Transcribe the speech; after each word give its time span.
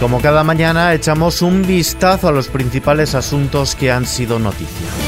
Como 0.00 0.20
cada 0.20 0.44
mañana 0.44 0.92
echamos 0.92 1.40
un 1.40 1.66
vistazo 1.66 2.28
a 2.28 2.32
los 2.32 2.48
principales 2.48 3.14
asuntos 3.14 3.74
que 3.74 3.90
han 3.90 4.04
sido 4.04 4.38
noticia. 4.38 5.05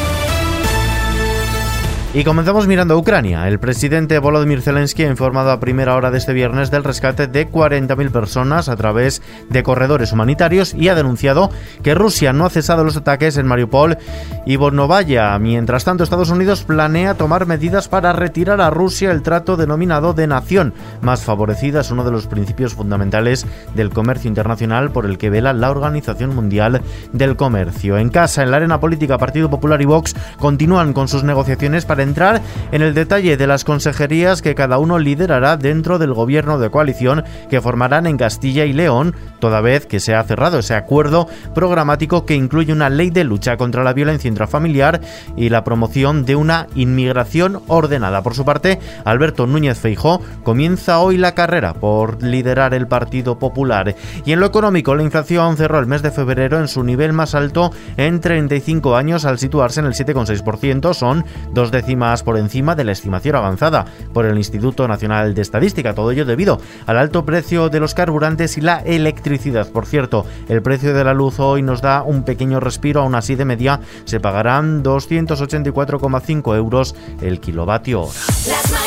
Y 2.19 2.25
comenzamos 2.25 2.67
mirando 2.67 2.95
a 2.95 2.97
Ucrania. 2.97 3.47
El 3.47 3.61
presidente 3.61 4.19
Volodymyr 4.19 4.61
Zelensky 4.61 5.05
ha 5.05 5.09
informado 5.09 5.53
a 5.53 5.61
primera 5.61 5.95
hora 5.95 6.11
de 6.11 6.19
este 6.19 6.33
viernes 6.33 6.69
del 6.69 6.83
rescate 6.83 7.29
de 7.29 7.49
40.000 7.49 8.11
personas 8.11 8.69
a 8.69 8.75
través 8.75 9.23
de 9.49 9.63
corredores 9.63 10.11
humanitarios 10.11 10.75
y 10.75 10.89
ha 10.89 10.97
denunciado 10.97 11.53
que 11.85 11.95
Rusia 11.95 12.33
no 12.33 12.45
ha 12.45 12.51
cesado 12.51 12.83
los 12.83 12.97
ataques 12.97 13.37
en 13.37 13.47
Mariupol 13.47 13.99
y 14.47 14.57
Volnovaya. 14.57 15.39
Mientras 15.39 15.85
tanto, 15.85 16.03
Estados 16.03 16.31
Unidos 16.31 16.65
planea 16.65 17.15
tomar 17.15 17.47
medidas 17.47 17.87
para 17.87 18.13
retirar 18.13 18.61
a 18.63 18.71
Rusia 18.71 19.13
el 19.13 19.23
trato 19.23 19.57
denominado 19.57 20.13
de 20.13 20.27
nación 20.27 20.75
más 21.03 21.23
favorecida. 21.23 21.83
Es 21.83 21.93
uno 21.93 22.03
de 22.03 22.11
los 22.11 22.27
principios 22.27 22.75
fundamentales 22.75 23.47
del 23.77 23.91
comercio 23.91 24.27
internacional 24.27 24.91
por 24.91 25.07
el 25.07 25.19
que 25.19 25.31
vela 25.31 25.53
la 25.53 25.71
Organización 25.71 26.35
Mundial 26.35 26.83
del 27.13 27.37
Comercio. 27.37 27.97
En 27.97 28.09
casa, 28.09 28.43
en 28.43 28.51
la 28.51 28.57
arena 28.57 28.81
política, 28.81 29.19
Partido 29.19 29.49
Popular 29.49 29.81
y 29.81 29.85
Vox 29.85 30.17
continúan 30.41 30.93
con 30.93 31.07
sus 31.07 31.23
negociaciones 31.23 31.85
para 31.85 32.08
entrar 32.09 32.43
en 32.73 32.83
el 32.83 32.95
detalle 32.95 33.37
de 33.37 33.47
las 33.47 33.65
consejerías 33.65 34.43
que 34.43 34.55
cada 34.55 34.79
uno 34.79 34.99
liderará 34.99 35.57
dentro 35.57 35.99
del 35.99 36.15
gobierno 36.15 36.59
de 36.59 36.71
coalición 36.71 37.25
que 37.51 37.61
formarán 37.61 38.07
en 38.07 38.17
Castilla 38.17 38.65
y 38.65 38.73
León, 38.73 39.15
toda 39.41 39.61
vez 39.61 39.87
que 39.87 40.01
se 40.01 40.15
ha 40.15 40.25
cerrado 40.25 40.59
ese 40.59 40.75
acuerdo 40.75 41.29
programático 41.55 42.25
que 42.25 42.35
incluye 42.35 42.73
una 42.73 42.89
ley 42.89 43.11
de 43.11 43.25
lucha 43.25 43.57
contra 43.57 43.85
la 43.85 43.93
violencia 43.93 44.29
intrafamiliar 44.29 45.01
y 45.37 45.51
la 45.51 45.65
promoción 45.65 46.25
de 46.25 46.37
una 46.37 46.67
inmigración 46.75 47.61
ordenada. 47.67 48.23
Por 48.23 48.35
su 48.35 48.45
parte, 48.45 48.79
Alberto 49.05 49.47
Núñez 49.47 49.79
Feijó 49.79 50.21
comienza 50.43 51.01
hoy 51.01 51.19
la 51.19 51.35
carrera 51.35 51.75
por 51.75 52.23
liderar 52.23 52.75
el 52.75 52.87
Partido 52.87 53.39
Popular. 53.39 53.95
Y 54.25 54.33
en 54.33 54.41
lo 54.41 54.47
económico, 54.47 54.95
la 54.95 55.03
inflación 55.03 55.57
cerró 55.57 55.79
el 55.79 55.87
mes 55.87 56.03
de 56.03 56.11
febrero 56.11 56.59
en 56.59 56.69
su 56.69 56.83
nivel 56.83 57.13
más 57.13 57.35
alto 57.35 57.71
en 57.97 58.21
35 58.21 58.97
años 58.97 59.25
al 59.25 59.39
situarse 59.39 59.81
en 59.81 59.87
el 59.87 59.93
7,6%, 59.93 60.95
son 60.95 61.25
dos 61.53 61.71
décimas 61.71 61.88
por 61.97 62.37
encima 62.37 62.75
de 62.75 62.85
la 62.85 62.93
estimación 62.93 63.37
avanzada 63.37 63.87
por 64.13 64.27
el 64.27 64.37
Instituto 64.37 64.87
Nacional 64.87 65.35
de 65.35 65.41
Estadística. 65.41 65.95
Todo 65.95 66.11
ello 66.11 66.27
debido 66.27 66.61
al 66.87 66.99
alto 66.99 67.25
precio 67.25 67.71
de 67.71 67.81
los 67.81 67.95
carburantes 67.95 68.59
y 68.59 68.61
la 68.61 68.81
electricidad. 68.81 69.71
Por 69.71 69.87
cierto, 69.87 70.27
el 70.49 70.61
precio 70.61 70.93
de 70.93 71.05
la 71.05 71.15
luz 71.15 71.41
hoy 71.41 71.63
nos 71.63 71.81
da 71.81 72.03
un 72.03 72.25
pequeño 72.25 72.61
respiro, 72.61 73.01
aún 73.01 73.15
así 73.15 73.37
de 73.37 73.47
media 73.47 73.81
se 74.05 74.21
pagarán 74.21 74.85
284,5 74.85 76.57
euros 76.57 76.95
el 77.23 77.41
kilovatio 77.41 78.03
hora. 78.03 78.78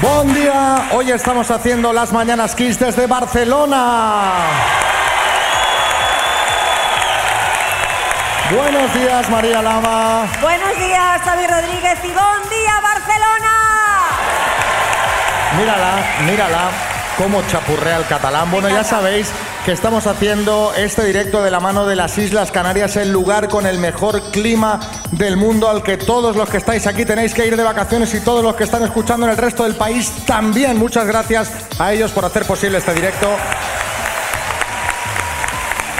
Buen 0.00 0.32
día, 0.32 0.88
hoy 0.92 1.10
estamos 1.10 1.50
haciendo 1.50 1.92
las 1.92 2.10
Mañanas 2.10 2.54
Kiss 2.54 2.78
desde 2.78 3.06
Barcelona. 3.06 4.32
Buenos 8.50 8.94
días, 8.94 9.28
María 9.28 9.60
Lama. 9.60 10.26
Buenos 10.40 10.74
días, 10.78 11.20
Xavi 11.22 11.46
Rodríguez 11.46 11.98
y 12.02 12.12
buen 12.12 12.48
día, 12.48 12.80
Barcelona. 12.82 13.50
Mírala, 15.58 15.92
mírala, 16.24 16.70
cómo 17.18 17.42
chapurrea 17.46 17.98
el 17.98 18.06
catalán. 18.06 18.50
Bueno, 18.50 18.70
ya 18.70 18.82
sabéis 18.82 19.30
que 19.64 19.72
estamos 19.72 20.06
haciendo 20.06 20.72
este 20.74 21.04
directo 21.04 21.42
de 21.42 21.50
la 21.50 21.60
mano 21.60 21.86
de 21.86 21.94
las 21.94 22.16
Islas 22.16 22.50
Canarias, 22.50 22.96
el 22.96 23.12
lugar 23.12 23.48
con 23.48 23.66
el 23.66 23.78
mejor 23.78 24.22
clima 24.30 24.80
del 25.12 25.36
mundo 25.36 25.68
al 25.68 25.82
que 25.82 25.98
todos 25.98 26.34
los 26.34 26.48
que 26.48 26.56
estáis 26.56 26.86
aquí 26.86 27.04
tenéis 27.04 27.34
que 27.34 27.46
ir 27.46 27.56
de 27.56 27.62
vacaciones 27.62 28.14
y 28.14 28.20
todos 28.20 28.42
los 28.42 28.56
que 28.56 28.64
están 28.64 28.82
escuchando 28.82 29.26
en 29.26 29.32
el 29.32 29.38
resto 29.38 29.64
del 29.64 29.74
país 29.74 30.10
también. 30.26 30.78
Muchas 30.78 31.06
gracias 31.06 31.52
a 31.78 31.92
ellos 31.92 32.10
por 32.12 32.24
hacer 32.24 32.46
posible 32.46 32.78
este 32.78 32.94
directo. 32.94 33.28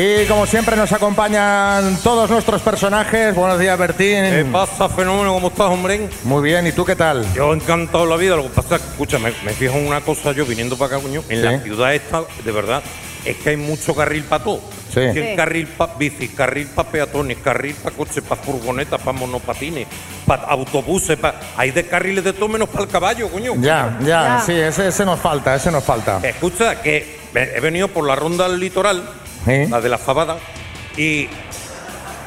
Y 0.00 0.26
como 0.26 0.46
siempre 0.46 0.76
nos 0.76 0.92
acompañan 0.92 1.96
todos 2.04 2.30
nuestros 2.30 2.62
personajes. 2.62 3.34
Buenos 3.34 3.58
días, 3.58 3.76
Bertín. 3.76 4.22
¿Qué 4.30 4.46
pasa, 4.52 4.88
fenómeno? 4.88 5.32
¿Cómo 5.34 5.48
estás, 5.48 5.66
hombre? 5.66 6.08
Muy 6.22 6.40
bien, 6.40 6.68
¿y 6.68 6.72
tú 6.72 6.84
qué 6.84 6.94
tal? 6.94 7.26
Yo 7.34 7.52
encantado 7.52 8.06
la 8.06 8.14
vida. 8.14 8.36
Lo 8.36 8.44
que 8.44 8.50
pasa 8.50 8.76
es 8.76 8.82
que, 8.82 8.88
escucha, 8.90 9.18
me, 9.18 9.32
me 9.44 9.50
fijo 9.52 9.74
en 9.76 9.88
una 9.88 10.00
cosa 10.02 10.30
yo 10.30 10.46
viniendo 10.46 10.76
para 10.78 10.94
acá, 10.96 11.02
coño. 11.02 11.24
En 11.28 11.42
la 11.44 11.58
Sí. 11.58 11.64
ciudad 11.64 11.92
esta, 11.94 12.22
de 12.44 12.52
verdad, 12.52 12.80
es 13.24 13.36
que 13.38 13.50
hay 13.50 13.56
mucho 13.56 13.92
carril 13.92 14.22
para 14.22 14.44
todo. 14.44 14.60
Sí. 14.94 15.00
Sí. 15.12 15.18
hay 15.18 15.34
carril 15.36 15.66
para 15.66 15.94
bicis, 15.94 16.30
carril 16.30 16.68
para 16.68 16.88
peatones, 16.90 17.38
carril 17.38 17.74
para 17.74 17.96
coches, 17.96 18.22
para 18.22 18.40
furgonetas, 18.40 19.00
para 19.00 19.18
monopatines, 19.18 19.88
para 20.26 20.44
autobuses, 20.44 21.18
para... 21.18 21.40
hay 21.56 21.72
de 21.72 21.86
carriles 21.88 22.22
de 22.22 22.32
todo 22.34 22.48
menos 22.48 22.68
para 22.68 22.84
el 22.84 22.90
caballo, 22.90 23.28
coño. 23.30 23.54
Ya, 23.56 23.98
ya, 24.00 24.06
Ya. 24.06 24.42
sí, 24.46 24.52
ese, 24.52 24.88
ese 24.88 25.04
nos 25.04 25.18
falta, 25.18 25.56
ese 25.56 25.72
nos 25.72 25.82
falta. 25.82 26.20
Escucha, 26.22 26.80
que 26.80 27.18
he 27.34 27.56
he 27.56 27.60
venido 27.60 27.88
por 27.88 28.06
la 28.06 28.14
ronda 28.16 28.48
del 28.48 28.58
litoral, 28.60 29.02
Sí. 29.44 29.66
la 29.66 29.80
de 29.80 29.88
la 29.88 29.98
Fabada, 29.98 30.36
y 30.96 31.28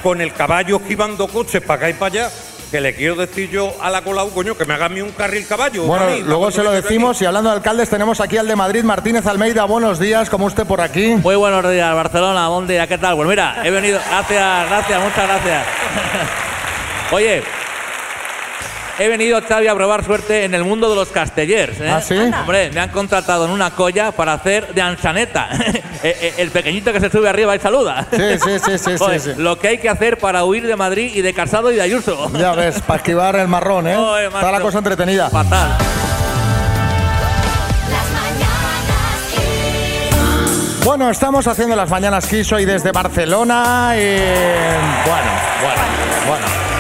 con 0.02 0.22
el 0.22 0.34
caballo 0.34 0.78
esquivando 0.78 1.28
coches 1.28 1.62
para 1.62 1.78
acá 1.78 1.90
y 1.90 1.94
para 1.94 2.24
allá, 2.26 2.32
que 2.72 2.80
le 2.80 2.96
quiero 2.96 3.16
decir 3.16 3.50
yo 3.50 3.76
a 3.82 3.90
la 3.90 4.02
Colau, 4.02 4.30
coño, 4.30 4.56
que 4.56 4.66
me 4.66 4.74
haga 4.74 4.86
a 4.86 4.90
mí 4.90 5.02
un 5.02 5.12
carril 5.12 5.46
caballo. 5.46 5.84
Bueno, 5.84 6.06
mí, 6.08 6.22
luego 6.22 6.50
se 6.52 6.64
lo 6.64 6.72
decimos 6.72 7.18
aquí. 7.18 7.26
y 7.26 7.28
hablando 7.28 7.50
de 7.50 7.58
alcaldes 7.58 7.90
tenemos 7.90 8.22
aquí 8.22 8.38
al 8.38 8.48
de 8.48 8.56
Madrid, 8.56 8.84
Martínez 8.84 9.26
Almeida. 9.28 9.66
Buenos 9.66 10.00
días, 10.00 10.30
¿cómo 10.30 10.46
usted 10.46 10.66
por 10.66 10.80
aquí? 10.80 11.16
Muy 11.22 11.36
buenos 11.36 11.70
días, 11.70 11.94
Barcelona. 11.94 12.48
Buen 12.48 12.68
día, 12.68 12.88
¿qué 12.88 12.98
tal? 12.98 13.18
Pues 13.18 13.28
mira, 13.28 13.62
he 13.64 13.70
venido. 13.72 14.00
Gracias, 14.10 14.70
gracias, 14.70 15.04
muchas 15.04 15.28
gracias. 15.28 15.66
Oye, 17.12 17.44
he 19.00 19.08
venido, 19.08 19.42
Xavi, 19.42 19.68
a 19.68 19.76
probar 19.76 20.04
suerte 20.06 20.46
en 20.46 20.54
el 20.54 20.64
mundo 20.64 20.90
de 20.90 20.96
los 20.96 21.10
castellers. 21.10 21.80
¿eh? 21.80 21.90
¿Ah, 21.90 22.02
sí? 22.02 22.16
Hombre, 22.16 22.72
me 22.72 22.80
han 22.80 22.90
contratado 22.90 23.46
en 23.46 23.52
una 23.52 23.72
colla 23.72 24.12
para 24.12 24.34
hacer 24.34 24.74
de 24.74 24.82
ansaneta. 24.82 25.50
Eh, 26.04 26.18
eh, 26.20 26.34
el 26.40 26.50
pequeñito 26.50 26.92
que 26.92 27.00
se 27.00 27.12
sube 27.12 27.30
arriba 27.30 27.56
y 27.56 27.60
saluda. 27.60 28.08
Sí, 28.10 28.18
sí, 28.44 28.58
sí, 28.58 28.60
sí, 28.66 28.78
sí, 28.86 28.98
Joder, 28.98 29.20
sí. 29.20 29.34
Lo 29.38 29.60
que 29.60 29.68
hay 29.68 29.78
que 29.78 29.88
hacer 29.88 30.18
para 30.18 30.44
huir 30.46 30.66
de 30.66 30.76
Madrid 30.76 31.12
y 31.14 31.22
de 31.22 31.32
Casado 31.32 31.72
y 31.72 31.76
de 31.76 31.84
Ayuso. 31.84 32.32
Ya 32.40 32.54
ves, 32.54 32.82
para 32.82 32.98
esquivar 32.98 33.36
el 33.36 33.48
marrón, 33.48 33.88
¿eh? 33.88 33.96
Joder, 33.96 34.26
Está 34.26 34.52
la 34.52 34.62
cosa 34.62 34.80
entretenida. 34.80 35.30
Fatal. 35.30 35.78
Bueno, 40.84 41.12
estamos 41.12 41.46
haciendo 41.46 41.76
las 41.76 41.90
mañanas 41.92 42.26
Kiss 42.26 42.52
hoy 42.52 42.66
desde 42.66 42.92
Barcelona 42.92 43.94
y... 43.96 44.18
Bueno, 45.06 45.32
bueno, 45.62 45.82
bueno. 46.28 46.71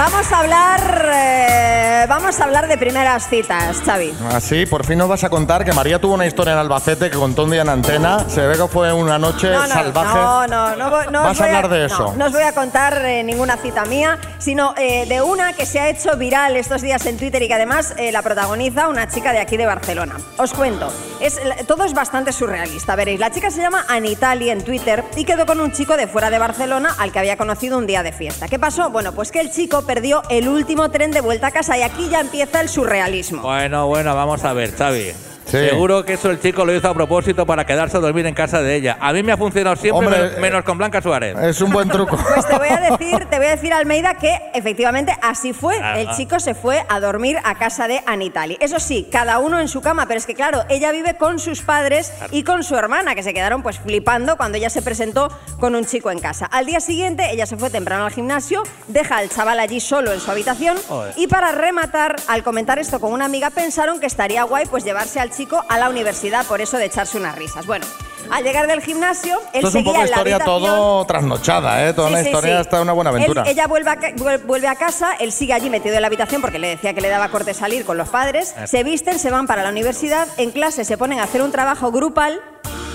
Vamos 0.00 0.32
a 0.32 0.38
hablar, 0.38 1.10
eh, 1.12 2.06
vamos 2.08 2.40
a 2.40 2.44
hablar 2.44 2.68
de 2.68 2.78
primeras 2.78 3.28
citas, 3.28 3.82
Xavi. 3.84 4.14
Así, 4.32 4.64
por 4.64 4.86
fin 4.86 4.96
nos 4.96 5.10
vas 5.10 5.24
a 5.24 5.28
contar 5.28 5.62
que 5.62 5.74
María 5.74 5.98
tuvo 6.00 6.14
una 6.14 6.24
historia 6.24 6.54
en 6.54 6.58
Albacete 6.58 7.10
que 7.10 7.18
contó 7.18 7.44
un 7.44 7.50
día 7.50 7.60
en 7.60 7.68
antena. 7.68 8.26
Se 8.26 8.40
ve 8.46 8.56
que 8.56 8.66
fue 8.66 8.94
una 8.94 9.18
noche 9.18 9.50
No, 9.50 9.60
no, 9.60 9.68
salvaje. 9.68 10.18
no, 10.18 10.46
no, 10.46 10.76
no, 10.76 11.10
no 11.10 11.22
¿Vas 11.22 11.38
a 11.42 11.44
hablar 11.44 11.68
de 11.68 11.80
no, 11.80 11.84
eso? 11.84 12.14
No, 12.16 12.24
os 12.24 12.32
voy 12.32 12.44
a 12.44 12.54
contar 12.54 13.04
eh, 13.04 13.22
ninguna 13.22 13.58
cita 13.58 13.84
mía, 13.84 14.18
sino 14.38 14.72
eh, 14.78 15.04
de 15.04 15.20
una 15.20 15.52
que 15.52 15.66
se 15.66 15.78
ha 15.80 15.90
hecho 15.90 16.16
viral 16.16 16.56
estos 16.56 16.80
días 16.80 17.04
en 17.04 17.18
Twitter 17.18 17.42
y 17.42 17.48
que 17.48 17.54
además 17.54 17.94
la 18.10 18.22
protagoniza 18.22 18.88
una 18.88 19.06
chica 19.06 19.32
de 19.32 19.40
aquí 19.40 19.58
de 19.58 19.66
Barcelona. 19.66 20.16
Os 20.38 20.54
cuento, 20.54 20.90
es, 21.20 21.38
todo 21.66 21.84
es 21.84 21.92
bastante 21.92 22.32
surrealista, 22.32 22.96
veréis. 22.96 23.20
La 23.20 23.30
chica 23.30 23.50
se 23.50 23.60
llama 23.60 23.84
Anitali 23.86 24.48
en 24.48 24.64
Twitter 24.64 25.04
y 25.14 25.26
quedó 25.26 25.44
con 25.44 25.60
un 25.60 25.72
chico 25.72 25.98
de 25.98 26.06
fuera 26.06 26.30
de 26.30 26.38
Barcelona 26.38 26.96
al 26.98 27.12
que 27.12 27.18
había 27.18 27.36
conocido 27.36 27.76
un 27.76 27.86
día 27.86 28.02
de 28.02 28.12
fiesta. 28.12 28.48
¿Qué 28.48 28.58
pasó? 28.58 28.88
Bueno, 28.88 29.12
pues 29.12 29.30
que 29.30 29.40
el 29.40 29.50
chico 29.50 29.82
perdió 29.90 30.22
el 30.30 30.48
último 30.48 30.88
tren 30.92 31.10
de 31.10 31.20
vuelta 31.20 31.48
a 31.48 31.50
casa 31.50 31.76
y 31.76 31.82
aquí 31.82 32.08
ya 32.08 32.20
empieza 32.20 32.60
el 32.60 32.68
surrealismo. 32.68 33.42
Bueno, 33.42 33.88
bueno, 33.88 34.14
vamos 34.14 34.44
a 34.44 34.52
ver, 34.52 34.70
Xavi. 34.70 35.10
Seguro 35.50 36.04
que 36.04 36.14
eso 36.14 36.30
el 36.30 36.40
chico 36.40 36.64
lo 36.64 36.74
hizo 36.74 36.88
a 36.88 36.94
propósito 36.94 37.46
para 37.46 37.64
quedarse 37.64 37.96
a 37.96 38.00
dormir 38.00 38.26
en 38.26 38.34
casa 38.34 38.62
de 38.62 38.74
ella. 38.76 38.96
A 39.00 39.12
mí 39.12 39.22
me 39.22 39.32
ha 39.32 39.36
funcionado 39.36 39.76
siempre, 39.76 40.06
Hombre, 40.06 40.22
menos, 40.22 40.38
menos 40.40 40.64
con 40.64 40.78
Blanca 40.78 41.02
Suárez. 41.02 41.36
Es 41.38 41.60
un 41.60 41.70
buen 41.70 41.88
truco. 41.88 42.18
Pues 42.34 42.46
te 42.46 42.56
voy 42.58 42.68
a 42.68 42.78
decir, 42.90 43.26
te 43.26 43.36
voy 43.38 43.46
a 43.46 43.50
decir 43.50 43.72
Almeida 43.72 44.14
que 44.14 44.40
efectivamente 44.54 45.12
así 45.20 45.52
fue. 45.52 45.78
Ah, 45.82 45.98
El 46.00 46.10
chico 46.12 46.38
se 46.40 46.54
fue 46.54 46.84
a 46.88 47.00
dormir 47.00 47.38
a 47.44 47.56
casa 47.56 47.88
de 47.88 48.00
Anitali. 48.06 48.56
Eso 48.60 48.78
sí, 48.78 49.08
cada 49.10 49.38
uno 49.38 49.58
en 49.60 49.68
su 49.68 49.80
cama, 49.82 50.06
pero 50.06 50.18
es 50.18 50.26
que 50.26 50.34
claro, 50.34 50.64
ella 50.68 50.92
vive 50.92 51.16
con 51.16 51.38
sus 51.38 51.62
padres 51.62 52.12
y 52.30 52.44
con 52.44 52.62
su 52.62 52.76
hermana, 52.76 53.14
que 53.14 53.22
se 53.22 53.34
quedaron 53.34 53.62
pues 53.62 53.78
flipando 53.78 54.36
cuando 54.36 54.58
ella 54.58 54.70
se 54.70 54.80
presentó 54.80 55.28
con 55.58 55.74
un 55.74 55.84
chico 55.84 56.10
en 56.10 56.20
casa. 56.20 56.46
Al 56.46 56.66
día 56.66 56.80
siguiente, 56.80 57.30
ella 57.32 57.46
se 57.46 57.56
fue 57.56 57.68
temprano 57.70 58.04
al 58.06 58.12
gimnasio, 58.12 58.62
deja 58.88 59.18
al 59.18 59.28
chaval 59.28 59.58
allí 59.58 59.80
solo 59.80 60.12
en 60.12 60.20
su 60.20 60.30
habitación 60.30 60.78
Joder. 60.88 61.14
y 61.16 61.26
para 61.26 61.52
rematar, 61.52 62.16
al 62.28 62.42
comentar 62.42 62.78
esto 62.78 63.00
con 63.00 63.12
una 63.12 63.24
amiga, 63.24 63.50
pensaron 63.50 63.98
que 64.00 64.06
estaría 64.06 64.44
guay 64.44 64.66
pues 64.66 64.84
llevarse 64.84 65.18
al 65.20 65.30
chico 65.30 65.39
a 65.68 65.78
la 65.78 65.88
universidad 65.88 66.46
por 66.46 66.60
eso 66.60 66.76
de 66.76 66.86
echarse 66.86 67.16
unas 67.18 67.34
risas. 67.36 67.66
Bueno, 67.66 67.86
al 68.30 68.44
llegar 68.44 68.66
del 68.66 68.80
gimnasio, 68.82 69.38
él 69.52 69.64
Esto 69.64 69.68
es 69.68 69.74
un 69.74 69.80
seguía 69.80 69.92
poco 69.92 70.04
en 70.04 70.10
la 70.10 70.16
historia 70.16 70.36
habitación. 70.36 70.62
todo 70.62 71.04
trasnochada, 71.06 71.88
¿eh? 71.88 71.92
Toda 71.94 72.08
Sí, 72.08 72.14
una 72.14 72.22
sí, 72.22 72.28
historia 72.28 72.54
sí. 72.56 72.60
está 72.62 72.80
una 72.82 72.92
buena 72.92 73.10
aventura. 73.10 73.42
Él- 73.42 73.48
ella 73.48 73.66
vuelve 73.66 73.90
a, 73.90 73.96
ca- 73.96 74.12
vuel- 74.16 74.44
vuelve 74.44 74.68
a 74.68 74.74
casa, 74.76 75.14
él 75.18 75.32
sigue 75.32 75.52
allí 75.54 75.70
metido 75.70 75.94
en 75.94 76.00
la 76.02 76.06
habitación 76.08 76.40
porque 76.40 76.58
le 76.58 76.68
decía 76.68 76.94
que 76.94 77.00
le 77.00 77.08
daba 77.08 77.28
corte 77.30 77.54
salir 77.54 77.84
con 77.84 77.96
los 77.96 78.08
padres. 78.08 78.54
Se 78.66 78.84
visten, 78.84 79.18
se 79.18 79.30
van 79.30 79.46
para 79.46 79.62
la 79.62 79.70
universidad, 79.70 80.28
en 80.36 80.50
clase 80.50 80.84
se 80.84 80.96
ponen 80.98 81.18
a 81.20 81.24
hacer 81.24 81.42
un 81.42 81.50
trabajo 81.50 81.90
grupal, 81.90 82.40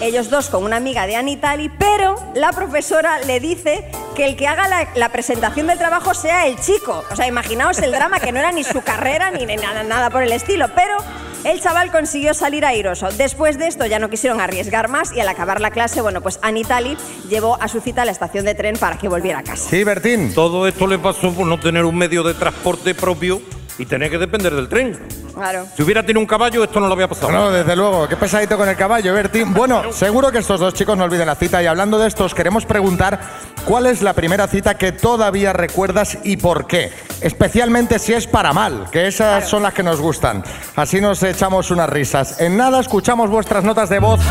ellos 0.02 0.30
dos 0.30 0.50
con 0.50 0.64
una 0.64 0.76
amiga 0.76 1.08
de 1.08 1.16
Anitali, 1.16 1.70
pero 1.70 2.16
la 2.36 2.52
profesora 2.52 3.20
le 3.20 3.40
dice 3.40 3.90
que 4.14 4.26
el 4.26 4.36
que 4.36 4.46
haga 4.48 4.68
la, 4.68 4.90
la 4.96 5.10
presentación 5.10 5.68
del 5.68 5.78
trabajo 5.78 6.14
sea 6.14 6.48
el 6.48 6.60
chico. 6.60 7.04
O 7.12 7.16
sea, 7.16 7.28
imaginaos 7.28 7.80
el 7.80 7.92
drama 7.92 8.20
que 8.20 8.32
no 8.34 8.40
era 8.40 8.52
ni 8.52 8.64
su 8.66 8.82
carrera 8.82 9.32
ni, 9.32 9.46
ni 9.46 9.56
nada, 9.56 9.84
nada 9.84 10.10
por 10.10 10.22
el 10.24 10.32
estilo, 10.34 10.68
pero... 10.76 10.98
El 11.46 11.62
chaval 11.62 11.92
consiguió 11.92 12.34
salir 12.34 12.66
airoso. 12.66 13.08
Después 13.12 13.60
de 13.60 13.68
esto 13.68 13.86
ya 13.86 14.00
no 14.00 14.10
quisieron 14.10 14.42
arriesgar 14.42 14.90
más 14.90 15.14
y 15.14 15.20
al 15.20 15.28
acabar 15.28 15.62
la 15.62 15.70
clase, 15.70 16.02
bueno, 16.02 16.20
pues 16.22 16.40
Anitali 16.42 16.98
llevó 17.30 17.62
a 17.62 17.68
su 17.68 17.82
cita 17.82 18.02
a 18.02 18.06
la 18.06 18.12
estación 18.12 18.46
de 18.46 18.56
tren 18.56 18.78
para 18.78 18.98
que 18.98 19.08
volviera 19.08 19.40
a 19.40 19.44
casa. 19.44 19.70
Sí, 19.70 19.84
Bertín. 19.84 20.34
Todo 20.34 20.68
esto 20.68 20.88
le 20.88 20.98
pasó 20.98 21.32
por 21.32 21.46
no 21.46 21.60
tener 21.60 21.86
un 21.86 21.96
medio 21.96 22.24
de 22.24 22.34
transporte 22.34 22.96
propio 22.96 23.44
y 23.78 23.86
tener 23.86 24.10
que 24.10 24.18
depender 24.18 24.56
del 24.56 24.68
tren. 24.68 24.98
Claro. 25.36 25.68
Si 25.76 25.84
hubiera 25.84 26.02
tenido 26.02 26.22
un 26.22 26.26
caballo, 26.26 26.64
esto 26.64 26.80
no 26.80 26.88
lo 26.88 26.94
había 26.94 27.08
pasado. 27.08 27.32
No, 27.32 27.52
desde 27.52 27.76
luego, 27.76 28.08
qué 28.08 28.16
pesadito 28.16 28.58
con 28.58 28.68
el 28.68 28.76
caballo, 28.76 29.14
Bertín. 29.14 29.54
Bueno, 29.54 29.94
seguro 29.94 30.32
que 30.32 30.40
estos 30.40 30.60
dos 30.60 30.74
chicos 30.74 30.98
no 30.98 31.04
olviden 31.04 31.28
la 31.28 31.36
cita 31.36 31.62
y 31.62 31.68
hablando 31.68 32.00
de 32.00 32.08
estos, 32.08 32.34
queremos 32.34 32.66
preguntar 32.66 33.20
cuál 33.66 33.86
es 33.86 34.02
la 34.02 34.14
primera 34.14 34.48
cita 34.48 34.80
que 34.80 34.94
todavía 34.94 35.54
recuerdas 35.54 36.18
y 36.24 36.38
por 36.38 36.66
qué. 36.66 36.92
Especialmente 37.22 38.00
si 38.00 38.14
es 38.14 38.28
para 38.28 38.54
mal, 38.54 38.88
que 38.92 39.08
esas 39.08 39.48
son 39.48 39.64
las 39.64 39.74
que 39.74 39.84
nos 39.84 40.02
gustan. 40.02 40.44
Así 40.76 41.02
nos 41.02 41.22
echamos 41.24 41.72
unas 41.72 41.90
risas. 41.90 42.40
En 42.40 42.58
nada 42.58 42.80
escuchamos 42.80 43.30
vuestras 43.30 43.64
notas 43.64 43.90
de 43.90 44.00
voz. 44.00 44.22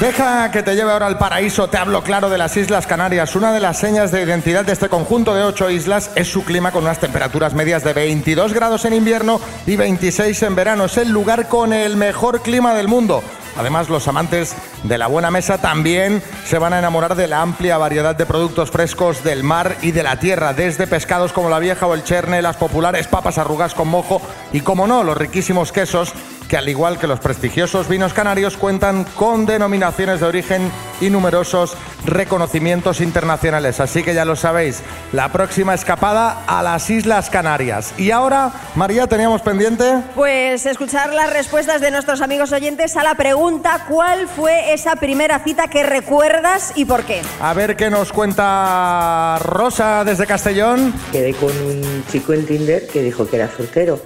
Deja 0.00 0.52
que 0.52 0.62
te 0.62 0.76
lleve 0.76 0.92
ahora 0.92 1.08
al 1.08 1.18
paraíso, 1.18 1.68
te 1.68 1.76
hablo 1.76 2.04
claro 2.04 2.30
de 2.30 2.38
las 2.38 2.56
Islas 2.56 2.86
Canarias. 2.86 3.34
Una 3.34 3.52
de 3.52 3.58
las 3.58 3.78
señas 3.78 4.12
de 4.12 4.22
identidad 4.22 4.64
de 4.64 4.72
este 4.72 4.88
conjunto 4.88 5.34
de 5.34 5.42
ocho 5.42 5.70
islas 5.70 6.12
es 6.14 6.28
su 6.28 6.44
clima 6.44 6.70
con 6.70 6.84
unas 6.84 7.00
temperaturas 7.00 7.52
medias 7.52 7.82
de 7.82 7.94
22 7.94 8.54
grados 8.54 8.84
en 8.84 8.92
invierno 8.92 9.40
y 9.66 9.74
26 9.74 10.40
en 10.44 10.54
verano. 10.54 10.84
Es 10.84 10.98
el 10.98 11.10
lugar 11.10 11.48
con 11.48 11.72
el 11.72 11.96
mejor 11.96 12.42
clima 12.42 12.74
del 12.74 12.86
mundo. 12.86 13.24
Además, 13.58 13.88
los 13.88 14.06
amantes 14.06 14.54
de 14.84 14.98
la 14.98 15.08
buena 15.08 15.30
mesa 15.30 15.58
también 15.58 16.22
se 16.46 16.58
van 16.58 16.72
a 16.72 16.78
enamorar 16.78 17.16
de 17.16 17.26
la 17.26 17.42
amplia 17.42 17.76
variedad 17.76 18.14
de 18.14 18.24
productos 18.24 18.70
frescos 18.70 19.24
del 19.24 19.42
mar 19.42 19.76
y 19.82 19.90
de 19.90 20.04
la 20.04 20.18
tierra, 20.18 20.54
desde 20.54 20.86
pescados 20.86 21.32
como 21.32 21.50
la 21.50 21.58
vieja 21.58 21.86
o 21.86 21.94
el 21.94 22.04
cherne, 22.04 22.40
las 22.40 22.56
populares 22.56 23.08
papas 23.08 23.36
arrugas 23.36 23.74
con 23.74 23.88
mojo 23.88 24.22
y, 24.52 24.60
como 24.60 24.86
no, 24.86 25.02
los 25.02 25.16
riquísimos 25.16 25.72
quesos 25.72 26.12
que 26.48 26.56
al 26.56 26.68
igual 26.68 26.98
que 26.98 27.06
los 27.06 27.20
prestigiosos 27.20 27.88
vinos 27.88 28.14
canarios 28.14 28.56
cuentan 28.56 29.04
con 29.16 29.46
denominaciones 29.46 30.20
de 30.20 30.26
origen 30.26 30.70
y 31.00 31.10
numerosos 31.10 31.76
reconocimientos 32.04 33.00
internacionales. 33.00 33.80
Así 33.80 34.02
que 34.02 34.14
ya 34.14 34.24
lo 34.24 34.34
sabéis, 34.34 34.82
la 35.12 35.30
próxima 35.30 35.74
escapada 35.74 36.44
a 36.46 36.62
las 36.62 36.88
Islas 36.88 37.28
Canarias. 37.28 37.92
Y 37.98 38.10
ahora, 38.10 38.52
María, 38.74 39.06
teníamos 39.06 39.42
pendiente. 39.42 40.02
Pues 40.14 40.64
escuchar 40.64 41.12
las 41.12 41.32
respuestas 41.32 41.80
de 41.80 41.90
nuestros 41.90 42.20
amigos 42.22 42.52
oyentes 42.52 42.96
a 42.96 43.02
la 43.02 43.14
pregunta 43.14 43.84
¿cuál 43.88 44.26
fue 44.28 44.72
esa 44.72 44.96
primera 44.96 45.40
cita 45.40 45.68
que 45.68 45.82
recuerdas 45.82 46.72
y 46.74 46.84
por 46.84 47.04
qué? 47.04 47.20
A 47.40 47.52
ver 47.52 47.76
qué 47.76 47.90
nos 47.90 48.12
cuenta 48.12 49.38
Rosa 49.42 50.04
desde 50.04 50.26
Castellón. 50.26 50.94
Quedé 51.12 51.34
con 51.34 51.50
un 51.50 52.04
chico 52.10 52.32
en 52.32 52.46
Tinder 52.46 52.86
que 52.86 53.02
dijo 53.02 53.28
que 53.28 53.36
era 53.36 53.50
soltero. 53.54 54.00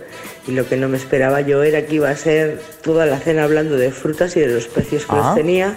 Y 0.47 0.53
lo 0.53 0.69
que 0.69 0.77
no 0.77 0.89
me 0.89 0.97
esperaba 0.97 1.41
yo 1.41 1.63
era 1.63 1.87
que 1.87 1.95
iba 1.97 2.11
a 2.11 2.17
ser 2.17 2.61
toda 2.83 3.07
la 3.07 3.19
cena 3.21 3.45
hablando 3.45 3.77
de 3.77 3.93
frutas 3.93 4.37
y 4.37 4.41
de 4.41 4.49
los 4.49 4.67
precios 4.67 5.05
que 5.07 5.13
Ah. 5.15 5.19
los 5.27 5.35
tenía. 5.37 5.77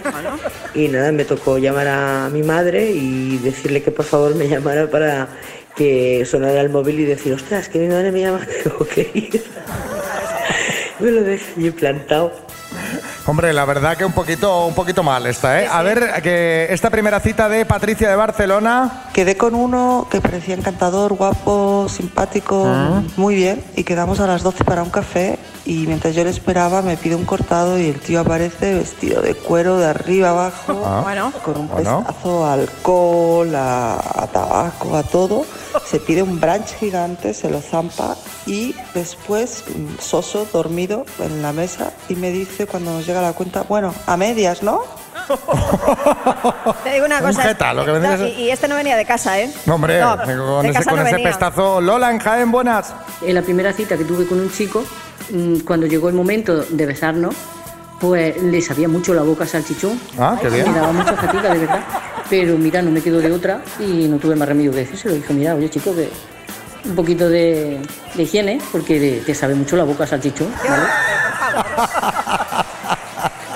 Y 0.74 0.88
nada, 0.88 1.12
me 1.12 1.24
tocó 1.24 1.58
llamar 1.58 1.86
a 1.86 2.28
mi 2.32 2.42
madre 2.42 2.90
y 2.90 3.38
decirle 3.38 3.82
que 3.82 3.92
por 3.92 4.04
favor 4.04 4.34
me 4.34 4.48
llamara 4.48 4.90
para 4.90 5.28
que 5.76 6.24
sonara 6.28 6.60
el 6.62 6.70
móvil 6.70 6.98
y 7.00 7.04
decir, 7.04 7.32
ostras, 7.32 7.68
que 7.68 7.78
mi 7.78 7.86
madre 7.88 8.10
me 8.10 8.20
llama, 8.22 8.40
tengo 8.64 8.84
que 8.86 9.08
ir. 9.14 9.44
me 11.00 11.10
lo 11.12 11.22
dejé 11.22 11.70
plantado. 11.72 12.32
Hombre, 13.28 13.52
la 13.52 13.64
verdad 13.64 13.96
que 13.96 14.04
un 14.04 14.12
poquito, 14.12 14.66
un 14.66 14.74
poquito 14.74 15.02
mal 15.02 15.26
está, 15.26 15.60
¿eh? 15.60 15.66
A 15.68 15.82
ver, 15.82 16.22
que 16.22 16.68
esta 16.70 16.90
primera 16.90 17.18
cita 17.18 17.48
de 17.48 17.66
Patricia 17.66 18.08
de 18.08 18.14
Barcelona. 18.14 19.08
Quedé 19.12 19.36
con 19.36 19.56
uno 19.56 20.06
que 20.08 20.20
parecía 20.20 20.54
encantador, 20.54 21.14
guapo, 21.14 21.88
simpático, 21.88 23.02
muy 23.16 23.34
bien, 23.34 23.64
y 23.74 23.82
quedamos 23.82 24.20
a 24.20 24.28
las 24.28 24.44
12 24.44 24.62
para 24.62 24.84
un 24.84 24.90
café 24.90 25.40
y 25.66 25.86
mientras 25.86 26.14
yo 26.14 26.22
le 26.24 26.30
esperaba 26.30 26.80
me 26.80 26.96
pide 26.96 27.14
un 27.16 27.24
cortado 27.24 27.78
y 27.78 27.86
el 27.90 28.00
tío 28.00 28.20
aparece 28.20 28.74
vestido 28.74 29.20
de 29.20 29.34
cuero 29.34 29.78
de 29.78 29.86
arriba 29.86 30.30
abajo, 30.30 30.82
Ah. 30.86 31.00
Bueno. 31.02 31.32
con 31.44 31.58
un 31.58 31.68
Bueno. 31.68 32.04
pestazo 32.06 32.46
a 32.46 32.52
alcohol, 32.54 33.54
a, 33.54 33.94
a 34.22 34.26
tabaco, 34.28 34.96
a 34.96 35.02
todo. 35.02 35.44
Se 35.84 35.98
pide 36.00 36.22
un 36.22 36.40
brunch 36.40 36.74
gigante, 36.78 37.34
se 37.34 37.50
lo 37.50 37.60
zampa 37.60 38.16
y 38.46 38.74
después, 38.94 39.64
mm, 39.68 40.00
soso, 40.00 40.46
dormido 40.52 41.04
en 41.18 41.42
la 41.42 41.52
mesa 41.52 41.92
y 42.08 42.14
me 42.14 42.30
dice 42.30 42.66
cuando 42.66 42.92
nos 42.92 43.04
llega 43.06 43.20
la 43.20 43.32
cuenta, 43.32 43.62
bueno, 43.68 43.92
a 44.06 44.16
medias, 44.16 44.62
¿no? 44.62 44.82
Te 46.84 46.92
digo 46.92 47.06
una 47.06 47.18
Un 47.18 47.26
cosa. 47.26 47.42
jeta, 47.42 47.72
lo 47.74 47.84
que 47.84 47.92
No, 47.92 48.16
ser- 48.16 48.28
y, 48.28 48.42
y 48.44 48.50
este 48.50 48.68
no 48.68 48.76
venía 48.76 48.96
de 48.96 49.04
casa, 49.04 49.38
¿eh? 49.40 49.52
No, 49.66 49.74
hombre, 49.74 50.00
No, 50.00 50.16
con 50.16 50.66
ese, 50.66 50.84
con 50.84 50.96
no 51.00 51.06
ese 51.06 51.18
pestazo. 51.18 51.80
Lola 51.80 52.10
en 52.10 52.18
Jaén, 52.18 52.50
buenas. 52.52 52.94
En 53.22 53.34
la 53.34 53.42
primera 53.42 53.72
cita 53.72 53.96
que 53.96 54.04
tuve 54.04 54.26
con 54.26 54.38
un 54.40 54.50
chico, 54.52 54.84
cuando 55.64 55.86
llegó 55.86 56.08
el 56.08 56.14
momento 56.14 56.64
de 56.64 56.86
besarnos, 56.86 57.34
pues 58.00 58.40
le 58.42 58.60
sabía 58.60 58.88
mucho 58.88 59.14
la 59.14 59.22
boca 59.22 59.44
a 59.44 59.46
salchichón. 59.46 59.98
Ah, 60.18 60.36
qué 60.40 60.48
bien. 60.50 60.70
Me 60.72 60.78
daba 60.78 60.92
mucha 60.92 61.14
fatiga, 61.14 61.52
de 61.54 61.58
verdad. 61.60 61.80
Pero 62.28 62.58
mira, 62.58 62.82
no 62.82 62.90
me 62.90 63.00
quedo 63.00 63.18
de 63.20 63.32
otra 63.32 63.62
y 63.78 64.06
no 64.08 64.18
tuve 64.18 64.36
más 64.36 64.48
remedio 64.48 64.70
que 64.72 64.78
decírselo. 64.78 65.14
Dijo, 65.14 65.32
mira, 65.32 65.54
oye 65.54 65.70
chico, 65.70 65.94
que 65.94 66.08
un 66.84 66.94
poquito 66.94 67.28
de, 67.28 67.80
de 68.14 68.22
higiene, 68.22 68.60
porque 68.70 69.00
de- 69.00 69.20
te 69.20 69.34
sabe 69.34 69.54
mucho 69.54 69.76
la 69.76 69.84
boca 69.84 70.04
a 70.04 70.06
salchichón. 70.06 70.48
¿vale? 70.68 70.86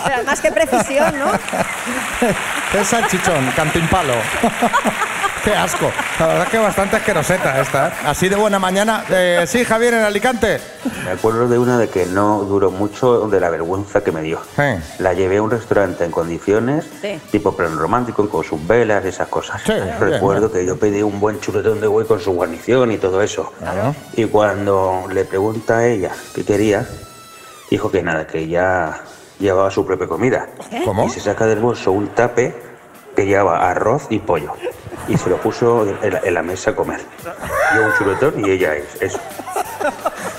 Pero 0.05 0.17
además, 0.17 0.41
qué 0.41 0.51
precisión, 0.53 1.19
¿no? 1.19 1.27
Es 2.81 2.87
salchichón, 2.87 3.51
cantimpalo. 3.57 4.15
Qué 5.45 5.55
asco. 5.55 5.91
La 6.19 6.27
verdad 6.27 6.49
que 6.49 6.59
bastante 6.59 6.97
asqueroseta 6.97 7.61
esta. 7.61 7.89
¿eh? 7.89 7.93
Así 8.07 8.29
de 8.29 8.37
buena 8.37 8.59
mañana. 8.59 9.05
Eh, 9.11 9.45
sí, 9.47 9.65
Javier, 9.65 9.95
en 9.95 10.01
Alicante. 10.05 10.61
Me 11.05 11.13
acuerdo 11.13 11.49
de 11.49 11.59
una 11.59 11.79
de 11.79 11.89
que 11.89 12.07
no 12.07 12.43
duró 12.45 12.71
mucho 12.71 13.29
de 13.29 13.41
la 13.41 13.51
vergüenza 13.51 14.03
que 14.03 14.13
me 14.13 14.23
dio. 14.23 14.41
Sí. 14.57 14.63
La 14.99 15.13
llevé 15.15 15.39
a 15.39 15.43
un 15.43 15.51
restaurante 15.51 16.05
en 16.05 16.11
condiciones, 16.11 16.85
Sí. 17.01 17.21
tipo 17.31 17.57
plan 17.57 17.77
romántico, 17.79 18.29
con 18.29 18.45
sus 18.45 18.67
velas 18.67 19.05
y 19.05 19.09
esas 19.09 19.29
cosas. 19.29 19.63
Sí, 19.65 19.73
Recuerdo 19.99 20.49
bien, 20.49 20.61
que 20.61 20.67
yo 20.67 20.79
pedí 20.79 21.03
un 21.03 21.19
buen 21.21 21.41
chuletón 21.41 21.81
de 21.81 21.87
buey 21.87 22.07
con 22.07 22.21
su 22.21 22.33
guarnición 22.33 22.93
y 22.93 22.99
todo 22.99 23.23
eso. 23.23 23.53
Y 24.15 24.27
cuando 24.27 25.05
le 25.11 25.25
pregunta 25.25 25.79
a 25.79 25.87
ella 25.87 26.11
qué 26.35 26.45
quería, 26.45 26.87
dijo 27.71 27.91
que 27.91 28.03
nada, 28.03 28.27
que 28.27 28.47
ya 28.49 29.01
llevaba 29.39 29.71
su 29.71 29.87
propia 29.87 30.07
comida. 30.07 30.49
¿Cómo? 30.85 31.07
Y 31.07 31.11
se 31.11 31.21
saca 31.21 31.47
del 31.47 31.61
bolso 31.61 31.93
un 31.93 32.09
tape 32.09 32.70
que 33.21 33.27
llevaba 33.27 33.71
arroz 33.71 34.07
y 34.09 34.19
pollo. 34.19 34.53
Y 35.07 35.19
se 35.19 35.29
lo 35.29 35.37
puso 35.37 35.87
en 36.03 36.13
la, 36.13 36.21
en 36.21 36.35
la 36.35 36.43
mesa 36.43 36.71
a 36.71 36.75
comer. 36.75 37.01
Yo 37.75 37.83
un 37.85 37.93
chuletón 37.99 38.47
y 38.47 38.51
ella 38.51 38.75
es 38.75 39.03
eso. 39.03 39.19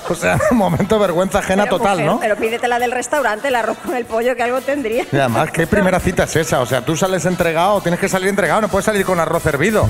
O 0.08 0.14
sea, 0.16 0.36
un 0.50 0.56
momento 0.56 0.96
de 0.96 1.00
vergüenza 1.00 1.38
ajena 1.38 1.64
Pero, 1.64 1.78
total, 1.78 1.98
mujer, 1.98 2.12
¿no? 2.12 2.20
Pero 2.20 2.36
pídetela 2.36 2.80
del 2.80 2.90
restaurante, 2.90 3.48
el 3.48 3.54
arroz 3.54 3.78
con 3.78 3.94
el 3.94 4.04
pollo, 4.04 4.34
que 4.34 4.42
algo 4.42 4.60
tendría. 4.62 5.04
Y 5.12 5.16
además, 5.16 5.52
¿qué 5.52 5.66
primera 5.68 6.00
cita 6.00 6.24
es 6.24 6.34
esa? 6.34 6.60
O 6.60 6.66
sea, 6.66 6.84
tú 6.84 6.96
sales 6.96 7.24
entregado, 7.24 7.80
tienes 7.82 8.00
que 8.00 8.08
salir 8.08 8.28
entregado, 8.28 8.62
no 8.62 8.68
puedes 8.68 8.86
salir 8.86 9.06
con 9.06 9.20
arroz 9.20 9.46
hervido. 9.46 9.88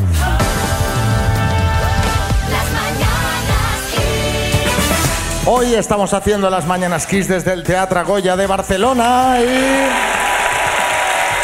Hoy 5.47 5.75
estamos 5.75 6.13
haciendo 6.13 6.51
las 6.51 6.67
Mañanas 6.67 7.07
Kiss 7.07 7.27
desde 7.27 7.55
el 7.55 7.63
Teatro 7.63 8.05
Goya 8.05 8.37
de 8.37 8.47
Barcelona 8.47 9.39
y... 9.41 10.22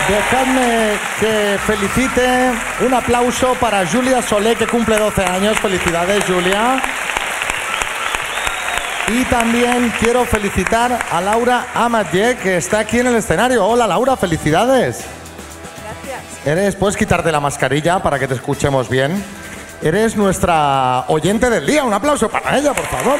Dejadme 0.08 0.98
que 1.20 1.58
felicite 1.66 2.52
un 2.80 2.94
aplauso 2.94 3.54
para 3.60 3.86
Julia 3.86 4.22
Solé, 4.22 4.56
que 4.56 4.66
cumple 4.66 4.96
12 4.96 5.22
años. 5.22 5.58
Felicidades, 5.60 6.24
Julia. 6.24 6.80
Y 9.08 9.24
también 9.26 9.92
quiero 10.00 10.24
felicitar 10.24 10.98
a 11.10 11.20
Laura 11.20 11.66
Amatye, 11.74 12.38
que 12.38 12.56
está 12.56 12.78
aquí 12.78 13.00
en 13.00 13.08
el 13.08 13.16
escenario. 13.16 13.66
Hola 13.66 13.86
Laura, 13.86 14.16
felicidades. 14.16 15.04
Gracias. 15.82 16.46
Eres, 16.46 16.74
puedes 16.74 16.96
quitarte 16.96 17.30
la 17.30 17.40
mascarilla 17.40 18.02
para 18.02 18.18
que 18.18 18.26
te 18.26 18.34
escuchemos 18.34 18.88
bien. 18.88 19.22
Eres 19.82 20.16
nuestra 20.16 21.04
oyente 21.08 21.50
del 21.50 21.66
día. 21.66 21.84
Un 21.84 21.92
aplauso 21.92 22.30
para 22.30 22.56
ella, 22.56 22.72
por 22.72 22.86
favor. 22.86 23.18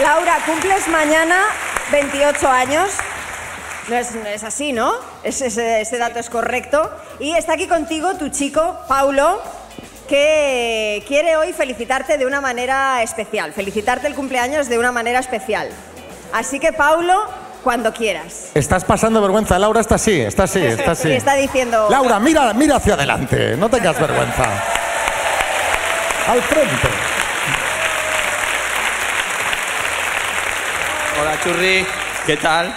Laura, 0.00 0.38
cumples 0.46 0.86
mañana 0.86 1.36
28 1.90 2.48
años. 2.48 2.90
No 3.88 3.94
es, 3.96 4.14
no 4.14 4.26
es 4.26 4.42
así, 4.42 4.72
¿no? 4.72 4.92
Es- 5.22 5.40
ese, 5.40 5.80
ese 5.80 5.98
dato 5.98 6.18
es 6.18 6.28
correcto. 6.28 6.90
Y 7.20 7.32
está 7.34 7.52
aquí 7.54 7.66
contigo 7.68 8.14
tu 8.16 8.28
chico, 8.30 8.78
Paulo, 8.88 9.40
que 10.08 11.04
quiere 11.06 11.36
hoy 11.36 11.52
felicitarte 11.52 12.18
de 12.18 12.26
una 12.26 12.40
manera 12.40 13.02
especial. 13.02 13.52
Felicitarte 13.52 14.06
el 14.08 14.14
cumpleaños 14.14 14.68
de 14.68 14.78
una 14.78 14.90
manera 14.92 15.20
especial. 15.20 15.68
Así 16.32 16.58
que, 16.58 16.72
Paulo, 16.72 17.26
cuando 17.62 17.92
quieras. 17.92 18.50
Estás 18.54 18.84
pasando 18.84 19.20
vergüenza. 19.22 19.56
Laura 19.58 19.80
está 19.80 19.94
así, 19.94 20.20
está 20.20 20.44
así, 20.44 20.60
está 20.64 20.90
así. 20.92 21.08
Y 21.08 21.12
está 21.12 21.34
diciendo... 21.34 21.86
Laura, 21.88 22.18
mira, 22.18 22.52
mira 22.54 22.76
hacia 22.76 22.94
adelante. 22.94 23.56
No 23.56 23.68
tengas 23.68 23.98
vergüenza. 24.00 24.44
Al 26.28 26.42
frente. 26.42 26.88
Hola 31.20 31.40
Churri, 31.42 31.86
¿qué 32.26 32.36
tal? 32.36 32.74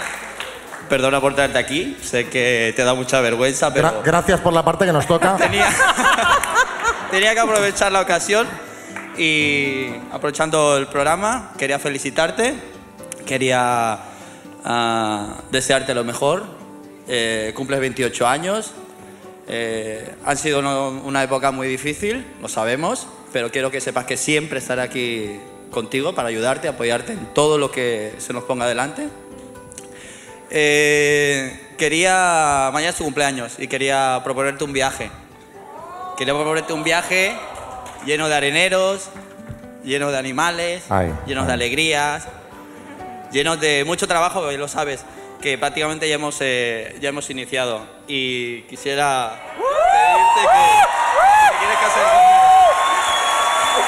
Perdona 0.90 1.22
por 1.22 1.36
traerte 1.36 1.58
aquí, 1.60 1.96
sé 2.02 2.28
que 2.30 2.74
te 2.76 2.84
da 2.84 2.94
mucha 2.96 3.22
vergüenza, 3.22 3.72
pero 3.74 3.90
Gra- 3.90 4.02
gracias 4.04 4.42
por 4.42 4.54
la 4.54 4.64
parte 4.66 4.86
que 4.86 4.92
nos 4.94 5.06
toca. 5.06 5.36
tenía, 5.38 5.68
tenía 7.12 7.34
que 7.34 7.40
aprovechar 7.40 7.92
la 7.92 8.02
ocasión 8.02 8.48
y 9.18 9.88
aprovechando 10.12 10.78
el 10.78 10.88
programa, 10.88 11.52
quería 11.58 11.78
felicitarte, 11.80 12.56
quería 13.26 14.00
ah, 14.66 15.36
desearte 15.52 15.94
lo 15.94 16.04
mejor. 16.04 16.44
Eh, 17.08 17.54
cumples 17.56 17.80
28 17.80 18.28
años, 18.28 18.72
eh, 19.48 20.14
han 20.26 20.38
sido 20.38 20.60
uno- 20.60 20.90
una 21.06 21.24
época 21.24 21.52
muy 21.52 21.68
difícil, 21.68 22.26
lo 22.42 22.48
sabemos, 22.48 23.08
pero 23.34 23.52
quiero 23.52 23.72
que 23.72 23.82
sepas 23.82 24.06
que 24.06 24.16
siempre 24.18 24.60
estaré 24.60 24.82
aquí 24.84 25.40
contigo 25.72 26.14
para 26.14 26.30
ayudarte, 26.30 26.68
apoyarte 26.68 27.14
en 27.14 27.34
todo 27.34 27.58
lo 27.58 27.72
que 27.72 28.14
se 28.20 28.32
nos 28.34 28.44
ponga 28.44 28.66
adelante. 28.66 29.08
Eh, 30.52 31.68
quería, 31.78 32.70
mañana 32.74 32.90
es 32.92 32.96
tu 32.96 33.04
cumpleaños 33.04 33.54
y 33.60 33.68
quería 33.68 34.20
proponerte 34.24 34.64
un 34.64 34.74
viaje. 34.74 35.12
Quería 36.18 36.34
proponerte 36.34 36.74
un 36.74 36.84
viaje 36.84 37.36
lleno 38.06 38.28
de 38.28 38.36
areneros, 38.36 39.10
lleno 39.84 40.12
de 40.12 40.18
animales, 40.18 40.84
Ay, 40.90 41.14
llenos 41.26 41.44
ay. 41.44 41.48
de 41.48 41.54
alegrías, 41.54 42.28
llenos 43.32 43.60
de 43.60 43.84
mucho 43.86 44.08
trabajo, 44.08 44.52
lo 44.52 44.68
sabes, 44.68 45.06
que 45.42 45.58
prácticamente 45.58 46.10
ya 46.10 46.16
hemos, 46.16 46.38
eh, 46.42 46.98
ya 47.00 47.10
hemos 47.10 47.30
iniciado. 47.30 47.86
Y 48.08 48.62
quisiera 48.64 49.32
pedirte 49.56 50.42
que, 50.42 50.66
que 51.52 51.58
quieres 51.60 51.78
casar 51.78 52.04
conmigo. 52.06 52.40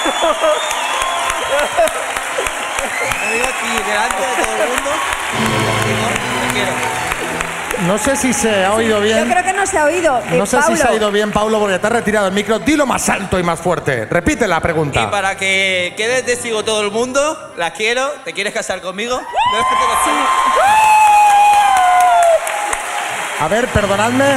Lo 3.21 3.33
digo 3.33 3.45
aquí, 3.45 3.83
delante 3.89 4.21
de 4.21 4.43
todo 4.43 4.63
el 4.63 4.69
mundo. 4.69 4.91
Quiero. 6.65 7.87
No 7.87 7.97
sé 7.97 8.15
si 8.15 8.31
se 8.31 8.63
ha 8.63 8.73
oído 8.75 8.97
Yo 8.97 9.03
bien. 9.03 9.27
creo 9.29 9.43
que 9.43 9.53
no 9.53 9.65
se 9.65 9.77
ha 9.79 9.85
oído. 9.85 10.19
Eh, 10.19 10.37
No 10.37 10.45
sé 10.45 10.57
Paulo, 10.57 10.75
si 10.75 10.81
se 10.81 10.87
ha 10.87 10.91
oído 10.91 11.11
bien, 11.11 11.31
Paulo, 11.31 11.59
porque 11.59 11.79
te 11.79 11.87
has 11.87 11.93
retirado 11.93 12.27
el 12.27 12.33
micro. 12.33 12.59
Dilo 12.59 12.85
más 12.85 13.09
alto 13.09 13.39
y 13.39 13.43
más 13.43 13.59
fuerte. 13.59 14.05
Repite 14.05 14.47
la 14.47 14.57
Y 14.57 14.61
pregunta. 14.61 15.09
para 15.09 15.35
que 15.35 15.93
quede 15.97 16.21
testigo 16.21 16.63
todo 16.63 16.81
el 16.81 16.91
mundo, 16.91 17.53
la 17.57 17.71
quiero. 17.73 18.07
¿Te 18.23 18.33
quieres 18.33 18.53
casar 18.53 18.81
conmigo? 18.81 19.19
A 23.39 23.47
ver, 23.47 23.67
perdonadme. 23.69 24.35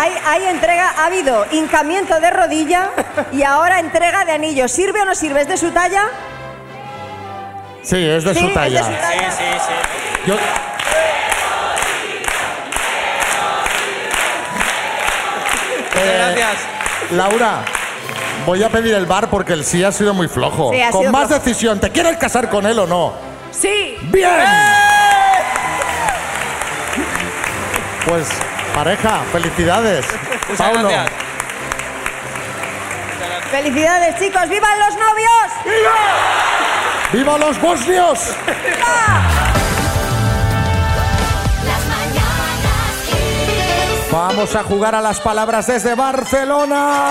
Hay, 0.00 0.12
hay 0.24 0.44
entrega, 0.46 0.94
ha 0.96 1.06
habido 1.06 1.44
hincamiento 1.50 2.18
de 2.20 2.30
rodilla 2.30 2.90
y 3.32 3.42
ahora 3.42 3.80
entrega 3.80 4.24
de 4.24 4.32
anillo. 4.32 4.66
¿Sirve 4.66 5.02
o 5.02 5.04
no 5.04 5.14
sirve? 5.14 5.42
¿Es 5.42 5.48
de 5.48 5.56
su 5.58 5.70
talla? 5.72 6.04
Sí, 7.82 7.96
es 8.08 8.24
de 8.24 8.32
Sí, 8.34 8.40
su 8.40 8.46
es 8.46 8.50
de 8.50 8.54
talla. 8.54 8.84
su 8.84 8.90
talla. 8.92 9.30
Sí, 9.30 9.36
sí, 9.36 9.58
sí. 9.66 10.20
Yo- 10.30 10.36
Muchas 15.94 16.34
gracias. 16.34 16.56
Laura, 17.12 17.62
voy 18.46 18.62
a 18.62 18.68
pedir 18.68 18.94
el 18.94 19.06
bar 19.06 19.28
porque 19.28 19.52
el 19.52 19.64
sí 19.64 19.82
ha 19.84 19.92
sido 19.92 20.14
muy 20.14 20.28
flojo. 20.28 20.70
Sí, 20.72 20.80
con 20.90 21.10
más 21.10 21.28
flojo. 21.28 21.42
decisión, 21.42 21.80
¿te 21.80 21.90
quieres 21.90 22.16
casar 22.16 22.48
con 22.48 22.66
él 22.66 22.78
o 22.78 22.86
no? 22.86 23.12
Sí. 23.50 23.96
¡Bien! 24.02 24.30
Pues, 28.06 28.28
pareja, 28.74 29.22
felicidades. 29.32 30.06
Muchas 30.48 30.58
Paulo. 30.58 30.88
gracias. 30.88 31.30
Felicidades, 33.50 34.18
chicos. 34.18 34.48
¡Vivan 34.48 34.78
los 34.78 34.94
novios! 34.94 35.50
¡Viva 37.12 37.38
los 37.38 37.60
bosnios! 37.60 38.36
Vamos 44.12 44.56
a 44.56 44.62
jugar 44.64 44.94
a 44.94 45.00
las 45.00 45.20
palabras 45.20 45.66
desde 45.66 45.94
Barcelona. 45.94 47.02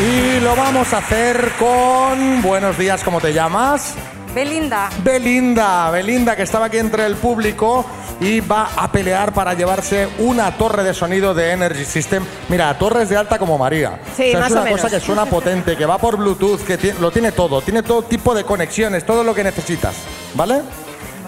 Y 0.00 0.40
lo 0.40 0.56
vamos 0.56 0.92
a 0.94 0.98
hacer 0.98 1.52
con 1.58 2.42
Buenos 2.42 2.78
días, 2.78 3.04
¿cómo 3.04 3.20
te 3.20 3.32
llamas? 3.32 3.94
Belinda. 4.34 4.88
Belinda, 5.02 5.90
Belinda 5.90 6.36
que 6.36 6.42
estaba 6.42 6.66
aquí 6.66 6.78
entre 6.78 7.04
el 7.06 7.16
público 7.16 7.84
y 8.20 8.40
va 8.40 8.68
a 8.76 8.92
pelear 8.92 9.32
para 9.32 9.54
llevarse 9.54 10.08
una 10.18 10.52
torre 10.56 10.84
de 10.84 10.94
sonido 10.94 11.34
de 11.34 11.52
Energy 11.52 11.84
System. 11.84 12.22
Mira, 12.48 12.76
torres 12.78 13.08
de 13.08 13.16
alta 13.16 13.38
como 13.38 13.58
María. 13.58 13.98
Sí, 14.16 14.32
más 14.34 14.46
es 14.46 14.52
una 14.52 14.60
o 14.60 14.64
menos. 14.64 14.80
cosa 14.82 14.94
que 14.94 15.04
suena 15.04 15.26
potente, 15.26 15.76
que 15.76 15.86
va 15.86 15.98
por 15.98 16.16
Bluetooth, 16.16 16.60
que 16.64 16.78
ti- 16.78 16.92
lo 17.00 17.10
tiene 17.10 17.32
todo, 17.32 17.60
tiene 17.62 17.82
todo 17.82 18.02
tipo 18.02 18.34
de 18.34 18.44
conexiones, 18.44 19.04
todo 19.04 19.24
lo 19.24 19.34
que 19.34 19.42
necesitas, 19.42 19.94
¿vale? 20.34 20.60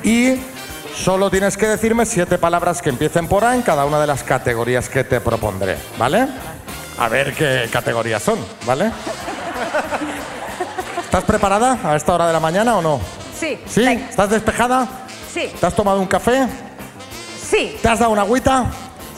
Y 0.04 0.34
solo 0.94 1.30
tienes 1.30 1.56
que 1.56 1.66
decirme 1.66 2.04
siete 2.06 2.38
palabras 2.38 2.82
que 2.82 2.90
empiecen 2.90 3.26
por 3.26 3.44
A 3.44 3.54
en 3.54 3.62
cada 3.62 3.84
una 3.86 3.98
de 4.00 4.06
las 4.06 4.22
categorías 4.22 4.88
que 4.88 5.02
te 5.02 5.20
propondré, 5.20 5.76
¿vale? 5.98 6.28
A 6.98 7.08
ver 7.08 7.32
qué 7.34 7.68
categorías 7.72 8.22
son, 8.22 8.38
¿vale? 8.66 8.92
¿Estás 11.12 11.24
preparada 11.24 11.78
a 11.84 11.94
esta 11.94 12.14
hora 12.14 12.26
de 12.26 12.32
la 12.32 12.40
mañana 12.40 12.74
o 12.78 12.80
no? 12.80 12.98
Sí. 13.38 13.60
¿Sí? 13.66 13.84
¿Estás 13.84 14.30
despejada? 14.30 14.88
Sí. 15.30 15.52
¿Te 15.60 15.66
has 15.66 15.74
tomado 15.74 16.00
un 16.00 16.06
café? 16.06 16.48
Sí. 17.50 17.76
¿Te 17.82 17.86
has 17.86 17.98
dado 17.98 18.12
una 18.12 18.22
agüita? 18.22 18.64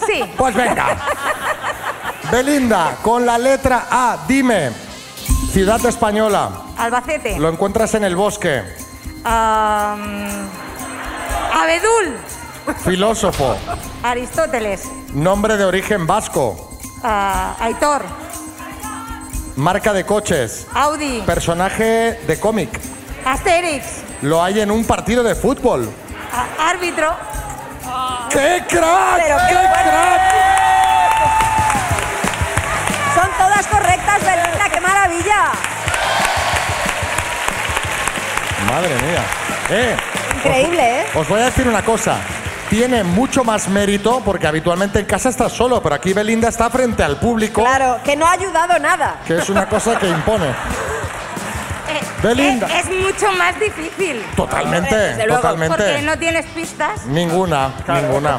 Sí. 0.04 0.24
Pues 0.36 0.56
venga. 0.56 0.96
Belinda, 2.32 2.96
con 3.00 3.24
la 3.24 3.38
letra 3.38 3.86
A, 3.88 4.24
dime. 4.26 4.72
Ciudad 5.52 5.86
española. 5.86 6.50
Albacete. 6.76 7.38
Lo 7.38 7.48
encuentras 7.48 7.94
en 7.94 8.02
el 8.02 8.16
bosque. 8.16 8.64
Abedul. 9.22 9.86
Filósofo. 12.84 13.54
Aristóteles. 14.02 14.90
Nombre 15.12 15.56
de 15.56 15.64
origen 15.64 16.08
vasco. 16.08 16.76
Ah, 17.04 17.54
Aitor. 17.60 18.23
Marca 19.56 19.92
de 19.92 20.04
coches. 20.04 20.66
Audi. 20.74 21.22
Personaje 21.24 22.18
de 22.26 22.40
cómic. 22.40 22.68
Asterix. 23.24 23.84
Lo 24.22 24.42
hay 24.42 24.60
en 24.60 24.70
un 24.70 24.84
partido 24.84 25.22
de 25.22 25.34
fútbol. 25.34 25.88
a- 26.32 26.70
árbitro. 26.70 27.14
¡Qué 28.30 28.64
crack! 28.68 29.22
Pero 29.22 29.36
qué 29.48 29.54
¡Qué 29.54 29.68
crack! 29.84 30.22
Son 33.14 33.28
todas 33.38 33.66
correctas, 33.68 34.20
Belinda. 34.24 34.68
¡Qué 34.72 34.80
maravilla! 34.80 35.52
Madre 38.68 38.94
mía. 38.96 39.22
Eh, 39.70 39.96
Increíble, 40.36 41.00
¿eh? 41.02 41.06
Os 41.14 41.28
voy 41.28 41.40
a 41.40 41.44
decir 41.44 41.68
una 41.68 41.82
cosa. 41.84 42.18
Tiene 42.74 43.04
mucho 43.04 43.44
más 43.44 43.68
mérito 43.68 44.20
porque 44.24 44.48
habitualmente 44.48 44.98
en 44.98 45.06
casa 45.06 45.28
estás 45.28 45.52
solo, 45.52 45.80
pero 45.80 45.94
aquí 45.94 46.12
Belinda 46.12 46.48
está 46.48 46.68
frente 46.70 47.04
al 47.04 47.18
público, 47.20 47.62
Claro, 47.62 48.00
que 48.02 48.16
no 48.16 48.26
ha 48.26 48.32
ayudado 48.32 48.76
nada. 48.80 49.20
que 49.24 49.36
es 49.38 49.48
una 49.48 49.68
cosa 49.68 49.96
que 49.96 50.08
impone. 50.08 50.46
Eh, 51.86 52.00
Belinda. 52.22 52.66
eh, 52.66 52.80
Es, 52.80 52.86
mucho 52.90 53.30
más 53.38 53.60
difícil. 53.60 54.24
Totalmente, 54.34 54.96
Desde 54.96 55.26
luego, 55.26 55.42
totalmente. 55.42 55.76
Porque 55.76 56.02
no 56.02 56.18
tienes 56.18 56.46
pistas. 56.46 57.04
Ninguna, 57.06 57.74
ninguna. 57.86 58.38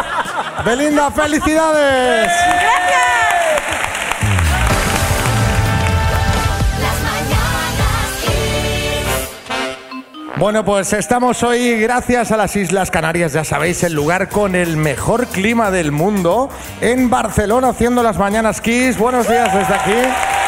Belinda, 0.66 1.10
felicidades. 1.12 2.30
Bueno, 10.38 10.64
pues 10.64 10.92
estamos 10.94 11.42
hoy 11.42 11.78
gracias 11.80 12.32
a 12.32 12.38
las 12.38 12.56
Islas 12.56 12.90
Canarias, 12.90 13.34
ya 13.34 13.44
sabéis, 13.44 13.82
el 13.84 13.92
lugar 13.92 14.30
con 14.30 14.54
el 14.54 14.78
mejor 14.78 15.26
clima 15.26 15.70
del 15.70 15.92
mundo, 15.92 16.48
en 16.80 17.10
Barcelona 17.10 17.68
haciendo 17.68 18.02
las 18.02 18.16
mañanas 18.16 18.60
Kiss. 18.62 18.96
Buenos 18.96 19.28
días 19.28 19.52
desde 19.54 19.74
aquí. 19.74 20.41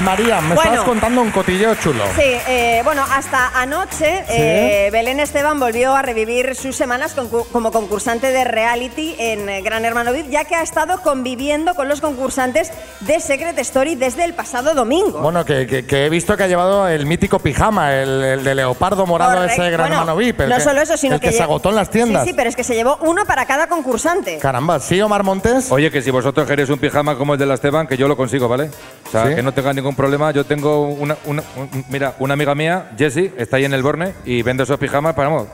Y 0.00 0.02
María, 0.02 0.40
me 0.40 0.54
Bueno. 0.54 0.62
estabas 0.62 0.80
contando 0.88 1.20
un 1.20 1.30
cotilleo 1.30 1.74
chulo. 1.74 2.02
Sí, 2.16 2.22
eh, 2.48 2.80
bueno, 2.84 3.04
hasta 3.12 3.48
anoche 3.60 4.24
eh, 4.30 4.88
Belén 4.90 5.20
Esteban 5.20 5.60
volvió 5.60 5.94
a 5.94 6.00
revivir 6.00 6.54
sus 6.54 6.74
semanas 6.74 7.14
concu- 7.14 7.46
como 7.52 7.70
concursante 7.70 8.28
de 8.32 8.44
reality 8.44 9.14
en 9.18 9.48
eh, 9.50 9.60
Gran 9.60 9.84
Hermano 9.84 10.12
VIP, 10.14 10.30
ya 10.30 10.44
que 10.44 10.54
ha 10.54 10.62
estado 10.62 11.02
conviviendo 11.02 11.74
con 11.74 11.88
los 11.88 12.00
concursantes 12.00 12.70
de 13.00 13.20
Secret 13.20 13.58
Story 13.58 13.94
desde 13.94 14.24
el 14.24 14.32
pasado 14.32 14.72
domingo. 14.74 15.20
Bueno, 15.20 15.44
que, 15.44 15.66
que- 15.66 15.84
que 15.84 16.06
he 16.06 16.08
visto 16.08 16.34
que 16.34 16.44
ha 16.44 16.48
llevado 16.48 16.88
el 16.88 17.04
mítico 17.04 17.38
pijama, 17.38 17.92
el, 17.94 18.22
el 18.24 18.44
de 18.44 18.54
leopardo 18.54 19.04
morado 19.04 19.34
Correcto. 19.34 19.60
ese 19.62 19.70
gran 19.70 19.88
Bueno, 19.88 20.00
hermano 20.02 20.16
VIP. 20.16 20.40
el 20.40 20.48
no 20.48 20.56
que- 20.56 20.62
solo 20.62 20.80
eso, 20.80 20.96
sino 20.96 21.16
el 21.16 21.20
que, 21.20 21.32
se 21.32 21.42
agotó 21.42 21.68
en 21.68 21.76
las 21.76 21.90
tiendas. 21.90 22.22
Sí, 22.22 22.30
sí, 22.30 22.34
pero 22.34 22.48
es 22.48 22.56
que 22.56 22.64
se 22.64 22.74
llevó 22.74 22.96
uno 23.02 23.26
para 23.26 23.44
cada 23.44 23.66
concursante. 23.66 24.38
Caramba, 24.38 24.80
¿sí, 24.80 24.98
Omar 25.02 25.24
Montes? 25.24 25.70
Oye, 25.70 25.90
que 25.90 26.00
si 26.00 26.10
vosotros 26.10 26.46
queréis 26.46 26.70
un 26.70 26.78
pijama 26.78 27.16
como 27.18 27.34
el 27.34 27.38
de 27.38 27.44
la 27.44 27.54
Esteban, 27.54 27.86
que 27.86 27.98
yo 27.98 28.08
lo 28.08 28.16
consigo, 28.16 28.48
¿vale? 28.48 28.70
O 29.06 29.10
sea, 29.10 29.26
¿Sí? 29.28 29.34
que 29.34 29.42
no 29.42 29.52
tenga 29.52 29.72
ningún 29.74 29.89
problema. 29.94 30.30
Yo 30.32 30.44
tengo 30.44 30.88
una, 30.88 31.16
una- 31.26 31.42
un- 31.56 31.84
mira, 31.88 32.14
una 32.18 32.34
amiga 32.34 32.54
mía, 32.54 32.90
Jessie, 32.96 33.32
está 33.36 33.56
ahí 33.56 33.64
en 33.64 33.74
el 33.74 33.82
Borne 33.82 34.14
y 34.24 34.42
vende 34.42 34.62
esos 34.64 34.78
pijamas, 34.78 35.14
para 35.14 35.28
vamos, 35.28 35.48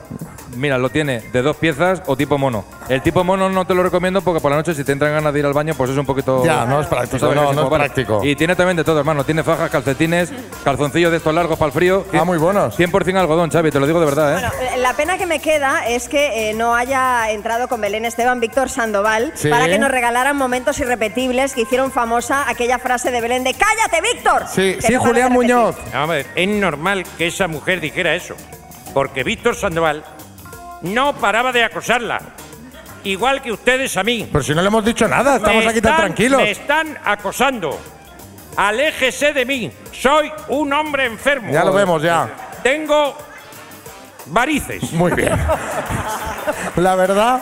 mira, 0.57 0.77
lo 0.77 0.89
tiene 0.89 1.21
de 1.31 1.41
dos 1.41 1.55
piezas 1.57 2.01
o 2.05 2.15
tipo 2.17 2.37
mono. 2.37 2.65
El 2.89 3.01
tipo 3.01 3.23
mono 3.23 3.49
no 3.49 3.65
te 3.65 3.73
lo 3.73 3.83
recomiendo 3.83 4.21
porque 4.21 4.39
por 4.41 4.51
la 4.51 4.57
noche 4.57 4.73
si 4.73 4.83
te 4.83 4.91
entran 4.91 5.13
ganas 5.13 5.33
de 5.33 5.39
ir 5.39 5.45
al 5.45 5.53
baño, 5.53 5.73
pues 5.75 5.89
es 5.91 5.97
un 5.97 6.05
poquito... 6.05 6.43
Ya, 6.45 6.65
no 6.65 6.81
es 6.81 6.87
práctico, 6.87 7.33
no, 7.33 7.51
es 7.51 7.69
práctico. 7.69 8.23
Y 8.23 8.35
tiene 8.35 8.55
también 8.55 8.77
de 8.77 8.83
todo, 8.83 8.99
hermano. 8.99 9.23
Tiene 9.23 9.43
fajas, 9.43 9.69
calcetines, 9.69 10.31
calzoncillos 10.63 11.11
de 11.11 11.17
estos 11.17 11.33
largos 11.33 11.57
para 11.57 11.67
el 11.67 11.73
frío. 11.73 12.05
Ah, 12.13 12.23
muy 12.23 12.37
buenos. 12.37 12.77
100% 12.77 13.17
algodón, 13.17 13.49
Xavi, 13.49 13.71
te 13.71 13.79
lo 13.79 13.87
digo 13.87 13.99
de 13.99 14.05
verdad, 14.05 14.31
¿eh? 14.31 14.33
Bueno, 14.33 14.73
eh, 14.73 14.77
la 14.77 14.93
pena 14.93 15.17
que 15.17 15.25
me 15.25 15.39
queda 15.39 15.87
es 15.87 16.09
que 16.09 16.49
eh, 16.49 16.53
no 16.53 16.73
haya 16.75 17.29
entrado 17.31 17.67
con 17.67 17.79
Belén 17.81 18.05
Esteban 18.05 18.39
Víctor 18.39 18.69
Sandoval 18.69 19.31
Sí. 19.35 19.49
para 19.49 19.67
que 19.67 19.77
nos 19.79 19.91
regalaran 19.91 20.35
momentos 20.37 20.79
irrepetibles 20.79 21.53
que 21.53 21.61
hicieron 21.61 21.91
famosa 21.91 22.49
aquella 22.49 22.79
frase 22.79 23.11
de 23.11 23.21
Belén 23.21 23.43
de 23.43 23.53
¡Cállate, 23.53 24.01
Víctor! 24.01 24.43
Sí, 24.49 24.77
sí, 24.79 24.95
Julián. 24.95 25.31
Muñoz. 25.31 25.75
A 25.93 26.05
ver, 26.05 26.25
es 26.35 26.47
normal 26.47 27.03
que 27.17 27.27
esa 27.27 27.47
mujer 27.47 27.79
dijera 27.81 28.15
eso, 28.15 28.35
porque 28.93 29.23
Víctor 29.23 29.55
Sandoval 29.55 30.03
no 30.81 31.13
paraba 31.13 31.51
de 31.51 31.63
acosarla, 31.63 32.21
igual 33.03 33.41
que 33.41 33.51
ustedes 33.51 33.95
a 33.97 34.03
mí. 34.03 34.27
Pero 34.31 34.43
si 34.43 34.53
no 34.53 34.61
le 34.61 34.67
hemos 34.67 34.83
dicho 34.85 35.07
nada, 35.07 35.37
estamos 35.37 35.63
Me 35.63 35.69
aquí 35.71 35.81
tan 35.81 35.91
están- 35.93 36.05
tranquilos. 36.05 36.41
Me 36.41 36.51
están 36.51 36.97
acosando. 37.03 37.79
Aléjese 38.55 39.33
de 39.33 39.45
mí. 39.45 39.71
Soy 39.91 40.31
un 40.49 40.73
hombre 40.73 41.05
enfermo. 41.05 41.51
Ya 41.51 41.63
lo 41.63 41.73
vemos, 41.73 42.01
ya. 42.01 42.27
Tengo 42.63 43.15
varices. 44.27 44.91
Muy 44.93 45.11
bien. 45.11 45.33
La 46.75 46.95
verdad, 46.95 47.41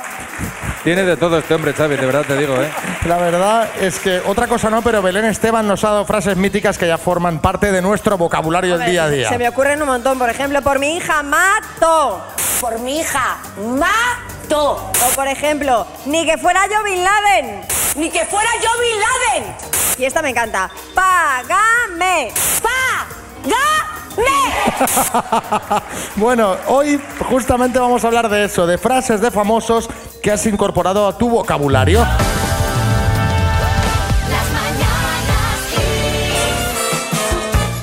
Tiene 0.85 1.01
de 1.01 1.17
todo 1.17 1.39
este 1.39 1.55
hombre, 1.55 1.73
Xavi, 1.73 1.95
de 1.95 2.05
verdad 2.05 2.25
te 2.27 2.37
digo, 2.37 2.61
¿eh? 2.61 2.71
la 3.07 3.17
verdad 3.17 3.67
es 3.81 3.97
que 3.97 4.21
otra 4.23 4.45
cosa 4.45 4.69
no, 4.69 4.83
pero 4.83 5.01
Belén 5.01 5.25
Esteban 5.25 5.67
nos 5.67 5.83
ha 5.83 5.89
dado 5.89 6.05
frases 6.05 6.37
míticas 6.37 6.77
que 6.77 6.87
ya 6.87 6.99
forman 6.99 7.39
parte 7.39 7.71
de 7.71 7.81
nuestro 7.81 8.19
vocabulario 8.19 8.77
del 8.77 8.91
día 8.91 9.05
a 9.05 9.09
día. 9.09 9.29
Se 9.29 9.39
me 9.39 9.49
ocurren 9.49 9.81
un 9.81 9.87
montón. 9.87 10.19
Por 10.19 10.29
ejemplo, 10.29 10.61
por 10.61 10.77
mi 10.77 10.97
hija, 10.97 11.23
mato. 11.23 12.23
Por 12.61 12.77
mi 12.81 12.99
hija, 12.99 13.37
mato. 13.79 14.73
O 14.73 15.15
por 15.15 15.27
ejemplo, 15.27 15.87
ni 16.05 16.23
que 16.23 16.37
fuera 16.37 16.67
yo 16.67 16.83
Bin 16.83 17.03
Laden. 17.03 17.61
Ni 17.95 18.11
que 18.11 18.23
fuera 18.27 18.51
yo 18.61 18.69
Bin 18.79 19.41
Laden. 19.41 19.55
Y 19.97 20.05
esta 20.05 20.21
me 20.21 20.29
encanta. 20.29 20.69
Págame. 20.93 22.31
¡Págame! 22.61 23.95
Bueno, 26.15 26.55
hoy 26.67 27.01
justamente 27.29 27.79
vamos 27.79 28.03
a 28.03 28.07
hablar 28.07 28.29
de 28.29 28.45
eso, 28.45 28.65
de 28.65 28.77
frases 28.77 29.19
de 29.19 29.31
famosos 29.31 29.89
que 30.25 30.31
has 30.31 30.47
incorporado 30.47 31.07
a 31.07 31.15
tu 31.15 31.29
vocabulario. 31.29 32.03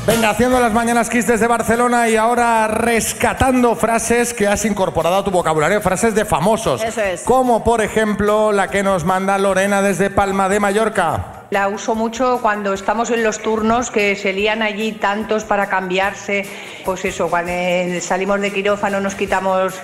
Venga, 0.04 0.30
haciendo 0.30 0.58
las 0.58 0.72
mañanas 0.72 1.08
Kiss 1.08 1.28
desde 1.28 1.46
Barcelona 1.46 2.08
y 2.08 2.16
ahora 2.16 2.66
rescatando 2.66 3.76
frases 3.76 4.34
que 4.34 4.48
has 4.48 4.64
incorporado 4.64 5.18
a 5.18 5.24
tu 5.24 5.30
vocabulario, 5.30 5.80
frases 5.80 6.16
de 6.16 6.24
famosos. 6.24 6.82
Eso 6.82 7.00
es. 7.00 7.22
Como 7.22 7.62
por 7.62 7.80
ejemplo 7.80 8.50
la 8.50 8.66
que 8.66 8.82
nos 8.82 9.04
manda 9.04 9.38
Lorena 9.38 9.80
desde 9.80 10.10
Palma 10.10 10.48
de 10.48 10.58
Mallorca. 10.58 11.44
La 11.50 11.68
uso 11.68 11.94
mucho 11.94 12.40
cuando 12.42 12.72
estamos 12.72 13.10
en 13.10 13.22
los 13.22 13.38
turnos, 13.38 13.92
que 13.92 14.16
se 14.16 14.32
lían 14.32 14.62
allí 14.62 14.90
tantos 14.90 15.44
para 15.44 15.68
cambiarse. 15.68 16.44
Pues 16.84 17.04
eso, 17.04 17.28
cuando 17.30 17.52
salimos 18.00 18.40
de 18.40 18.52
quirófano 18.52 18.98
nos 18.98 19.14
quitamos 19.14 19.74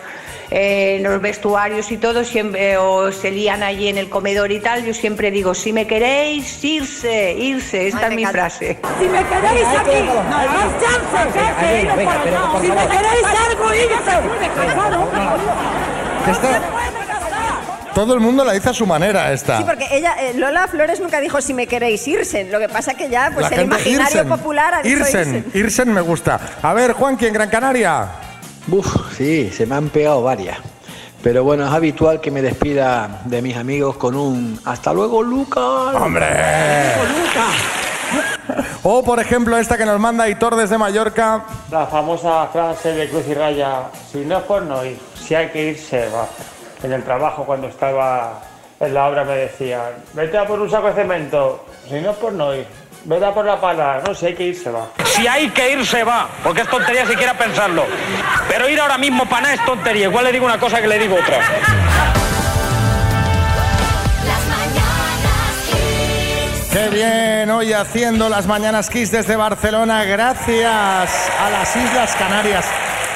eh, 0.51 0.99
los 1.03 1.21
vestuarios 1.21 1.91
y 1.93 1.97
todo, 1.99 2.25
siempre, 2.25 2.77
o 2.79 3.13
se 3.13 3.31
lían 3.31 3.63
allí 3.63 3.89
en 3.89 3.99
el 3.99 4.09
comedor 4.09 4.51
y 4.53 4.61
tal. 4.61 4.85
Yo 4.85 4.95
siempre 4.95 5.31
digo, 5.31 5.55
si 5.55 5.73
me 5.73 5.87
queréis, 5.87 6.65
irse, 6.65 7.33
irse. 7.35 7.89
Esta 7.89 8.07
Ay, 8.07 8.11
es 8.11 8.17
mi 8.17 8.23
encanta. 8.23 8.39
frase. 8.41 8.79
Si 8.99 9.05
me 9.09 9.25
queréis 9.25 9.67
aquí, 9.69 10.03
más 10.03 10.73
chance, 10.81 11.41
Si 12.63 12.69
me 12.69 12.87
queréis 12.89 13.25
algo, 13.49 13.71
Esta- 16.31 16.61
todo 17.95 18.15
el 18.15 18.21
mundo 18.21 18.45
la 18.45 18.53
dice 18.53 18.69
a 18.69 18.73
su 18.75 18.87
manera 18.87 19.33
esta. 19.33 19.59
Sí, 19.59 19.65
porque 19.67 19.87
ella, 19.91 20.15
eh, 20.21 20.33
Lola 20.37 20.69
Flores 20.69 21.01
nunca 21.01 21.21
dijo 21.21 21.41
si 21.41 21.53
me 21.53 21.67
queréis 21.67 22.07
irse. 22.07 22.45
Lo 22.45 22.61
que 22.61 22.69
pasa 22.69 22.95
que 22.95 23.09
ya, 23.09 23.31
pues 23.35 23.51
La 23.51 23.57
el 23.57 23.65
imaginario 23.65 24.07
Irsen. 24.19 24.29
popular 24.29 24.75
ha 24.75 24.83
dicho 24.83 24.99
Irsen, 24.99 25.35
irse. 25.47 25.59
Irsen 25.59 25.93
me 25.93 26.01
gusta. 26.01 26.39
A 26.63 26.75
ver, 26.75 26.93
Juanqui, 26.93 27.27
en 27.27 27.33
Gran 27.35 27.49
Canaria. 27.51 28.07
Uf, 28.71 29.17
sí, 29.17 29.51
se 29.51 29.67
me 29.67 29.75
han 29.75 29.89
pegado 29.89 30.23
varias. 30.23 30.59
Pero 31.23 31.43
bueno, 31.43 31.65
es 31.65 31.73
habitual 31.73 32.21
que 32.21 32.31
me 32.31 32.43
despida 32.43 33.23
de 33.25 33.43
mis 33.43 33.57
amigos 33.57 33.97
con 33.97 34.15
un 34.15 34.61
hasta 34.65 34.93
luego, 34.93 35.23
Lucas. 35.23 35.95
¡Hombre! 35.95 36.27
O, 38.83 39.03
por 39.03 39.21
ejemplo, 39.21 39.59
esta 39.59 39.77
que 39.77 39.85
nos 39.85 40.01
manda 40.01 40.29
Hitor 40.29 40.57
desde 40.57 40.79
Mallorca. 40.79 41.45
La 41.71 41.87
famosa 41.87 42.47
frase 42.47 42.93
de 42.95 43.11
Cruz 43.11 43.25
y 43.29 43.35
Raya, 43.35 43.91
si 44.11 44.25
no 44.25 44.39
es 44.39 44.45
por 44.45 44.63
no 44.63 44.85
ir, 44.85 44.99
si 45.21 45.35
hay 45.35 45.49
que 45.49 45.71
ir, 45.71 45.79
se 45.79 46.09
va. 46.09 46.27
En 46.83 46.93
el 46.93 47.03
trabajo, 47.03 47.45
cuando 47.45 47.67
estaba 47.67 48.41
en 48.81 48.95
la 48.95 49.09
obra, 49.09 49.25
me 49.25 49.37
decían, 49.37 49.93
vete 50.15 50.39
a 50.39 50.47
por 50.47 50.61
un 50.61 50.71
saco 50.71 50.87
de 50.87 50.95
cemento, 50.95 51.65
si 51.89 52.01
no 52.01 52.13
es 52.13 52.17
por 52.17 52.33
no 52.33 52.55
ir, 52.55 52.67
vete 53.09 53.25
a 53.25 53.33
por 53.33 53.45
la 53.45 53.59
pala, 53.59 54.03
no, 54.07 54.15
si 54.15 54.27
hay 54.27 54.35
que 54.35 54.45
ir, 54.45 54.57
se 54.57 54.71
va. 54.71 54.89
Si 55.07 55.27
hay 55.27 55.49
que 55.49 55.73
ir, 55.73 55.87
se 55.87 56.05
va, 56.05 56.29
porque 56.45 56.61
es 56.61 56.69
tontería 56.69 57.07
siquiera 57.07 57.33
pensarlo. 57.35 57.87
Pero 58.49 58.69
ir 58.69 58.79
ahora 58.79 58.99
mismo 58.99 59.25
para 59.27 59.43
nada 59.43 59.55
es 59.55 59.65
tontería. 59.65 60.05
Igual 60.05 60.27
le 60.27 60.33
digo 60.33 60.45
una 60.45 60.59
cosa 60.61 60.81
que 60.81 60.87
le 60.87 60.99
digo 60.99 61.17
otra. 61.17 61.39
¡Qué 66.71 66.89
bien! 66.91 67.51
Hoy 67.51 67.73
haciendo 67.73 68.29
las 68.29 68.47
mañanas 68.47 68.91
Kiss 68.91 69.11
desde 69.11 69.37
Barcelona, 69.37 70.05
gracias 70.05 71.31
a 71.41 71.51
las 71.51 71.75
Islas 71.75 72.15
Canarias. 72.17 72.67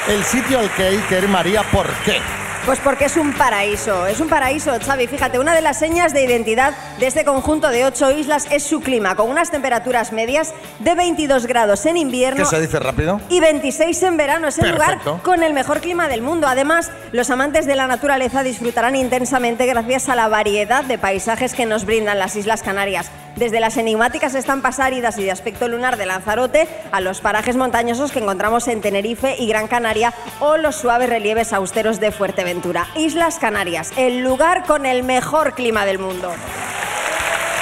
El 0.07 0.23
sitio 0.23 0.59
al 0.59 0.71
que 0.71 0.83
hay 0.83 0.97
que 0.97 1.19
ir, 1.19 1.27
María, 1.27 1.61
¿por 1.71 1.87
qué? 2.03 2.19
Pues 2.65 2.79
porque 2.79 3.05
es 3.05 3.17
un 3.17 3.33
paraíso, 3.33 4.07
es 4.07 4.21
un 4.21 4.29
paraíso, 4.29 4.71
Xavi. 4.79 5.07
Fíjate, 5.07 5.37
una 5.37 5.53
de 5.53 5.61
las 5.61 5.77
señas 5.77 6.13
de 6.13 6.23
identidad 6.23 6.73
de 6.97 7.07
este 7.07 7.25
conjunto 7.25 7.67
de 7.67 7.83
ocho 7.83 8.09
islas 8.09 8.47
es 8.51 8.63
su 8.63 8.79
clima, 8.79 9.15
con 9.15 9.29
unas 9.29 9.51
temperaturas 9.51 10.13
medias 10.13 10.53
de 10.79 10.95
22 10.95 11.45
grados 11.45 11.85
en 11.85 11.97
invierno 11.97 12.41
¿Qué 12.41 12.55
se 12.55 12.61
dice 12.61 12.79
rápido? 12.79 13.19
y 13.27 13.41
26 13.41 14.03
en 14.03 14.15
verano. 14.15 14.47
Es 14.47 14.59
el 14.59 14.71
Perfecto. 14.71 15.09
lugar 15.09 15.23
con 15.23 15.43
el 15.43 15.51
mejor 15.51 15.81
clima 15.81 16.07
del 16.07 16.21
mundo. 16.21 16.47
Además, 16.47 16.89
los 17.11 17.29
amantes 17.29 17.65
de 17.65 17.75
la 17.75 17.87
naturaleza 17.87 18.43
disfrutarán 18.43 18.95
intensamente 18.95 19.65
gracias 19.65 20.07
a 20.07 20.15
la 20.15 20.29
variedad 20.29 20.85
de 20.85 20.97
paisajes 20.97 21.53
que 21.55 21.65
nos 21.65 21.83
brindan 21.85 22.17
las 22.17 22.37
Islas 22.37 22.63
Canarias. 22.63 23.11
Desde 23.35 23.59
las 23.59 23.77
enigmáticas 23.77 24.35
estampas 24.35 24.79
áridas 24.79 25.17
y 25.17 25.23
de 25.23 25.31
aspecto 25.31 25.67
lunar 25.67 25.97
de 25.97 26.05
Lanzarote 26.05 26.67
a 26.91 27.01
los 27.01 27.19
parajes 27.19 27.55
montañosos 27.55 28.11
que 28.11 28.19
encontramos 28.19 28.67
en 28.67 28.81
Tenerife 28.81 29.35
y 29.39 29.47
Gran 29.47 29.67
Canaria 29.67 30.13
o 30.39 30.57
los 30.57 30.75
suaves 30.75 31.09
relieves 31.09 31.51
austeros 31.51 31.99
de 31.99 32.11
Fuerteventura. 32.11 32.87
Islas 32.95 33.39
Canarias, 33.39 33.91
el 33.97 34.19
lugar 34.19 34.65
con 34.65 34.85
el 34.85 35.03
mejor 35.03 35.53
clima 35.55 35.85
del 35.85 35.97
mundo. 35.97 36.31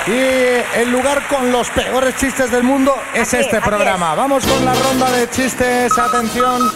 Y 0.08 0.80
el 0.80 0.92
lugar 0.92 1.28
con 1.28 1.52
los 1.52 1.70
peores 1.70 2.16
chistes 2.18 2.52
del 2.52 2.64
mundo 2.64 2.94
es 3.14 3.34
Aquí, 3.34 3.44
este 3.44 3.62
programa. 3.62 4.12
es. 4.12 4.18
Vamos 4.18 4.46
con 4.46 4.66
la 4.66 4.74
ronda 4.74 5.12
de 5.12 5.30
chistes. 5.30 5.98
Atención. 5.98 6.70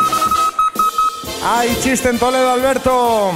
Hay 1.44 1.76
chiste 1.82 2.10
en 2.10 2.20
Toledo, 2.20 2.52
Alberto. 2.52 3.32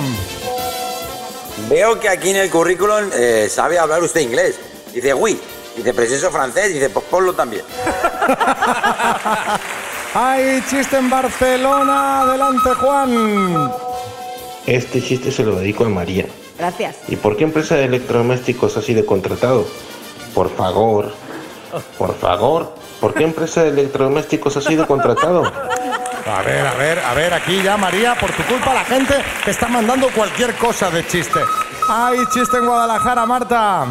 Veo 1.69 1.99
que 1.99 2.07
aquí 2.07 2.29
en 2.29 2.37
el 2.37 2.49
currículum 2.49 3.09
eh, 3.13 3.47
sabe 3.49 3.77
hablar 3.77 4.01
usted 4.03 4.21
inglés. 4.21 4.59
Dice, 4.93 5.13
oui. 5.13 5.39
Dice, 5.75 5.93
pero 5.93 6.07
si 6.07 6.13
eso 6.15 6.31
francés. 6.31 6.73
Dice, 6.73 6.89
pues 6.89 7.05
ponlo 7.05 7.33
también. 7.33 7.63
Hay 10.13 10.63
chiste 10.69 10.97
en 10.97 11.09
Barcelona. 11.09 12.21
Adelante, 12.21 12.73
Juan. 12.75 13.71
Este 14.65 15.01
chiste 15.01 15.31
se 15.31 15.43
lo 15.43 15.55
dedico 15.55 15.85
a 15.85 15.89
María. 15.89 16.25
Gracias. 16.57 16.97
¿Y 17.07 17.15
por 17.15 17.37
qué 17.37 17.45
empresa 17.45 17.75
de 17.75 17.85
electrodomésticos 17.85 18.75
ha 18.77 18.81
sido 18.81 19.05
contratado? 19.05 19.65
Por 20.33 20.53
favor. 20.55 21.13
Por 21.97 22.15
favor. 22.17 22.73
¿Por 22.99 23.13
qué 23.13 23.23
empresa 23.23 23.63
de 23.63 23.69
electrodomésticos 23.69 24.57
ha 24.57 24.61
sido 24.61 24.85
contratado? 24.85 25.43
A 25.45 26.41
ver, 26.43 26.67
a 26.67 26.73
ver, 26.75 26.99
a 26.99 27.13
ver, 27.13 27.33
aquí 27.33 27.61
ya, 27.63 27.77
María, 27.77 28.15
por 28.19 28.29
tu 28.31 28.43
culpa 28.43 28.73
la 28.73 28.83
gente 28.83 29.15
te 29.45 29.51
está 29.51 29.67
mandando 29.67 30.09
cualquier 30.11 30.53
cosa 30.55 30.91
de 30.91 31.07
chiste. 31.07 31.39
¡Ay, 31.87 32.19
chiste 32.31 32.57
en 32.57 32.67
Guadalajara, 32.67 33.25
Marta! 33.25 33.87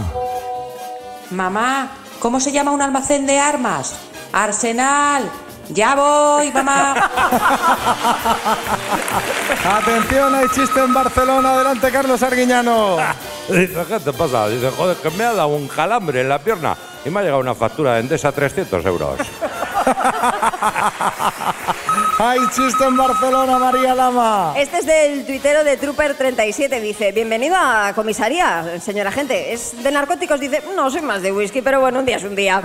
Mamá, 1.30 1.90
¿cómo 2.20 2.40
se 2.40 2.52
llama 2.52 2.70
un 2.70 2.80
almacén 2.82 3.26
de 3.26 3.38
armas? 3.38 3.94
Arsenal. 4.32 5.30
Ya 5.70 5.94
voy, 5.94 6.50
mamá. 6.50 6.94
Atención, 9.64 10.34
hay 10.34 10.48
chiste 10.48 10.80
en 10.82 10.94
Barcelona. 10.94 11.52
Adelante, 11.52 11.90
Carlos 11.90 12.22
Arguiñano. 12.22 12.96
Dice, 13.48 13.84
¿qué 13.86 14.00
te 14.00 14.12
pasa? 14.14 14.48
Dice, 14.48 14.70
joder, 14.70 14.96
que 14.96 15.10
me 15.10 15.24
ha 15.24 15.34
dado 15.34 15.48
un 15.48 15.68
calambre 15.68 16.22
en 16.22 16.28
la 16.30 16.38
pierna 16.38 16.74
y 17.04 17.10
me 17.10 17.20
ha 17.20 17.22
llegado 17.22 17.40
una 17.40 17.54
factura 17.54 17.94
de 17.94 18.00
Endesa 18.00 18.32
300 18.32 18.86
euros. 18.86 19.18
Hay 22.18 22.40
chiste 22.50 22.84
en 22.84 22.96
Barcelona, 22.96 23.58
María 23.58 23.94
Lama. 23.94 24.54
Este 24.56 24.78
es 24.78 24.86
del 24.86 25.24
tuitero 25.24 25.64
de 25.64 25.80
Trooper37. 25.80 26.80
Dice: 26.80 27.12
Bienvenido 27.12 27.56
a 27.56 27.92
comisaría, 27.94 28.80
señora 28.80 29.12
gente. 29.12 29.52
¿Es 29.52 29.82
de 29.82 29.90
narcóticos? 29.90 30.40
Dice: 30.40 30.62
No, 30.74 30.90
soy 30.90 31.02
más 31.02 31.22
de 31.22 31.32
whisky, 31.32 31.62
pero 31.62 31.80
bueno, 31.80 32.00
un 32.00 32.06
día 32.06 32.16
es 32.16 32.24
un 32.24 32.34
día. 32.34 32.62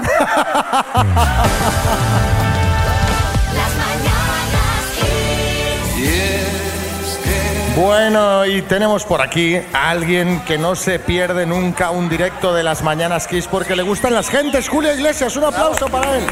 Bueno, 7.75 8.45
y 8.45 8.61
tenemos 8.61 9.03
por 9.03 9.21
aquí 9.21 9.55
a 9.55 9.89
alguien 9.89 10.41
que 10.45 10.59
no 10.59 10.75
se 10.75 10.99
pierde 10.99 11.47
nunca 11.47 11.89
un 11.89 12.07
directo 12.07 12.53
de 12.53 12.61
las 12.61 12.83
Mañanas 12.83 13.27
Kiss 13.27 13.47
porque 13.47 13.75
le 13.75 13.81
gustan 13.81 14.13
las 14.13 14.29
gentes. 14.29 14.69
Julio 14.69 14.93
Iglesias, 14.93 15.35
un 15.37 15.45
aplauso 15.45 15.87
para 15.87 16.17
él. 16.17 16.23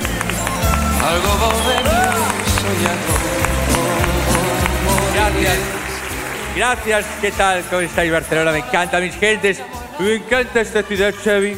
Gracias. 5.13 5.57
Gracias. 6.55 7.05
¿Qué 7.21 7.31
tal? 7.31 7.63
¿Cómo 7.69 7.81
estáis, 7.81 8.11
Barcelona? 8.11 8.51
Me 8.51 8.59
encanta, 8.59 8.99
mis 8.99 9.15
gentes. 9.15 9.61
Me 9.99 10.15
encanta 10.15 10.61
esta 10.61 10.83
ciudad, 10.83 11.13
Xavi. 11.23 11.57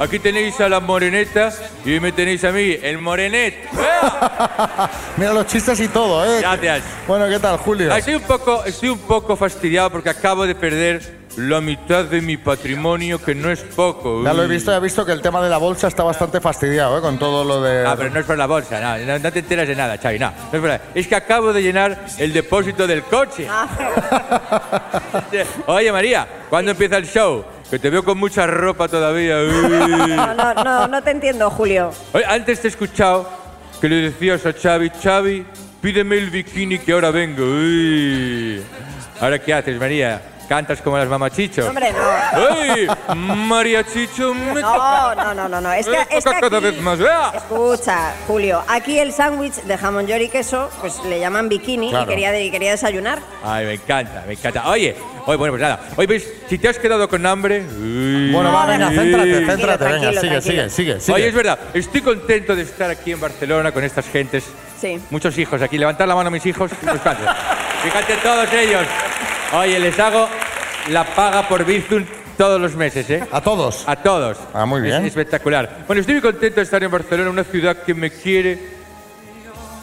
Aquí 0.00 0.18
tenéis 0.18 0.60
a 0.60 0.68
la 0.68 0.80
moreneta 0.80 1.52
y 1.84 1.98
me 2.00 2.12
tenéis 2.12 2.44
a 2.44 2.52
mí, 2.52 2.76
el 2.82 2.98
morenet. 2.98 3.54
Mira 5.16 5.32
los 5.32 5.46
chistes 5.46 5.80
y 5.80 5.88
todo, 5.88 6.24
¿eh? 6.24 6.40
Gracias. 6.40 6.84
Bueno, 7.06 7.28
¿qué 7.28 7.38
tal, 7.38 7.56
Julio? 7.58 7.94
Estoy 7.94 8.14
un 8.14 8.22
poco, 8.22 8.64
estoy 8.64 8.90
un 8.90 9.00
poco 9.00 9.36
fastidiado 9.36 9.90
porque 9.90 10.10
acabo 10.10 10.46
de 10.46 10.54
perder 10.54 11.17
la 11.38 11.60
mitad 11.60 12.04
de 12.04 12.20
mi 12.20 12.36
patrimonio, 12.36 13.22
que 13.22 13.34
no 13.34 13.50
es 13.50 13.60
poco. 13.60 14.22
Ya 14.24 14.32
lo 14.34 14.42
he 14.42 14.46
visto, 14.48 14.74
he 14.74 14.80
visto 14.80 15.06
que 15.06 15.12
el 15.12 15.22
tema 15.22 15.40
de 15.42 15.48
la 15.48 15.56
bolsa 15.58 15.86
está 15.88 16.02
bastante 16.02 16.40
fastidiado, 16.40 16.98
¿eh? 16.98 17.00
Con 17.00 17.18
todo 17.18 17.44
lo 17.44 17.62
de... 17.62 17.86
Ah, 17.86 17.94
pero 17.96 18.10
no 18.10 18.18
es 18.20 18.26
por 18.26 18.36
la 18.36 18.46
bolsa, 18.46 18.80
no, 18.80 18.98
no, 19.04 19.18
no 19.18 19.32
te 19.32 19.38
enteras 19.38 19.68
de 19.68 19.76
nada, 19.76 19.96
Xavi, 19.98 20.18
no. 20.18 20.30
no 20.30 20.36
es, 20.52 20.60
por 20.60 20.68
la- 20.68 20.80
es 20.94 21.06
que 21.06 21.14
acabo 21.14 21.52
de 21.52 21.62
llenar 21.62 22.06
el 22.18 22.32
depósito 22.32 22.86
del 22.88 23.02
coche. 23.04 23.46
Oye, 25.66 25.92
María, 25.92 26.26
¿cuándo 26.50 26.72
empieza 26.72 26.96
el 26.96 27.06
show? 27.06 27.44
Que 27.70 27.78
te 27.78 27.88
veo 27.90 28.02
con 28.04 28.18
mucha 28.18 28.46
ropa 28.46 28.88
todavía. 28.88 29.38
No, 30.18 30.34
no, 30.34 30.54
no, 30.64 30.88
no 30.88 31.02
te 31.02 31.10
entiendo, 31.10 31.48
Julio. 31.50 31.90
Oye, 32.12 32.24
antes 32.26 32.60
te 32.60 32.68
he 32.68 32.70
escuchado 32.70 33.28
que 33.80 33.88
le 33.88 33.96
decías 34.10 34.44
a 34.46 34.52
Xavi, 34.52 34.90
Xavi, 35.02 35.46
pídeme 35.80 36.18
el 36.18 36.30
bikini 36.30 36.78
que 36.80 36.92
ahora 36.92 37.10
vengo. 37.10 37.44
Uy. 37.44 38.62
¿Ahora 39.20 39.38
qué 39.38 39.54
haces, 39.54 39.78
María? 39.78 40.20
¿Cantas 40.48 40.80
como 40.80 40.96
las 40.96 41.06
mamachichos? 41.08 41.66
Hombre, 41.68 41.92
no. 41.92 41.98
¡Ay! 42.62 42.86
María 43.14 43.84
Chicho, 43.84 44.32
me 44.32 44.60
No, 44.62 45.14
no, 45.14 45.34
no, 45.34 45.46
no, 45.48 45.60
no. 45.60 45.72
Es 45.74 45.84
que, 45.86 45.92
Me 45.92 45.98
es 46.02 46.08
que 46.08 46.20
toca 46.22 46.40
cada 46.40 46.56
aquí- 46.56 46.66
vez 46.66 46.80
más, 46.80 46.98
vea. 46.98 47.32
Escucha, 47.34 48.14
Julio, 48.26 48.62
aquí 48.66 48.98
el 48.98 49.12
sándwich 49.12 49.54
de 49.56 49.76
jamón 49.76 50.06
york 50.06 50.22
y 50.22 50.28
queso, 50.30 50.70
pues 50.80 51.04
le 51.04 51.20
llaman 51.20 51.50
bikini 51.50 51.90
Claro. 51.90 52.06
y 52.06 52.08
quería, 52.08 52.40
y 52.42 52.50
quería 52.50 52.70
desayunar. 52.70 53.18
Ay, 53.44 53.66
me 53.66 53.74
encanta, 53.74 54.24
me 54.26 54.32
encanta. 54.32 54.66
Oye, 54.70 54.96
oye, 55.26 55.36
bueno, 55.36 55.52
pues 55.52 55.60
nada. 55.62 55.80
Oye, 55.96 56.06
pues, 56.08 56.32
si 56.48 56.56
te 56.56 56.68
has 56.68 56.78
quedado 56.78 57.06
con 57.10 57.26
hambre... 57.26 57.66
uy. 57.78 58.32
Bueno, 58.32 58.50
va, 58.50 58.64
venga, 58.64 58.88
céntrate, 58.90 59.44
céntrate, 59.46 59.84
venga, 59.84 60.20
sigue, 60.20 60.40
sigue, 60.40 60.70
sigue, 60.70 61.00
sigue. 61.00 61.12
Oye, 61.14 61.28
es 61.28 61.34
verdad, 61.34 61.58
estoy 61.74 62.00
contento 62.00 62.56
de 62.56 62.62
estar 62.62 62.88
aquí 62.88 63.12
en 63.12 63.20
Barcelona 63.20 63.70
con 63.72 63.84
estas 63.84 64.06
gentes. 64.08 64.44
Sí. 64.80 64.98
Muchos 65.10 65.36
hijos 65.36 65.60
aquí. 65.60 65.76
Levantar 65.76 66.08
la 66.08 66.14
mano 66.14 66.28
a 66.28 66.30
mis 66.30 66.46
hijos. 66.46 66.70
unos 66.82 67.00
cuantos. 67.00 67.26
Fíjate 67.82 68.14
todos 68.22 68.50
ellos. 68.52 68.82
Oye, 69.52 69.80
les 69.80 69.98
hago 69.98 70.28
la 70.90 71.04
paga 71.04 71.48
por 71.48 71.64
Bizum 71.64 72.04
todos 72.36 72.60
los 72.60 72.76
meses, 72.76 73.08
¿eh? 73.08 73.24
¿A 73.32 73.40
todos? 73.40 73.84
A 73.88 73.96
todos. 73.96 74.38
Ah, 74.52 74.66
muy 74.66 74.82
bien. 74.82 74.96
Es 75.00 75.08
espectacular. 75.08 75.84
Bueno, 75.86 76.00
estoy 76.00 76.16
muy 76.16 76.22
contento 76.22 76.56
de 76.56 76.62
estar 76.62 76.82
en 76.82 76.90
Barcelona, 76.90 77.30
una 77.30 77.44
ciudad 77.44 77.82
que 77.82 77.94
me 77.94 78.10
quiere 78.10 78.77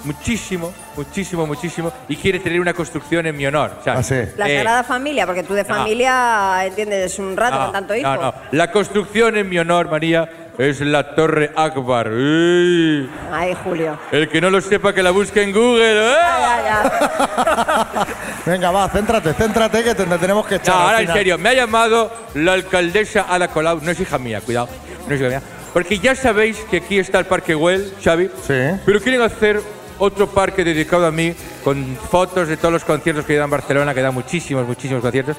muchísimo, 0.06 0.74
muchísimo, 0.96 1.46
muchísimo 1.46 1.92
y 2.08 2.16
quiere 2.16 2.40
tener 2.40 2.60
una 2.60 2.74
construcción 2.74 3.26
en 3.26 3.36
mi 3.36 3.46
honor. 3.46 3.72
¿sabes? 3.84 4.34
La 4.38 4.48
Eh, 4.50 4.58
Sagrada 4.58 4.84
Familia, 4.84 5.26
porque 5.26 5.44
tú 5.44 5.54
de 5.54 5.64
no. 5.64 5.70
familia 5.76 6.66
entiendes 6.66 7.18
un 7.20 7.36
rato 7.36 7.58
no, 7.58 7.64
con 7.66 7.74
tanto 7.74 7.96
hijo. 7.96 8.08
no, 8.16 8.22
no. 8.22 8.34
La 8.52 8.72
construcción 8.72 9.38
en 9.38 9.50
mi 9.50 9.58
honor, 9.60 9.90
María, 9.90 10.30
es 10.58 10.80
la 10.82 11.16
Torre 11.16 11.52
Akbar. 11.56 12.10
Uy. 12.12 13.10
Ay, 13.32 13.56
Julio. 13.64 13.98
El 14.12 14.30
que 14.30 14.40
no 14.40 14.50
lo 14.50 14.62
sepa 14.62 14.94
que 14.94 15.04
la 15.04 15.12
busque 15.12 15.42
en 15.44 15.52
Google. 15.52 16.12
¿eh? 16.12 16.16
Venga, 18.46 18.72
va, 18.72 18.88
céntrate, 18.90 19.34
céntrate 19.34 19.84
que 19.84 19.96
te, 19.96 20.06
te 20.06 20.18
tenemos 20.18 20.46
que 20.46 20.56
echar. 20.56 20.76
No, 20.76 20.82
al 20.82 20.86
ahora 20.88 21.02
en 21.02 21.14
serio, 21.14 21.38
me 21.38 21.50
ha 21.50 21.54
llamado 21.54 22.12
la 22.36 22.54
alcaldesa 22.54 23.26
Ada 23.28 23.48
Colau. 23.50 23.80
No 23.82 23.92
es 23.92 24.00
hija 24.00 24.18
mía, 24.18 24.42
cuidado. 24.42 24.70
No 25.08 25.14
es 25.16 25.20
hija 25.20 25.30
mía. 25.30 25.42
Porque 25.74 26.00
ya 26.00 26.16
sabéis 26.16 26.58
que 26.72 26.78
aquí 26.78 27.00
está 27.00 27.20
el 27.20 27.26
Parque 27.26 27.54
Güell, 27.54 27.94
Xavi. 28.04 28.30
Sí. 28.48 28.54
Pero 28.86 29.02
quieren 29.02 29.22
hacer 29.22 29.62
otro 30.00 30.28
parque 30.28 30.64
dedicado 30.64 31.06
a 31.06 31.12
mí 31.12 31.34
con 31.64 31.98
fotos 32.10 32.48
de 32.48 32.58
todos 32.58 32.74
los 32.74 32.84
conciertos 32.84 33.26
que 33.26 33.34
he 33.34 33.36
dado 33.36 33.46
en 33.46 33.52
Barcelona, 33.52 33.94
que 33.94 34.02
da 34.02 34.12
muchísimos, 34.12 34.68
muchísimos 34.68 35.02
conciertos. 35.02 35.38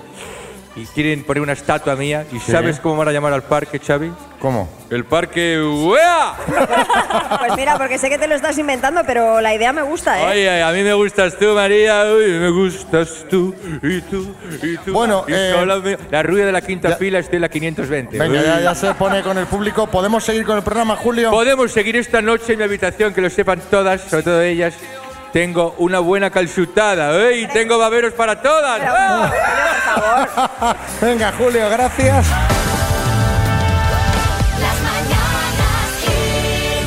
Y 0.76 0.84
quieren 0.86 1.24
poner 1.24 1.42
una 1.42 1.54
estatua 1.54 1.96
mía. 1.96 2.26
¿Y 2.30 2.38
Sí. 2.38 2.52
sabes 2.52 2.78
cómo 2.80 2.96
van 2.98 3.08
a 3.08 3.12
llamar 3.12 3.32
al 3.32 3.42
parque, 3.42 3.78
Xavi? 3.78 4.12
¿Cómo? 4.38 4.68
El 4.90 5.04
Parque 5.06 5.58
¡Uea! 5.60 6.34
Pues 7.38 7.56
mira, 7.56 7.78
porque 7.78 7.96
sé 7.98 8.08
que 8.10 8.18
te 8.18 8.28
lo 8.28 8.34
estás 8.34 8.58
inventando, 8.58 9.02
pero 9.06 9.40
la 9.40 9.54
idea 9.54 9.72
me 9.72 9.80
gusta, 9.82 10.20
¿eh? 10.20 10.26
Oye, 10.32 10.62
a 10.62 10.70
mí 10.72 10.82
me 10.82 10.92
gustas 10.92 11.38
tú, 11.38 11.54
María. 11.54 12.04
Uy, 12.04 12.30
me 12.38 12.50
gustas 12.50 13.24
tú. 13.30 13.54
Y 13.82 14.00
tú, 14.02 14.34
y 14.62 14.76
tú. 14.78 14.92
Bueno, 14.92 15.24
Y 15.26 15.32
eh, 15.32 15.52
solo 15.58 15.80
me- 15.80 15.96
la 16.10 16.22
rubia 16.22 16.44
de 16.46 16.52
la 16.52 16.60
quinta 16.60 16.94
fila 16.96 17.18
estoy 17.20 17.36
en 17.36 17.42
la 17.42 17.48
520. 17.48 18.18
Venga, 18.18 18.38
Uy. 18.40 18.44
ya, 18.46 18.60
ya 18.60 18.74
se 18.74 18.92
pone 18.94 19.22
con 19.22 19.38
el 19.38 19.46
público. 19.46 19.86
¿Podemos 19.86 20.22
seguir 20.24 20.44
con 20.44 20.56
el 20.58 20.62
programa, 20.62 20.96
Julio? 20.96 21.30
Podemos 21.30 21.72
seguir 21.72 21.96
esta 21.96 22.20
noche 22.20 22.52
en 22.52 22.58
mi 22.58 22.64
habitación, 22.64 23.14
que 23.14 23.22
lo 23.22 23.30
sepan 23.30 23.60
todas, 23.70 24.02
sobre 24.02 24.22
todo 24.22 24.42
ellas. 24.42 24.74
Tengo 25.32 25.74
una 25.78 25.98
buena 25.98 26.30
calzutada, 26.30 27.14
¿eh? 27.28 27.38
Y 27.40 27.46
tengo 27.48 27.78
baberos 27.78 28.12
para 28.14 28.40
todas. 28.40 28.80
¡Ah! 28.84 29.32
Venga, 31.00 31.32
Julio, 31.38 31.68
gracias. 31.70 32.26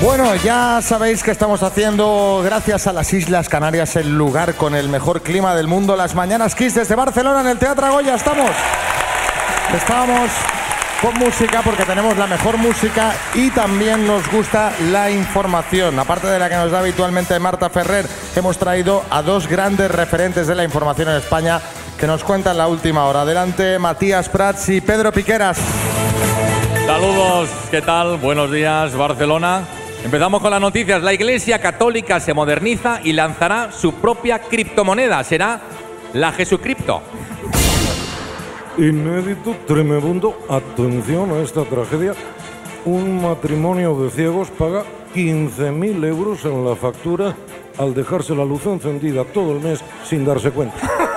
Bueno, 0.02 0.34
ya 0.36 0.80
sabéis 0.82 1.24
que 1.24 1.32
estamos 1.32 1.62
haciendo, 1.62 2.42
gracias 2.44 2.88
a 2.88 2.94
las 2.94 3.12
Islas 3.12 3.50
Canarias, 3.50 3.98
el 3.98 4.18
lugar 4.18 4.56
con 4.56 4.74
el 4.74 4.88
mejor 4.88 5.22
clima 5.22 5.54
del 5.56 5.68
mundo. 5.68 5.98
Las 5.98 6.16
Mañanas 6.16 6.56
Kiss 6.56 6.76
desde 6.76 6.96
Barcelona 6.96 7.42
en 7.42 7.48
el 7.48 7.60
Teatro 7.60 7.92
Goya. 7.92 8.16
Estamos. 8.16 8.52
Estamos 9.76 10.32
con 11.02 11.14
música 11.16 11.62
porque 11.64 11.86
tenemos 11.86 12.18
la 12.18 12.28
mejor 12.28 12.58
música 12.58 13.14
y 13.34 13.50
también 13.52 14.08
nos 14.08 14.30
gusta 14.32 14.72
la 14.92 15.12
información. 15.12 16.00
Aparte 16.00 16.28
de 16.28 16.40
la 16.40 16.50
que 16.50 16.56
nos 16.56 16.72
da 16.72 16.80
habitualmente 16.80 17.38
Marta 17.40 17.70
Ferrer, 17.70 18.06
hemos 18.36 18.58
traído 18.58 19.04
a 19.10 19.22
dos 19.22 19.48
grandes 19.48 19.92
referentes 19.92 20.48
de 20.48 20.56
la 20.56 20.64
información 20.64 21.10
en 21.10 21.16
España 21.16 21.62
que 22.00 22.08
nos 22.08 22.24
cuentan 22.24 22.58
la 22.58 22.68
última 22.68 23.06
hora. 23.06 23.22
Adelante, 23.22 23.78
Matías 23.78 24.30
Prats 24.30 24.70
y 24.70 24.80
Pedro 24.80 25.12
Piqueras. 25.12 25.60
Saludos, 26.86 27.50
¿qué 27.70 27.82
tal? 27.82 28.18
Buenos 28.18 28.50
días, 28.52 28.96
Barcelona. 28.96 29.68
Empezamos 30.04 30.42
con 30.42 30.50
las 30.50 30.62
noticias. 30.62 31.04
La 31.04 31.14
Iglesia 31.14 31.60
Católica 31.60 32.22
se 32.22 32.34
moderniza 32.34 33.02
y 33.04 33.12
lanzará 33.12 33.74
su 33.74 33.96
propia 33.96 34.40
criptomoneda. 34.40 35.22
Será 35.26 35.60
la 36.14 36.32
Jesucripto. 36.32 37.02
Inédito, 38.78 39.58
tremebundo, 39.68 40.40
atención 40.50 41.32
a 41.32 41.40
esta 41.40 41.66
tragedia. 41.66 42.14
Un 42.86 43.22
matrimonio 43.22 43.94
de 44.02 44.10
ciegos 44.10 44.50
paga 44.52 44.84
15.000 45.14 46.06
euros 46.06 46.46
en 46.46 46.64
la 46.64 46.78
factura 46.78 47.36
al 47.78 47.94
dejarse 47.94 48.34
la 48.36 48.46
luz 48.46 48.66
encendida 48.66 49.26
todo 49.26 49.52
el 49.52 49.60
mes 49.60 49.82
sin 50.06 50.24
darse 50.24 50.52
cuenta. 50.52 51.09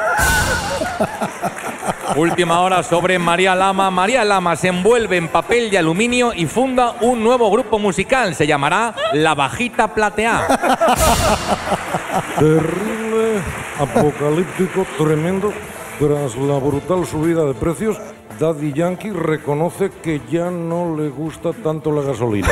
Última 2.17 2.61
hora 2.61 2.83
sobre 2.83 3.19
María 3.19 3.55
Lama. 3.55 3.91
María 3.91 4.25
Lama 4.25 4.57
se 4.57 4.69
envuelve 4.69 5.17
en 5.17 5.29
papel 5.29 5.71
de 5.71 5.79
aluminio 5.79 6.33
y 6.35 6.47
funda 6.47 6.95
un 7.01 7.23
nuevo 7.23 7.51
grupo 7.51 7.79
musical. 7.79 8.35
Se 8.35 8.47
llamará 8.47 8.95
La 9.12 9.35
Bajita 9.35 9.95
Plateada. 9.95 10.47
Terrible, 12.38 13.41
apocalíptico, 13.79 14.87
tremendo. 14.99 15.53
Tras 15.99 16.37
la 16.37 16.59
brutal 16.59 17.07
subida 17.07 17.45
de 17.45 17.55
precios, 17.55 17.97
Daddy 18.38 18.73
Yankee 18.73 19.11
reconoce 19.11 19.91
que 20.03 20.21
ya 20.31 20.51
no 20.51 20.97
le 20.97 21.09
gusta 21.09 21.53
tanto 21.53 21.93
la 21.93 22.03
gasolina. 22.03 22.49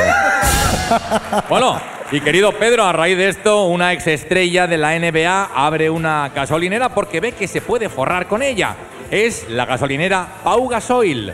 Bueno, 1.49 1.79
Y 2.13 2.19
querido 2.19 2.51
Pedro, 2.51 2.83
a 2.83 2.91
raíz 2.91 3.15
de 3.15 3.29
esto, 3.29 3.67
una 3.67 3.93
exestrella 3.93 4.67
de 4.67 4.77
la 4.77 4.99
NBA 4.99 5.49
abre 5.55 5.89
una 5.89 6.27
gasolinera 6.27 6.89
porque 6.89 7.21
ve 7.21 7.31
que 7.31 7.47
se 7.47 7.61
puede 7.61 7.87
forrar 7.87 8.27
con 8.27 8.41
ella. 8.41 8.75
Es 9.09 9.49
la 9.49 9.65
gasolinera 9.65 10.27
Pau 10.43 10.67
Gasoil. 10.67 11.31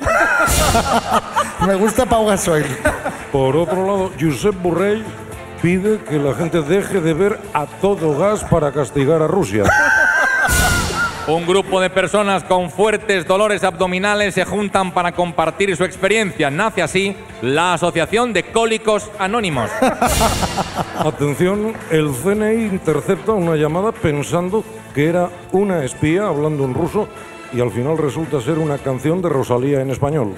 Me 1.65 1.73
gusta 1.73 2.05
Pau 2.05 2.27
Gasoil. 2.27 2.65
Por 3.31 3.57
otro 3.57 3.87
lado, 3.87 4.11
Josep 4.19 4.53
Borrell 4.61 5.03
pide 5.63 5.97
que 6.07 6.19
la 6.19 6.35
gente 6.35 6.61
deje 6.61 7.01
de 7.01 7.13
ver 7.15 7.39
a 7.55 7.65
todo 7.65 8.15
gas 8.15 8.43
para 8.43 8.71
castigar 8.71 9.23
a 9.23 9.27
Rusia. 9.27 9.63
Un 11.27 11.45
grupo 11.45 11.81
de 11.81 11.89
personas 11.89 12.45
con 12.45 12.71
fuertes 12.71 13.27
dolores 13.27 13.65
abdominales 13.65 14.33
se 14.33 14.45
juntan 14.45 14.91
para 14.91 15.11
compartir 15.11 15.75
su 15.75 15.83
experiencia. 15.83 16.49
Nace 16.49 16.81
así 16.81 17.17
la 17.41 17.73
Asociación 17.73 18.31
de 18.31 18.43
Cólicos 18.43 19.11
Anónimos. 19.19 19.69
Atención, 20.99 21.73
el 21.89 22.11
CNI 22.13 22.65
intercepta 22.65 23.31
una 23.33 23.55
llamada 23.55 23.91
pensando 23.91 24.63
que 24.93 25.07
era 25.07 25.29
una 25.51 25.83
espía 25.83 26.27
hablando 26.27 26.65
en 26.65 26.73
ruso 26.73 27.07
y 27.53 27.61
al 27.61 27.71
final 27.71 27.97
resulta 27.97 28.41
ser 28.41 28.59
una 28.59 28.77
canción 28.77 29.21
de 29.21 29.29
Rosalía 29.29 29.81
en 29.81 29.91
español. 29.91 30.35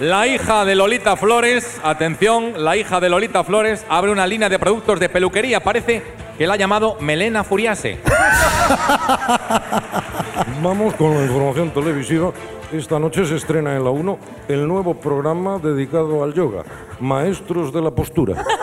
La 0.00 0.26
hija 0.26 0.66
de 0.66 0.74
Lolita 0.74 1.16
Flores, 1.16 1.80
atención, 1.82 2.52
la 2.62 2.76
hija 2.76 3.00
de 3.00 3.08
Lolita 3.08 3.44
Flores 3.44 3.86
abre 3.88 4.12
una 4.12 4.26
línea 4.26 4.50
de 4.50 4.58
productos 4.58 5.00
de 5.00 5.08
peluquería. 5.08 5.60
Parece 5.60 6.02
que 6.36 6.46
la 6.46 6.52
ha 6.54 6.56
llamado 6.58 6.98
Melena 7.00 7.44
Furiase. 7.44 7.98
Vamos 10.62 10.94
con 10.96 11.14
la 11.14 11.22
información 11.22 11.70
televisiva. 11.70 12.32
Esta 12.72 12.98
noche 12.98 13.24
se 13.24 13.36
estrena 13.36 13.76
en 13.76 13.84
la 13.84 13.90
1 13.90 14.18
el 14.48 14.66
nuevo 14.66 14.94
programa 14.94 15.58
dedicado 15.58 16.24
al 16.24 16.34
yoga, 16.34 16.64
Maestros 17.00 17.72
de 17.72 17.82
la 17.82 17.90
Postura. 17.90 18.44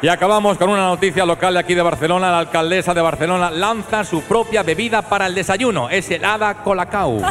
Y 0.00 0.06
acabamos 0.06 0.56
con 0.58 0.70
una 0.70 0.86
noticia 0.86 1.26
local 1.26 1.54
de 1.54 1.58
aquí 1.58 1.74
de 1.74 1.82
Barcelona. 1.82 2.30
La 2.30 2.38
alcaldesa 2.38 2.94
de 2.94 3.00
Barcelona 3.00 3.50
lanza 3.50 4.04
su 4.04 4.22
propia 4.22 4.62
bebida 4.62 5.02
para 5.02 5.26
el 5.26 5.34
desayuno. 5.34 5.90
Es 5.90 6.08
el 6.12 6.24
Hada 6.24 6.62
Colacao. 6.62 7.20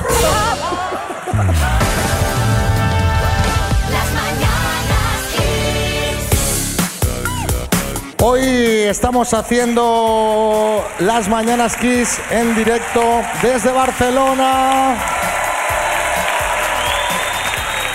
Hoy 8.21 8.41
estamos 8.41 9.33
haciendo 9.33 10.83
las 10.99 11.29
Mañanas 11.29 11.77
Kiss 11.77 12.19
en 12.31 12.53
directo 12.53 13.21
desde 13.41 13.71
Barcelona. 13.71 14.97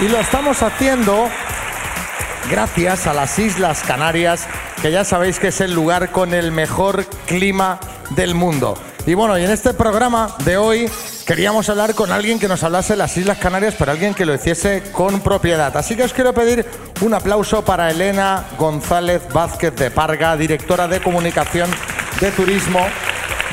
Y 0.03 0.09
lo 0.09 0.19
estamos 0.19 0.61
haciendo 0.65 1.29
gracias 2.51 3.07
a 3.07 3.15
las 3.15 3.39
Islas 3.39 3.85
Canarias, 3.87 4.49
que 4.83 4.91
ya 4.91 5.05
sabéis 5.05 5.39
que 5.39 5.49
es 5.49 5.61
el 5.61 5.73
lugar 5.73 6.11
con 6.11 6.35
el 6.35 6.51
mejor 6.51 7.07
clima 7.25 7.79
del 8.11 8.35
mundo. 8.35 8.77
Y 9.07 9.15
bueno, 9.15 9.39
y 9.39 9.45
en 9.45 9.53
este 9.53 9.75
programa 9.75 10.35
de 10.45 10.57
hoy 10.57 10.91
queríamos 11.25 11.69
hablar 11.69 11.95
con 11.95 12.11
alguien 12.11 12.41
que 12.41 12.49
nos 12.49 12.65
hablase 12.65 12.95
de 12.95 12.97
las 12.97 13.17
Islas 13.17 13.39
Canarias, 13.39 13.77
pero 13.79 13.93
alguien 13.93 14.13
que 14.13 14.27
lo 14.27 14.35
hiciese 14.35 14.83
con 14.91 15.21
propiedad. 15.21 15.77
Así 15.77 15.95
que 15.95 16.03
os 16.03 16.13
quiero 16.13 16.35
pedir 16.35 16.67
un 17.01 17.15
aplauso 17.15 17.65
para 17.65 17.89
Elena 17.89 18.45
González 18.59 19.23
Vázquez 19.33 19.77
de 19.77 19.93
Parga, 19.93 20.37
directora 20.37 20.89
de 20.89 21.01
comunicación 21.01 21.71
de 22.21 22.33
turismo 22.33 22.81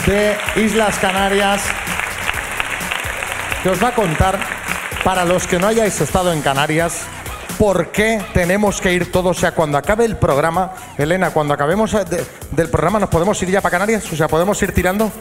de 0.07 0.35
Islas 0.55 0.97
Canarias, 0.97 1.61
que 3.61 3.69
os 3.69 3.83
va 3.83 3.89
a 3.89 3.93
contar, 3.93 4.58
para 5.03 5.25
los 5.25 5.47
que 5.47 5.59
no 5.59 5.67
hayáis 5.67 5.99
estado 6.01 6.31
en 6.33 6.41
Canarias, 6.41 7.01
por 7.57 7.87
qué 7.91 8.21
tenemos 8.33 8.79
que 8.81 8.93
ir 8.93 9.11
todos. 9.11 9.37
O 9.37 9.39
sea, 9.39 9.51
cuando 9.53 9.77
acabe 9.77 10.05
el 10.05 10.17
programa, 10.17 10.73
Elena, 10.97 11.31
cuando 11.31 11.53
acabemos 11.53 11.93
eh, 11.93 12.05
de- 12.05 12.25
del 12.51 12.69
programa, 12.69 12.99
¿nos 12.99 13.09
podemos 13.09 13.41
ir 13.43 13.49
ya 13.49 13.61
para 13.61 13.71
Canarias? 13.71 14.11
O 14.11 14.15
sea, 14.15 14.27
¿podemos 14.27 14.61
ir 14.61 14.73
tirando? 14.73 15.11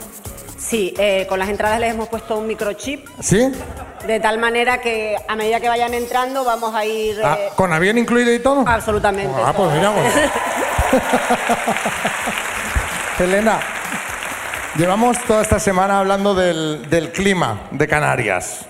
Sí, 0.59 0.93
eh, 0.99 1.25
con 1.29 1.39
las 1.39 1.49
entradas 1.49 1.79
les 1.81 1.93
hemos 1.95 2.09
puesto 2.09 2.37
un 2.37 2.47
microchip, 2.47 3.07
¿Sí? 3.21 3.51
de 4.07 4.21
tal 4.21 4.39
manera 4.39 4.81
que 4.81 5.17
a 5.29 5.35
medida 5.37 5.61
que 5.61 5.69
vayan 5.69 5.95
entrando 5.95 6.45
vamos 6.45 6.75
a 6.75 6.85
ir... 6.85 7.21
Ah, 7.25 7.37
eh, 7.39 7.49
¿Con 7.57 7.73
avión 7.73 7.97
incluido 7.97 8.33
y 8.35 8.39
todo? 8.41 8.65
Absolutamente. 8.67 9.41
Ah, 9.45 9.53
pues 9.57 9.73
mira, 9.73 9.93
pues. 9.93 10.15
Elena, 13.29 13.61
llevamos 14.77 15.19
toda 15.27 15.43
esta 15.43 15.59
semana 15.59 15.99
hablando 16.01 16.35
del, 16.35 16.89
del 16.91 17.11
clima 17.13 17.63
de 17.71 17.87
Canarias, 17.89 18.61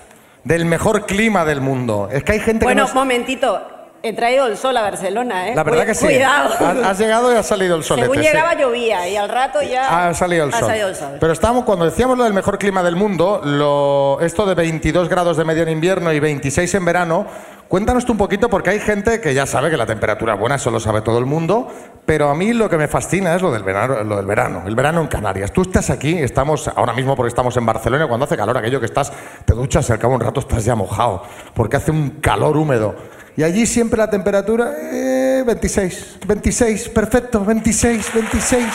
del 0.43 0.65
mejor 0.65 1.05
clima 1.05 1.45
del 1.45 1.61
mundo. 1.61 2.09
Es 2.11 2.23
que 2.23 2.33
hay 2.33 2.39
gente 2.39 2.65
Bueno, 2.65 2.85
que 2.85 2.93
no... 2.93 2.95
momentito, 2.99 3.61
he 4.01 4.13
traído 4.13 4.47
el 4.47 4.55
sol 4.57 4.75
a 4.77 4.81
Barcelona, 4.81 5.49
¿eh? 5.49 5.55
La 5.55 5.63
verdad 5.63 5.81
Cu- 5.81 5.85
que 5.87 5.93
sí. 5.95 6.05
Cuidado. 6.05 6.55
Has, 6.85 6.97
llegado 6.97 7.33
y 7.33 7.35
ha 7.35 7.43
salido 7.43 7.75
el 7.75 7.83
sol. 7.83 7.99
Según 7.99 8.17
llegaba 8.17 8.53
llovía 8.55 9.07
y 9.09 9.17
al 9.17 9.27
rato 9.29 9.61
ya... 9.61 10.07
Ha 10.07 10.13
salido 10.13 10.45
el 10.45 10.53
ha 10.53 10.59
sol. 10.59 10.69
salido 10.69 10.87
el 10.87 10.95
sol. 10.95 11.17
Pero 11.19 11.33
estábamos, 11.33 11.65
cuando 11.65 11.85
decíamos 11.85 12.17
lo 12.17 12.23
del 12.23 12.33
mejor 12.33 12.57
clima 12.57 12.81
del 12.81 12.95
mundo, 12.95 13.41
lo, 13.43 14.19
esto 14.21 14.45
de 14.45 14.55
22 14.55 15.09
grados 15.09 15.35
de 15.37 15.43
media 15.43 15.63
en 15.63 15.69
invierno 15.69 16.13
y 16.13 16.19
26 16.19 16.73
en 16.75 16.85
verano, 16.85 17.25
cuéntanos 17.69 18.03
tú 18.03 18.11
un 18.11 18.17
poquito, 18.17 18.49
porque 18.49 18.71
hay 18.71 18.79
gente 18.79 19.21
que 19.21 19.33
ya 19.33 19.45
sabe 19.45 19.69
que 19.69 19.77
la 19.77 19.85
temperatura 19.85 20.33
es 20.33 20.39
buena, 20.39 20.55
eso 20.55 20.71
lo 20.71 20.79
sabe 20.79 21.01
todo 21.01 21.19
el 21.19 21.25
mundo, 21.25 21.67
pero 22.05 22.29
a 22.29 22.35
mí 22.35 22.51
lo 22.51 22.69
que 22.69 22.77
me 22.77 22.87
fascina 22.87 23.35
es 23.35 23.41
lo 23.41 23.51
del 23.51 23.63
verano, 23.63 24.03
lo 24.03 24.17
del 24.17 24.25
verano, 24.25 24.63
el 24.65 24.75
verano 24.75 24.99
en 25.01 25.07
Canarias. 25.07 25.53
Tú 25.53 25.61
estás 25.61 25.89
aquí, 25.91 26.17
estamos 26.17 26.67
ahora 26.67 26.93
mismo 26.93 27.15
porque 27.15 27.29
estamos 27.29 27.55
en 27.55 27.65
Barcelona, 27.65 28.07
cuando 28.07 28.25
hace 28.25 28.35
calor, 28.35 28.57
aquello 28.57 28.79
que 28.79 28.87
estás, 28.87 29.13
te 29.45 29.53
duchas 29.53 29.87
y 29.87 29.93
al 29.93 29.99
cabo 29.99 30.13
de 30.13 30.15
un 30.15 30.21
rato 30.21 30.39
estás 30.39 30.65
ya 30.65 30.75
mojado, 30.75 31.23
porque 31.53 31.77
hace 31.77 31.91
un 31.91 32.09
calor 32.21 32.57
húmedo. 32.57 32.95
Y 33.37 33.43
allí 33.43 33.65
siempre 33.65 33.97
la 33.97 34.09
temperatura, 34.09 34.73
eh, 34.91 35.43
26, 35.45 36.19
26, 36.27 36.89
perfecto, 36.89 37.45
26, 37.45 38.13
26. 38.13 38.65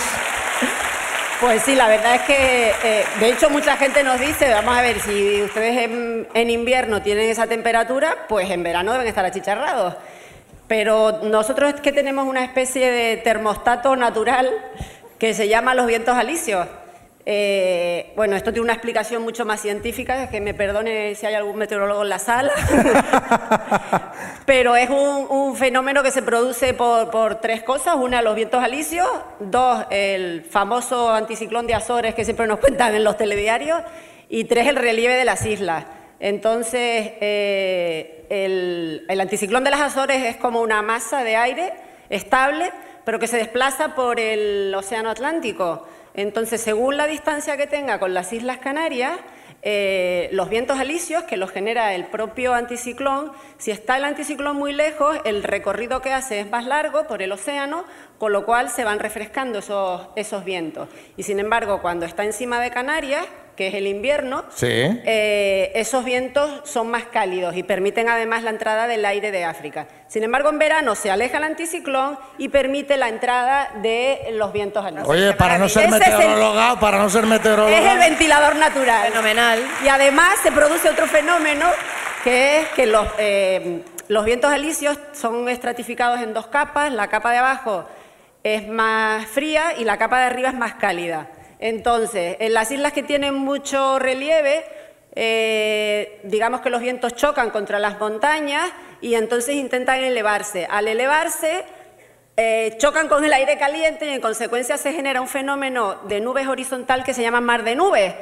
Pues 1.45 1.61
sí, 1.63 1.75
la 1.75 1.89
verdad 1.89 2.15
es 2.15 2.23
que, 2.23 2.71
eh, 2.71 3.05
de 3.21 3.29
hecho, 3.29 3.51
mucha 3.51 3.77
gente 3.77 4.03
nos 4.03 4.19
dice, 4.19 4.49
vamos 4.49 4.79
a 4.79 4.81
ver, 4.81 4.99
si 4.99 5.43
ustedes 5.43 5.77
en, 5.77 6.27
en 6.33 6.49
invierno 6.49 7.03
tienen 7.03 7.29
esa 7.29 7.47
temperatura, 7.47 8.17
pues 8.31 8.49
en 8.49 8.63
verano 8.63 8.93
deben 8.93 9.07
estar 9.07 9.27
achicharrados. 9.27 9.95
Pero 10.69 11.21
nosotros 11.23 11.75
es 11.75 11.81
que 11.83 11.93
tenemos 11.93 12.27
una 12.27 12.45
especie 12.45 12.91
de 12.91 13.19
termostato 13.19 13.95
natural 13.95 14.49
que 15.19 15.35
se 15.35 15.47
llama 15.47 15.75
los 15.75 15.87
vientos 15.87 16.17
alisios. 16.17 16.67
Eh, 17.27 18.13
bueno, 18.17 18.37
esto 18.37 18.53
tiene 18.53 18.65
una 18.65 18.75
explicación 18.75 19.23
mucho 19.23 19.47
más 19.47 19.61
científica, 19.61 20.29
que 20.29 20.43
me 20.43 20.53
perdone 20.53 21.15
si 21.15 21.25
hay 21.25 21.35
algún 21.35 21.57
meteorólogo 21.57 22.03
en 22.03 22.11
la 22.11 22.19
sala, 22.19 22.53
pero 24.47 24.77
es 24.77 24.91
un, 24.91 25.27
un 25.31 25.57
fenómeno 25.57 26.03
que 26.03 26.11
se 26.11 26.21
produce 26.21 26.75
por, 26.75 27.11
por 27.11 27.37
tres 27.37 27.63
cosas. 27.63 27.97
Una, 27.97 28.21
los 28.21 28.35
vientos 28.35 28.63
alisios. 28.63 29.09
Dos, 29.41 29.87
el 29.91 30.45
famoso 30.45 31.11
anticiclón 31.11 31.67
de 31.67 31.75
Azores 31.75 32.15
que 32.15 32.25
siempre 32.25 32.47
nos 32.47 32.59
cuentan 32.59 32.95
en 32.95 33.05
los 33.05 33.17
telediarios. 33.17 33.81
Y 34.29 34.45
tres, 34.45 34.69
el 34.69 34.77
relieve 34.77 35.15
de 35.15 35.25
las 35.25 35.47
islas. 35.47 35.85
Entonces, 36.21 37.13
eh, 37.21 38.27
el, 38.29 39.07
el 39.09 39.21
anticiclón 39.21 39.65
de 39.65 39.71
las 39.71 39.81
Azores 39.81 40.25
es 40.25 40.37
como 40.37 40.61
una 40.61 40.83
masa 40.83 41.25
de 41.25 41.37
aire 41.37 41.73
estable, 42.11 42.71
pero 43.05 43.19
que 43.19 43.27
se 43.27 43.39
desplaza 43.39 43.95
por 43.95 44.21
el 44.21 44.75
Océano 44.75 45.11
Atlántico. 45.11 45.87
Entonces, 46.15 46.61
según 46.61 46.97
la 46.97 47.07
distancia 47.07 47.57
que 47.57 47.67
tenga 47.67 47.99
con 47.99 48.15
las 48.15 48.33
Islas 48.33 48.59
Canarias, 48.59 49.19
eh, 49.63 50.29
los 50.33 50.49
vientos 50.49 50.79
alisios, 50.79 51.25
que 51.25 51.37
los 51.37 51.51
genera 51.51 51.95
el 51.95 52.05
propio 52.05 52.55
anticiclón, 52.55 53.33
si 53.59 53.71
está 53.71 53.97
el 53.97 54.05
anticiclón 54.05 54.57
muy 54.57 54.73
lejos, 54.73 55.17
el 55.25 55.43
recorrido 55.43 56.03
que 56.03 56.13
hace 56.13 56.41
es 56.41 56.51
más 56.51 56.67
largo 56.67 57.07
por 57.07 57.23
el 57.23 57.33
océano, 57.33 57.85
con 58.19 58.33
lo 58.33 58.45
cual 58.45 58.69
se 58.69 58.85
van 58.85 58.99
refrescando 58.99 59.59
esos, 59.59 60.09
esos 60.17 60.45
vientos. 60.45 60.89
Y 61.17 61.23
sin 61.23 61.41
embargo, 61.41 61.81
cuando 61.83 62.07
está 62.07 62.25
encima 62.25 62.61
de 62.61 62.71
Canarias, 62.71 63.27
que 63.57 63.69
es 63.69 63.75
el 63.75 63.87
invierno, 63.87 64.45
Sí. 64.55 64.67
eh, 64.69 65.73
esos 65.75 66.05
vientos 66.05 66.51
son 66.65 66.89
más 66.91 67.05
cálidos 67.05 67.57
y 67.57 67.63
permiten 67.63 68.09
además 68.09 68.43
la 68.43 68.51
entrada 68.51 68.87
del 68.87 69.05
aire 69.05 69.31
de 69.31 69.45
África. 69.45 69.87
Sin 70.09 70.25
embargo, 70.25 70.49
en 70.51 70.59
verano 70.59 70.95
se 70.95 71.11
aleja 71.11 71.39
el 71.39 71.45
anticiclón 71.45 72.19
y 72.39 72.49
permite 72.49 72.97
la 72.97 73.09
entrada 73.09 73.71
de 73.83 74.29
los 74.33 74.53
vientos 74.53 74.85
alisios. 74.85 75.09
Oye, 75.09 75.33
para 75.35 75.59
no 75.59 75.69
ser 75.69 75.85
es 75.87 75.93
el- 75.93 75.99
meteoróloga, 76.01 76.81
para 76.81 76.99
no 76.99 77.09
ser 77.11 77.27
meteoróloga. 77.27 77.79
es 77.79 77.93
el 77.93 77.99
ventilador 77.99 78.57
natural. 78.57 79.09
Fenomenal. 79.11 79.63
Y 79.85 79.89
además 79.89 80.39
se 80.43 80.51
produce 80.53 80.89
otro 80.91 81.07
fenómeno 81.07 81.67
que 82.25 82.61
es 82.61 82.69
que 82.71 82.87
los, 82.87 83.07
eh, 83.19 83.83
los 84.09 84.25
vientos 84.25 84.51
alisios 84.53 84.99
son 85.13 85.49
estratificados 85.49 86.21
en 86.21 86.33
dos 86.35 86.47
capas. 86.49 86.93
La 86.93 87.09
capa 87.09 87.31
de 87.33 87.39
abajo 87.39 87.85
es 88.43 88.67
más 88.69 89.27
fría 89.27 89.75
y 89.79 89.85
la 89.85 89.97
capa 89.99 90.19
de 90.21 90.25
arriba 90.27 90.49
es 90.51 90.55
más 90.55 90.75
cálida. 90.75 91.29
Entonces, 91.65 92.37
en 92.41 92.53
las 92.53 92.71
islas 92.71 92.93
que 92.93 93.03
tienen 93.03 93.35
mucho 93.35 93.99
relieve, 93.99 94.67
eh, 95.15 96.21
digamos 96.23 96.61
que 96.61 96.69
los 96.69 96.83
vientos 96.83 97.15
chocan 97.15 97.49
contra 97.49 97.79
las 97.79 97.99
montañas 97.99 98.71
y 99.01 99.15
entonces 99.15 99.55
intentan 99.55 100.05
elevarse. 100.05 100.67
Al 100.69 100.89
elevarse, 100.89 101.65
eh, 102.37 102.75
chocan 102.77 103.09
con 103.09 103.25
el 103.25 103.33
aire 103.33 103.57
caliente 103.57 104.05
y 104.05 104.11
en 104.11 104.21
consecuencia 104.21 104.77
se 104.77 104.93
genera 104.93 105.23
un 105.23 105.27
fenómeno 105.27 106.03
de 106.07 106.21
nubes 106.21 106.49
horizontal 106.49 107.03
que 107.03 107.15
se 107.15 107.23
llama 107.23 107.41
mar 107.41 107.65
de 107.65 107.77
nubes, 107.77 108.13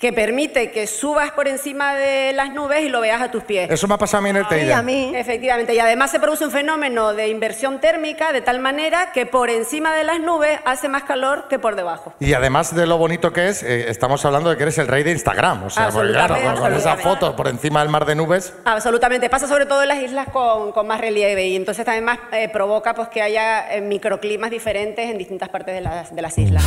que 0.00 0.12
permite 0.14 0.70
que 0.70 0.86
subas 0.86 1.30
por 1.32 1.46
encima 1.46 1.94
de 1.94 2.32
las 2.32 2.50
nubes 2.52 2.80
y 2.82 2.88
lo 2.88 3.00
veas 3.02 3.20
a 3.20 3.30
tus 3.30 3.44
pies. 3.44 3.70
Eso 3.70 3.86
me 3.86 3.94
ha 3.94 3.98
pasado 3.98 4.18
a 4.18 4.22
mí 4.22 4.30
en 4.30 4.36
el 4.36 4.48
Teide. 4.48 4.82
mí. 4.82 5.12
Efectivamente, 5.14 5.74
y 5.74 5.78
además 5.78 6.10
se 6.10 6.18
produce 6.18 6.44
un 6.46 6.50
fenómeno 6.50 7.12
de 7.12 7.28
inversión 7.28 7.80
térmica 7.80 8.32
de 8.32 8.40
tal 8.40 8.60
manera 8.60 9.12
que 9.12 9.26
por 9.26 9.50
encima 9.50 9.94
de 9.94 10.04
las 10.04 10.18
nubes 10.20 10.58
hace 10.64 10.88
más 10.88 11.02
calor 11.04 11.48
que 11.48 11.58
por 11.58 11.76
debajo. 11.76 12.14
Y 12.18 12.32
además 12.32 12.74
de 12.74 12.86
lo 12.86 12.96
bonito 12.96 13.32
que 13.32 13.48
es, 13.48 13.62
eh, 13.62 13.90
estamos 13.90 14.24
hablando 14.24 14.48
de 14.48 14.56
que 14.56 14.62
eres 14.62 14.78
el 14.78 14.88
rey 14.88 15.02
de 15.02 15.10
Instagram. 15.12 15.64
O 15.64 15.70
sea, 15.70 15.90
porque 15.90 16.12
claro, 16.12 16.34
Absolutamente, 16.34 16.60
con- 16.62 16.74
esa 16.74 16.96
foto 16.96 17.36
por 17.36 17.48
encima 17.48 17.80
del 17.80 17.90
mar 17.90 18.06
de 18.06 18.14
nubes. 18.14 18.54
Absolutamente, 18.64 19.28
pasa 19.28 19.46
sobre 19.46 19.66
todo 19.66 19.82
en 19.82 19.88
las 19.88 19.98
islas 20.02 20.28
con, 20.32 20.72
con 20.72 20.86
más 20.86 21.00
relieve 21.00 21.46
y 21.48 21.56
entonces 21.56 21.84
también 21.84 22.04
más 22.04 22.18
eh, 22.32 22.48
provoca 22.48 22.94
pues, 22.94 23.08
que 23.08 23.20
haya 23.20 23.74
eh, 23.74 23.82
microclimas 23.82 24.50
diferentes 24.50 25.10
en 25.10 25.18
distintas 25.18 25.50
partes 25.50 25.74
de 25.74 25.82
las, 25.82 26.14
de 26.14 26.22
las 26.22 26.38
islas. 26.38 26.64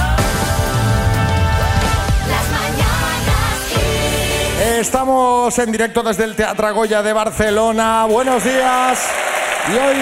Estamos 4.79 5.59
en 5.59 5.71
directo 5.71 6.01
desde 6.01 6.23
el 6.23 6.35
Teatro 6.35 6.73
Goya 6.73 7.03
de 7.03 7.13
Barcelona. 7.13 8.05
Buenos 8.05 8.43
días. 8.43 9.07
Y 9.71 9.77
hoy 9.77 9.95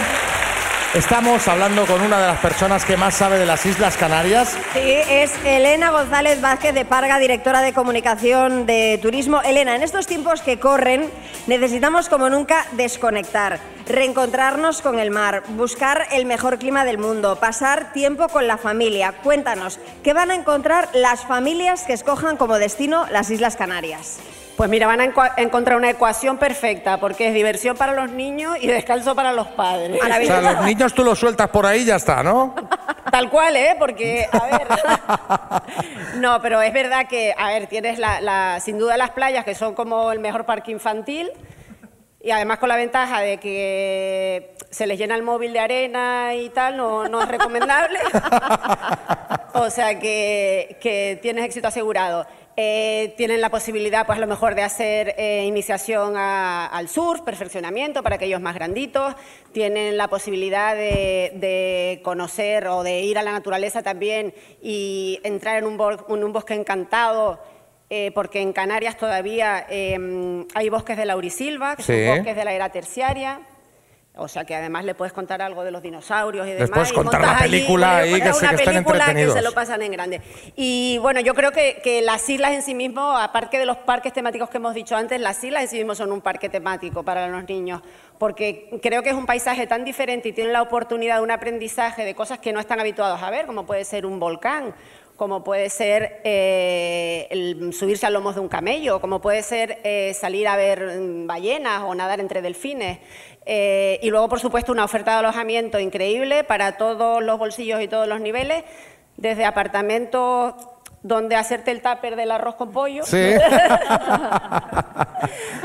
estamos 0.93 1.45
hablando 1.49 1.85
con 1.85 2.01
una 2.01 2.17
de 2.21 2.27
las 2.27 2.39
personas 2.39 2.85
que 2.85 2.95
más 2.95 3.13
sabe 3.13 3.37
de 3.37 3.45
las 3.45 3.65
Islas 3.65 3.97
Canarias. 3.97 4.57
Sí, 4.71 4.79
es 4.79 5.33
Elena 5.43 5.91
González 5.91 6.39
Vázquez 6.39 6.73
de 6.73 6.85
Parga, 6.85 7.19
directora 7.19 7.61
de 7.61 7.73
comunicación 7.73 8.65
de 8.65 8.97
turismo. 9.01 9.41
Elena, 9.41 9.75
en 9.75 9.83
estos 9.83 10.07
tiempos 10.07 10.41
que 10.41 10.57
corren 10.57 11.11
necesitamos 11.47 12.07
como 12.07 12.29
nunca 12.29 12.65
desconectar, 12.71 13.59
reencontrarnos 13.87 14.81
con 14.81 14.99
el 14.99 15.11
mar, 15.11 15.43
buscar 15.49 16.07
el 16.11 16.25
mejor 16.25 16.57
clima 16.59 16.85
del 16.85 16.97
mundo, 16.97 17.35
pasar 17.35 17.91
tiempo 17.91 18.29
con 18.29 18.47
la 18.47 18.57
familia. 18.57 19.15
Cuéntanos, 19.21 19.79
¿qué 20.01 20.13
van 20.13 20.31
a 20.31 20.35
encontrar 20.35 20.87
las 20.93 21.25
familias 21.25 21.83
que 21.83 21.93
escojan 21.93 22.37
como 22.37 22.57
destino 22.57 23.05
las 23.11 23.29
Islas 23.29 23.57
Canarias? 23.57 24.19
Pues 24.57 24.69
mira, 24.69 24.85
van 24.85 25.01
a 25.01 25.05
encontrar 25.37 25.77
una 25.77 25.89
ecuación 25.89 26.37
perfecta 26.37 26.97
porque 26.99 27.27
es 27.29 27.33
diversión 27.33 27.75
para 27.77 27.93
los 27.93 28.11
niños 28.11 28.57
y 28.59 28.67
descanso 28.67 29.15
para 29.15 29.33
los 29.33 29.47
padres. 29.47 29.99
O 30.01 30.05
sea, 30.25 30.41
los 30.41 30.65
niños 30.65 30.93
tú 30.93 31.03
los 31.03 31.17
sueltas 31.17 31.49
por 31.49 31.65
ahí 31.65 31.81
y 31.81 31.85
ya 31.85 31.95
está, 31.95 32.21
¿no? 32.21 32.53
Tal 33.11 33.29
cual, 33.29 33.55
¿eh? 33.55 33.75
Porque, 33.79 34.27
a 34.31 34.45
ver. 34.45 34.67
no, 36.17 36.41
pero 36.41 36.61
es 36.61 36.71
verdad 36.73 37.07
que, 37.07 37.33
a 37.37 37.47
ver, 37.49 37.67
tienes 37.67 37.97
la, 37.97 38.21
la- 38.21 38.59
sin 38.59 38.77
duda 38.77 38.97
las 38.97 39.09
playas 39.11 39.43
que 39.45 39.55
son 39.55 39.73
como 39.73 40.11
el 40.11 40.19
mejor 40.19 40.45
parque 40.45 40.71
infantil 40.71 41.31
y 42.23 42.29
además 42.29 42.59
con 42.59 42.69
la 42.69 42.75
ventaja 42.75 43.19
de 43.21 43.37
que 43.39 44.55
se 44.69 44.85
les 44.85 44.99
llena 44.99 45.15
el 45.15 45.23
móvil 45.23 45.53
de 45.53 45.59
arena 45.59 46.35
y 46.35 46.49
tal, 46.49 46.77
no, 46.77 47.07
no 47.09 47.21
es 47.21 47.27
recomendable. 47.27 47.97
o 49.53 49.69
sea 49.69 49.97
que, 49.99 50.77
que 50.79 51.17
tienes 51.21 51.45
éxito 51.45 51.67
asegurado. 51.67 52.27
Eh, 52.57 53.13
tienen 53.17 53.39
la 53.39 53.49
posibilidad, 53.49 54.05
pues 54.05 54.17
a 54.17 54.21
lo 54.21 54.27
mejor, 54.27 54.55
de 54.55 54.61
hacer 54.61 55.15
eh, 55.17 55.45
iniciación 55.45 56.15
a- 56.17 56.65
al 56.67 56.89
surf, 56.89 57.21
perfeccionamiento 57.21 58.03
para 58.03 58.15
aquellos 58.15 58.41
más 58.41 58.55
granditos. 58.55 59.15
Tienen 59.53 59.95
la 59.97 60.09
posibilidad 60.09 60.75
de, 60.75 61.31
de 61.35 62.01
conocer 62.03 62.67
o 62.67 62.83
de 62.83 63.01
ir 63.01 63.17
a 63.17 63.23
la 63.23 63.31
naturaleza 63.31 63.81
también 63.83 64.33
y 64.61 65.19
entrar 65.23 65.57
en 65.57 65.65
un, 65.65 65.77
bor- 65.77 66.05
en 66.09 66.23
un 66.23 66.33
bosque 66.33 66.53
encantado. 66.53 67.39
eh, 67.93 68.09
porque 68.13 68.39
en 68.41 68.53
Canarias 68.53 68.95
todavía 68.97 69.65
hay 69.67 70.69
bosques 70.69 70.95
de 70.95 71.05
laurisilva, 71.05 71.75
que 71.75 71.83
Sí. 71.83 72.05
son 72.07 72.15
bosques 72.19 72.35
de 72.37 72.45
la 72.45 72.53
era 72.53 72.69
terciaria. 72.69 73.41
O 74.17 74.27
sea 74.27 74.43
que 74.43 74.53
además 74.53 74.83
le 74.83 74.93
puedes 74.93 75.13
contar 75.13 75.41
algo 75.41 75.63
de 75.63 75.71
los 75.71 75.81
dinosaurios 75.81 76.45
y 76.45 76.49
Les 76.49 76.59
demás. 76.59 76.71
puedes 76.71 76.91
y 76.91 76.95
contar 76.95 77.21
montas 77.21 77.37
la 77.37 77.43
allí, 77.45 77.51
película 77.51 77.87
bueno, 77.87 78.03
ahí, 78.03 78.21
que 78.21 78.29
una 78.37 78.49
que 78.49 78.55
están 78.55 78.75
entretenidos. 78.75 79.33
se 79.35 79.41
lo 79.41 79.51
pasan 79.53 79.81
en 79.81 79.91
grande. 79.93 80.21
Y 80.57 80.97
bueno, 80.97 81.21
yo 81.21 81.33
creo 81.33 81.51
que, 81.53 81.79
que 81.81 82.01
las 82.01 82.27
islas 82.29 82.51
en 82.51 82.61
sí 82.61 82.75
mismo, 82.75 83.17
aparte 83.17 83.57
de 83.57 83.65
los 83.65 83.77
parques 83.77 84.11
temáticos 84.11 84.49
que 84.49 84.57
hemos 84.57 84.73
dicho 84.73 84.97
antes, 84.97 85.19
las 85.21 85.41
islas 85.43 85.63
en 85.63 85.69
sí 85.69 85.77
mismo 85.77 85.95
son 85.95 86.11
un 86.11 86.19
parque 86.19 86.49
temático 86.49 87.03
para 87.03 87.29
los 87.29 87.47
niños, 87.47 87.81
porque 88.17 88.77
creo 88.81 89.01
que 89.01 89.09
es 89.11 89.15
un 89.15 89.25
paisaje 89.25 89.65
tan 89.65 89.85
diferente 89.85 90.27
y 90.29 90.33
tienen 90.33 90.51
la 90.51 90.61
oportunidad 90.61 91.15
de 91.15 91.21
un 91.21 91.31
aprendizaje 91.31 92.03
de 92.03 92.13
cosas 92.13 92.39
que 92.39 92.51
no 92.51 92.59
están 92.59 92.81
habituados 92.81 93.23
a 93.23 93.29
ver, 93.29 93.45
como 93.45 93.65
puede 93.65 93.85
ser 93.85 94.05
un 94.05 94.19
volcán 94.19 94.75
como 95.21 95.43
puede 95.43 95.69
ser 95.69 96.19
eh, 96.23 97.27
el 97.29 97.73
subirse 97.73 98.07
a 98.07 98.09
lomos 98.09 98.33
de 98.33 98.41
un 98.41 98.47
camello, 98.47 98.99
como 98.99 99.21
puede 99.21 99.43
ser 99.43 99.77
eh, 99.83 100.15
salir 100.19 100.47
a 100.47 100.55
ver 100.55 100.97
mm, 100.99 101.27
ballenas 101.27 101.83
o 101.85 101.93
nadar 101.93 102.19
entre 102.19 102.41
delfines. 102.41 102.97
Eh, 103.45 103.99
y 104.01 104.09
luego, 104.09 104.27
por 104.29 104.39
supuesto, 104.39 104.71
una 104.71 104.83
oferta 104.83 105.11
de 105.11 105.17
alojamiento 105.17 105.77
increíble 105.77 106.43
para 106.43 106.71
todos 106.71 107.21
los 107.21 107.37
bolsillos 107.37 107.83
y 107.83 107.87
todos 107.87 108.07
los 108.07 108.19
niveles, 108.19 108.63
desde 109.15 109.45
apartamentos 109.45 110.55
donde 111.03 111.35
hacerte 111.35 111.69
el 111.69 111.83
tupper 111.83 112.15
del 112.15 112.31
arroz 112.31 112.55
con 112.55 112.71
pollo, 112.71 113.03
Sí. 113.05 113.17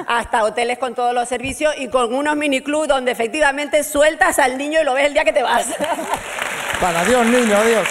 hasta 0.07 0.45
hoteles 0.45 0.77
con 0.77 0.95
todos 0.95 1.15
los 1.15 1.31
servicios 1.31 1.73
y 1.79 1.89
con 1.89 2.13
unos 2.13 2.37
miniclubs 2.37 2.89
donde 2.89 3.13
efectivamente 3.13 3.85
sueltas 3.85 4.39
al 4.39 4.59
niño 4.59 4.83
y 4.83 4.85
lo 4.85 4.93
ves 4.93 5.07
el 5.07 5.15
día 5.15 5.25
que 5.25 5.33
te 5.33 5.43
vas. 5.43 5.67
Para 6.79 7.01
adiós, 7.01 7.25
niño, 7.25 7.57
adiós. 7.57 7.89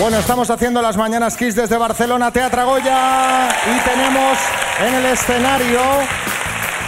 Bueno, 0.00 0.18
estamos 0.18 0.48
haciendo 0.48 0.80
las 0.80 0.96
Mañanas 0.96 1.36
Kiss 1.36 1.56
desde 1.56 1.76
Barcelona, 1.76 2.30
Teatro 2.30 2.64
Goya, 2.66 3.48
y 3.48 3.80
tenemos 3.80 4.38
en 4.86 4.94
el 4.94 5.06
escenario 5.06 5.80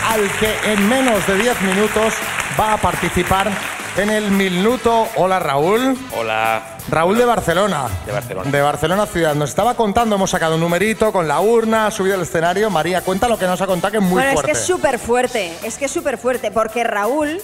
al 0.08 0.30
que 0.38 0.72
en 0.72 0.88
menos 0.88 1.26
de 1.26 1.34
10 1.36 1.60
minutos 1.62 2.14
va 2.58 2.74
a 2.74 2.76
participar 2.76 3.50
en 3.96 4.10
el 4.10 4.30
minuto. 4.30 5.08
Hola, 5.16 5.40
Raúl. 5.40 5.98
Hola. 6.16 6.76
Raúl 6.88 7.18
de 7.18 7.24
Barcelona. 7.24 7.88
De 8.06 8.12
Barcelona. 8.12 8.48
De 8.48 8.62
Barcelona 8.62 9.06
ciudad. 9.06 9.34
Nos 9.34 9.50
estaba 9.50 9.74
contando, 9.74 10.14
hemos 10.14 10.30
sacado 10.30 10.54
un 10.54 10.60
numerito 10.60 11.10
con 11.10 11.26
la 11.26 11.40
urna, 11.40 11.88
ha 11.88 11.90
subido 11.90 12.14
al 12.14 12.22
escenario. 12.22 12.70
María, 12.70 13.00
cuenta 13.02 13.26
lo 13.26 13.36
que 13.36 13.46
nos 13.46 13.60
ha 13.60 13.66
contado, 13.66 13.90
que 13.90 13.98
es 13.98 14.04
muy 14.04 14.22
bueno, 14.22 14.32
fuerte. 14.34 14.52
es 14.52 14.58
que 14.58 14.62
es 14.62 14.66
súper 14.66 15.00
fuerte, 15.00 15.52
es 15.64 15.78
que 15.78 15.86
es 15.86 15.90
súper 15.90 16.16
fuerte, 16.16 16.52
porque 16.52 16.84
Raúl, 16.84 17.42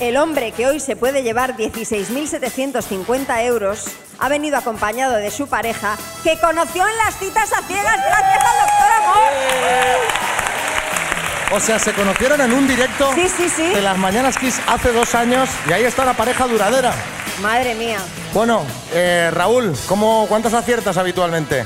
el 0.00 0.16
hombre 0.16 0.50
que 0.50 0.66
hoy 0.66 0.80
se 0.80 0.96
puede 0.96 1.22
llevar 1.22 1.56
16.750 1.56 3.44
euros, 3.44 3.86
ha 4.18 4.28
venido 4.28 4.56
acompañado 4.58 5.14
de 5.16 5.30
su 5.30 5.46
pareja, 5.46 5.96
que 6.24 6.38
conoció 6.40 6.86
en 6.86 6.96
las 6.98 7.16
citas 7.18 7.52
a 7.52 7.62
ciegas 7.62 7.96
gracias 8.04 8.44
al 8.44 8.58
doctor 8.66 8.92
Amor. 9.02 9.32
O 11.50 11.60
sea, 11.60 11.78
se 11.78 11.92
conocieron 11.94 12.40
en 12.42 12.52
un 12.52 12.68
directo 12.68 13.10
Sí, 13.14 13.26
sí, 13.34 13.48
sí. 13.48 13.68
de 13.68 13.80
las 13.80 13.96
Mañanas 13.96 14.36
Kiss 14.36 14.60
hace 14.66 14.92
dos 14.92 15.14
años 15.14 15.48
y 15.68 15.72
ahí 15.72 15.84
está 15.84 16.04
la 16.04 16.12
pareja 16.14 16.46
duradera. 16.46 16.92
Madre 17.40 17.74
mía. 17.74 17.98
Bueno, 18.34 18.62
eh, 18.92 19.30
Raúl, 19.32 19.74
¿cómo, 19.86 20.26
¿cuántas 20.28 20.52
aciertas 20.52 20.96
habitualmente? 20.98 21.64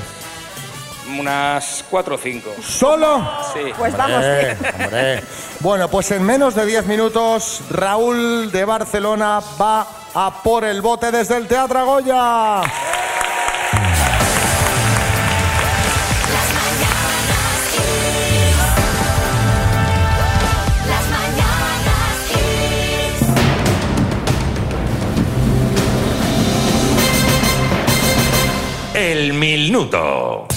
Unas 1.19 1.83
cuatro 1.89 2.15
o 2.15 2.17
cinco. 2.17 2.49
¿Solo? 2.65 3.27
Sí. 3.53 3.73
Pues 3.77 3.95
vamos 3.97 4.23
Hombre. 4.23 5.21
Bueno, 5.59 5.89
pues 5.89 6.11
en 6.11 6.23
menos 6.23 6.55
de 6.55 6.65
10 6.65 6.85
minutos, 6.85 7.61
Raúl 7.69 8.51
de 8.53 8.63
Barcelona 8.63 9.41
va 9.61 9.85
a 10.15 10.41
por 10.43 10.63
el 10.63 10.81
bote 10.81 11.11
desde 11.11 11.37
el 11.37 11.47
Teatro 11.47 11.85
Goya. 11.85 12.61
El 28.93 29.33
minuto. 29.33 30.47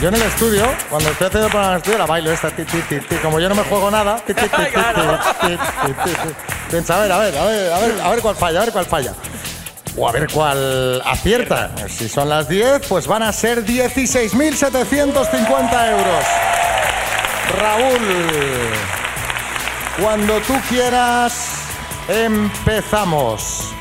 Yo 0.00 0.08
en 0.08 0.14
el 0.14 0.22
estudio, 0.22 0.64
cuando 0.90 1.10
estoy 1.10 1.28
haciendo 1.28 1.46
el 1.46 1.52
para 1.52 1.72
el 1.72 1.76
estudio, 1.78 1.98
la 1.98 2.06
bailo 2.06 2.32
esta. 2.32 2.50
Ti, 2.50 2.64
ti, 2.64 2.78
ti, 2.88 2.98
ti. 3.00 3.16
Como 3.16 3.38
yo 3.40 3.48
no 3.48 3.54
me 3.54 3.62
juego 3.62 3.90
nada. 3.90 4.16
Piensa, 6.70 6.96
a 6.96 7.00
ver, 7.00 7.12
a 7.12 7.18
ver, 7.18 7.36
a 7.36 7.44
ver, 7.44 8.00
a 8.02 8.10
ver 8.10 8.20
cuál 8.20 8.36
falla, 8.36 8.60
a 8.60 8.64
ver 8.64 8.72
cuál 8.72 8.86
falla. 8.86 9.12
O 9.96 10.08
a 10.08 10.12
ver 10.12 10.26
cuál 10.32 11.00
acierta. 11.04 11.70
Si 11.88 12.08
son 12.08 12.28
las 12.28 12.48
10, 12.48 12.86
pues 12.88 13.06
van 13.06 13.22
a 13.22 13.32
ser 13.32 13.64
16.750 13.64 15.90
euros. 15.90 16.24
Raúl, 17.60 18.00
cuando 20.00 20.40
tú 20.40 20.54
quieras, 20.68 21.50
empezamos. 22.08 23.72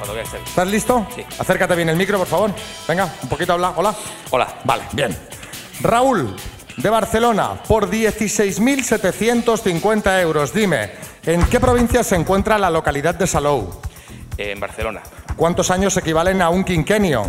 Cuando 0.00 0.18
¿Estás 0.18 0.66
listo? 0.66 1.06
Sí. 1.14 1.22
Acércate 1.38 1.76
bien 1.76 1.90
el 1.90 1.96
micro, 1.96 2.16
por 2.16 2.26
favor. 2.26 2.52
Venga, 2.88 3.12
un 3.22 3.28
poquito 3.28 3.52
habla. 3.52 3.74
Hola. 3.76 3.94
Hola. 4.30 4.48
Vale, 4.64 4.84
bien. 4.92 5.14
Raúl, 5.82 6.34
de 6.78 6.88
Barcelona, 6.88 7.62
por 7.68 7.90
16.750 7.90 10.22
euros. 10.22 10.54
Dime, 10.54 10.92
¿en 11.24 11.44
qué 11.44 11.60
provincia 11.60 12.02
se 12.02 12.16
encuentra 12.16 12.58
la 12.58 12.70
localidad 12.70 13.14
de 13.14 13.26
Salou? 13.26 13.78
En 14.38 14.58
Barcelona. 14.58 15.02
¿Cuántos 15.36 15.70
años 15.70 15.94
equivalen 15.98 16.40
a 16.40 16.48
un 16.48 16.64
quinquenio? 16.64 17.24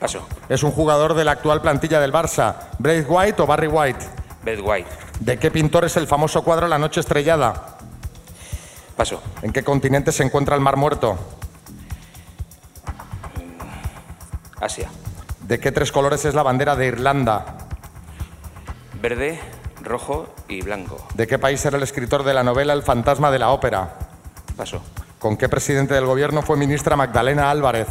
Paso. 0.00 0.26
Es 0.48 0.62
un 0.62 0.70
jugador 0.70 1.12
de 1.12 1.26
la 1.26 1.32
actual 1.32 1.60
plantilla 1.60 2.00
del 2.00 2.14
Barça. 2.14 2.54
¿Braith 2.78 3.04
White 3.06 3.42
o 3.42 3.46
Barry 3.46 3.66
White? 3.66 4.06
Bed 4.42 4.60
White. 4.62 4.88
¿De 5.20 5.38
qué 5.38 5.50
pintor 5.50 5.84
es 5.84 5.98
el 5.98 6.06
famoso 6.06 6.42
cuadro 6.42 6.68
La 6.68 6.78
noche 6.78 7.00
estrellada? 7.00 7.75
Paso. 8.96 9.22
¿En 9.42 9.52
qué 9.52 9.62
continente 9.62 10.10
se 10.10 10.22
encuentra 10.22 10.54
el 10.54 10.62
Mar 10.62 10.76
Muerto? 10.76 11.18
Asia. 14.60 14.88
¿De 15.40 15.60
qué 15.60 15.70
tres 15.70 15.92
colores 15.92 16.24
es 16.24 16.34
la 16.34 16.42
bandera 16.42 16.74
de 16.76 16.86
Irlanda? 16.86 17.58
Verde, 19.00 19.38
rojo 19.82 20.34
y 20.48 20.62
blanco. 20.62 21.06
¿De 21.14 21.26
qué 21.26 21.38
país 21.38 21.64
era 21.66 21.76
el 21.76 21.82
escritor 21.82 22.24
de 22.24 22.34
la 22.34 22.42
novela 22.42 22.72
El 22.72 22.82
fantasma 22.82 23.30
de 23.30 23.38
la 23.38 23.50
ópera? 23.50 23.94
Paso. 24.56 24.80
¿Con 25.18 25.36
qué 25.36 25.48
presidente 25.48 25.94
del 25.94 26.06
gobierno 26.06 26.42
fue 26.42 26.56
ministra 26.56 26.96
Magdalena 26.96 27.50
Álvarez? 27.50 27.88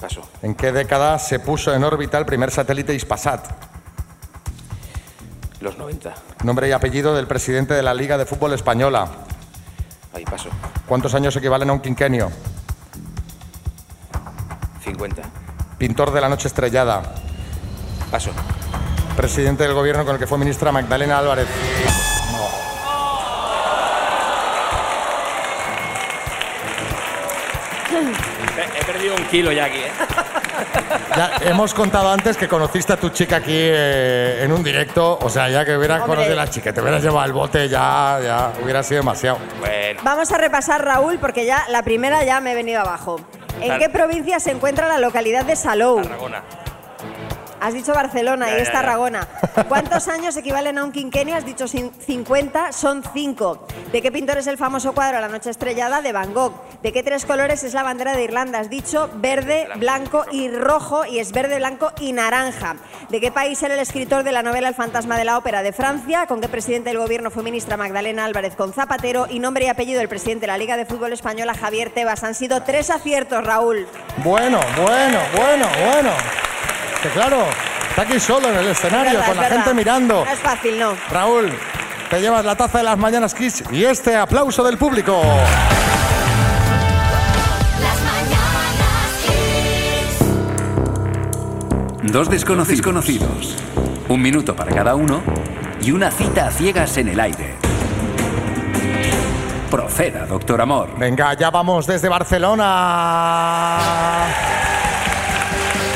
Paso. 0.00 0.22
¿En 0.42 0.54
qué 0.54 0.70
década 0.70 1.18
se 1.18 1.40
puso 1.40 1.74
en 1.74 1.82
órbita 1.82 2.16
el 2.16 2.26
primer 2.26 2.52
satélite 2.52 2.94
Ispasat? 2.94 3.75
Los 5.60 5.78
90. 5.78 6.14
Nombre 6.44 6.68
y 6.68 6.72
apellido 6.72 7.14
del 7.14 7.26
presidente 7.26 7.74
de 7.74 7.82
la 7.82 7.94
Liga 7.94 8.18
de 8.18 8.26
Fútbol 8.26 8.52
Española. 8.52 9.08
Ahí 10.12 10.24
paso. 10.24 10.50
¿Cuántos 10.86 11.14
años 11.14 11.34
equivalen 11.36 11.70
a 11.70 11.72
un 11.72 11.80
quinquenio? 11.80 12.30
50. 14.84 15.22
Pintor 15.78 16.12
de 16.12 16.20
la 16.20 16.28
noche 16.28 16.48
estrellada. 16.48 17.02
Paso. 18.10 18.30
Presidente 19.16 19.64
del 19.64 19.74
gobierno 19.74 20.04
con 20.04 20.14
el 20.14 20.18
que 20.18 20.26
fue 20.26 20.38
ministra 20.38 20.72
Magdalena 20.72 21.18
Álvarez. 21.18 21.48
Kilo 29.36 29.52
ya 29.52 29.66
aquí, 29.66 29.78
¿eh? 29.78 29.90
Ya 31.14 31.30
hemos 31.42 31.74
contado 31.74 32.10
antes 32.10 32.36
que 32.38 32.48
conociste 32.48 32.92
a 32.94 32.96
tu 32.96 33.10
chica 33.10 33.36
aquí 33.36 33.52
eh, 33.54 34.40
en 34.42 34.50
un 34.52 34.62
directo. 34.64 35.18
O 35.20 35.28
sea, 35.28 35.48
ya 35.50 35.62
que 35.64 35.76
hubieras 35.76 36.00
Hombre. 36.02 36.16
conocido 36.16 36.40
a 36.40 36.44
la 36.44 36.50
chica, 36.50 36.72
te 36.72 36.80
hubieras 36.80 37.02
llevado 37.02 37.20
al 37.20 37.32
bote, 37.32 37.68
ya, 37.68 38.18
ya 38.22 38.52
hubiera 38.62 38.82
sido 38.82 39.00
demasiado. 39.00 39.38
Bueno. 39.60 40.00
Vamos 40.02 40.32
a 40.32 40.38
repasar, 40.38 40.82
Raúl, 40.84 41.18
porque 41.18 41.44
ya 41.44 41.64
la 41.68 41.82
primera 41.82 42.24
ya 42.24 42.40
me 42.40 42.52
he 42.52 42.54
venido 42.54 42.80
abajo. 42.80 43.20
¿En 43.60 43.64
Claro. 43.64 43.78
qué 43.80 43.88
provincia 43.90 44.40
se 44.40 44.50
encuentra 44.52 44.88
la 44.88 44.98
localidad 44.98 45.44
de 45.44 45.56
Salou? 45.56 46.00
Tarragona. 46.02 46.42
Has 47.66 47.74
dicho 47.74 47.92
Barcelona 47.92 48.46
Ya, 48.48 48.58
y 48.58 48.60
es. 48.62 48.70
Tarragona. 48.70 49.26
¿Cuántos 49.68 50.06
años 50.06 50.36
equivalen 50.36 50.78
a 50.78 50.84
un 50.84 50.92
quinquenio? 50.92 51.34
Has 51.34 51.44
dicho 51.44 51.64
cin- 51.64 51.90
50, 51.98 52.70
son 52.72 53.02
5. 53.12 53.66
¿De 53.90 54.00
qué 54.02 54.12
pintor 54.12 54.38
es 54.38 54.46
el 54.46 54.56
famoso 54.56 54.92
cuadro 54.94 55.20
La 55.20 55.26
noche 55.28 55.50
estrellada? 55.50 56.00
De 56.00 56.12
Van 56.12 56.32
Gogh. 56.32 56.52
¿De 56.82 56.92
qué 56.92 57.02
tres 57.02 57.26
colores 57.26 57.64
es 57.64 57.74
la 57.74 57.82
bandera 57.82 58.14
de 58.16 58.22
Irlanda? 58.22 58.60
Has 58.60 58.70
dicho 58.70 59.10
verde, 59.14 59.66
blanco 59.78 60.24
y 60.30 60.48
rojo 60.48 61.04
y 61.06 61.18
es 61.18 61.32
verde, 61.32 61.56
blanco 61.56 61.90
y 61.98 62.12
naranja. 62.12 62.76
¿De 63.08 63.20
qué 63.20 63.32
país 63.32 63.60
era 63.64 63.74
el 63.74 63.80
escritor 63.80 64.22
de 64.22 64.30
la 64.30 64.44
novela 64.44 64.68
El 64.68 64.74
fantasma 64.76 65.18
de 65.18 65.24
la 65.24 65.36
ópera? 65.36 65.62
De 65.64 65.72
Francia. 65.72 66.26
¿Con 66.26 66.40
qué 66.40 66.48
presidente 66.48 66.90
del 66.90 66.98
gobierno 66.98 67.32
fue 67.32 67.42
ministra 67.42 67.76
Magdalena 67.76 68.24
Álvarez 68.26 68.54
con 68.54 68.72
Zapatero? 68.72 69.26
Y 69.28 69.40
nombre 69.40 69.64
y 69.64 69.68
apellido 69.68 69.98
del 69.98 70.08
presidente 70.08 70.42
de 70.42 70.46
la 70.52 70.58
Liga 70.58 70.76
de 70.76 70.86
Fútbol 70.86 71.12
Española, 71.12 71.54
Javier 71.54 71.90
Tebas. 71.90 72.22
Han 72.22 72.36
sido 72.36 72.62
tres 72.62 72.90
aciertos, 72.90 73.44
Raúl. 73.44 73.88
Bueno, 74.22 74.60
bueno, 74.76 75.18
bueno, 75.36 75.66
bueno. 75.92 76.10
Que 77.06 77.12
claro, 77.12 77.44
está 77.88 78.02
aquí 78.02 78.18
solo 78.18 78.48
en 78.48 78.56
el 78.56 78.66
escenario, 78.66 79.12
verdad, 79.20 79.26
con 79.26 79.36
es 79.36 79.42
la 79.48 79.56
gente 79.56 79.74
mirando. 79.74 80.24
No 80.24 80.32
es 80.32 80.40
fácil, 80.40 80.76
¿no? 80.76 80.96
Raúl, 81.08 81.52
te 82.10 82.20
llevas 82.20 82.44
la 82.44 82.56
taza 82.56 82.78
de 82.78 82.84
las 82.84 82.98
mañanas 82.98 83.32
Kiss 83.32 83.62
y 83.70 83.84
este 83.84 84.16
aplauso 84.16 84.64
del 84.64 84.76
público. 84.76 85.22
Dos 92.02 92.28
desconocidos 92.28 92.82
conocidos, 92.82 93.56
un 94.08 94.20
minuto 94.20 94.56
para 94.56 94.74
cada 94.74 94.96
uno 94.96 95.22
y 95.80 95.92
una 95.92 96.10
cita 96.10 96.48
a 96.48 96.50
ciegas 96.50 96.96
en 96.96 97.06
el 97.10 97.20
aire. 97.20 97.54
Proceda, 99.70 100.26
doctor 100.26 100.60
Amor. 100.60 100.88
Venga, 100.98 101.34
ya 101.34 101.50
vamos 101.50 101.86
desde 101.86 102.08
Barcelona 102.08 103.78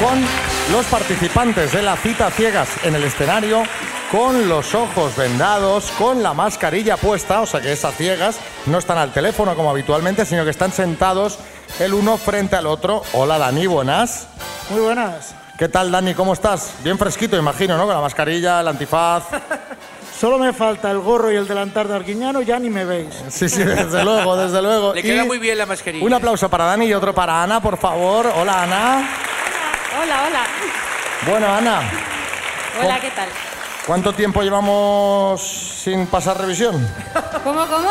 con 0.00 0.49
los 0.72 0.86
participantes 0.86 1.72
de 1.72 1.82
la 1.82 1.96
cita 1.96 2.30
ciegas 2.30 2.68
en 2.84 2.94
el 2.94 3.02
escenario, 3.02 3.62
con 4.12 4.48
los 4.48 4.74
ojos 4.74 5.16
vendados, 5.16 5.90
con 5.98 6.22
la 6.22 6.32
mascarilla 6.32 6.96
puesta, 6.96 7.40
o 7.40 7.46
sea 7.46 7.60
que 7.60 7.72
esas 7.72 7.94
ciegas 7.96 8.38
no 8.66 8.78
están 8.78 8.98
al 8.98 9.12
teléfono 9.12 9.56
como 9.56 9.70
habitualmente, 9.70 10.24
sino 10.24 10.44
que 10.44 10.50
están 10.50 10.72
sentados 10.72 11.38
el 11.80 11.94
uno 11.94 12.16
frente 12.16 12.56
al 12.56 12.66
otro. 12.66 13.02
Hola 13.14 13.38
Dani, 13.38 13.66
buenas. 13.66 14.28
Muy 14.70 14.80
buenas. 14.80 15.34
¿Qué 15.58 15.68
tal 15.68 15.90
Dani? 15.90 16.14
¿Cómo 16.14 16.34
estás? 16.34 16.74
Bien 16.84 16.98
fresquito, 16.98 17.36
imagino, 17.36 17.76
¿no? 17.76 17.86
Con 17.86 17.94
la 17.94 18.00
mascarilla, 18.00 18.60
el 18.60 18.68
antifaz. 18.68 19.24
Solo 20.20 20.38
me 20.38 20.52
falta 20.52 20.90
el 20.90 21.00
gorro 21.00 21.32
y 21.32 21.36
el 21.36 21.48
delantal 21.48 21.88
de 21.88 21.94
Arguiñano, 21.96 22.42
ya 22.42 22.58
ni 22.58 22.70
me 22.70 22.84
veis. 22.84 23.14
Sí, 23.28 23.48
sí, 23.48 23.64
desde 23.64 24.04
luego, 24.04 24.36
desde 24.36 24.62
luego. 24.62 24.94
Le 24.94 25.02
queda 25.02 25.24
muy 25.24 25.38
bien 25.38 25.58
la 25.58 25.66
mascarilla. 25.66 26.04
Un 26.04 26.12
aplauso 26.12 26.48
para 26.48 26.64
Dani 26.66 26.86
y 26.86 26.94
otro 26.94 27.12
para 27.14 27.42
Ana, 27.42 27.60
por 27.60 27.76
favor. 27.76 28.30
Hola 28.36 28.62
Ana. 28.62 29.08
Hola, 29.99 30.24
hola. 30.26 30.47
Bueno, 31.26 31.47
Ana, 31.55 31.82
Hola, 32.80 33.01
¿qué 33.01 33.11
tal? 33.11 33.28
¿cuánto 33.86 34.12
tiempo 34.12 34.43
llevamos 34.43 35.41
sin 35.43 36.07
pasar 36.07 36.38
revisión? 36.41 36.86
¿Cómo, 37.45 37.66
cómo? 37.66 37.91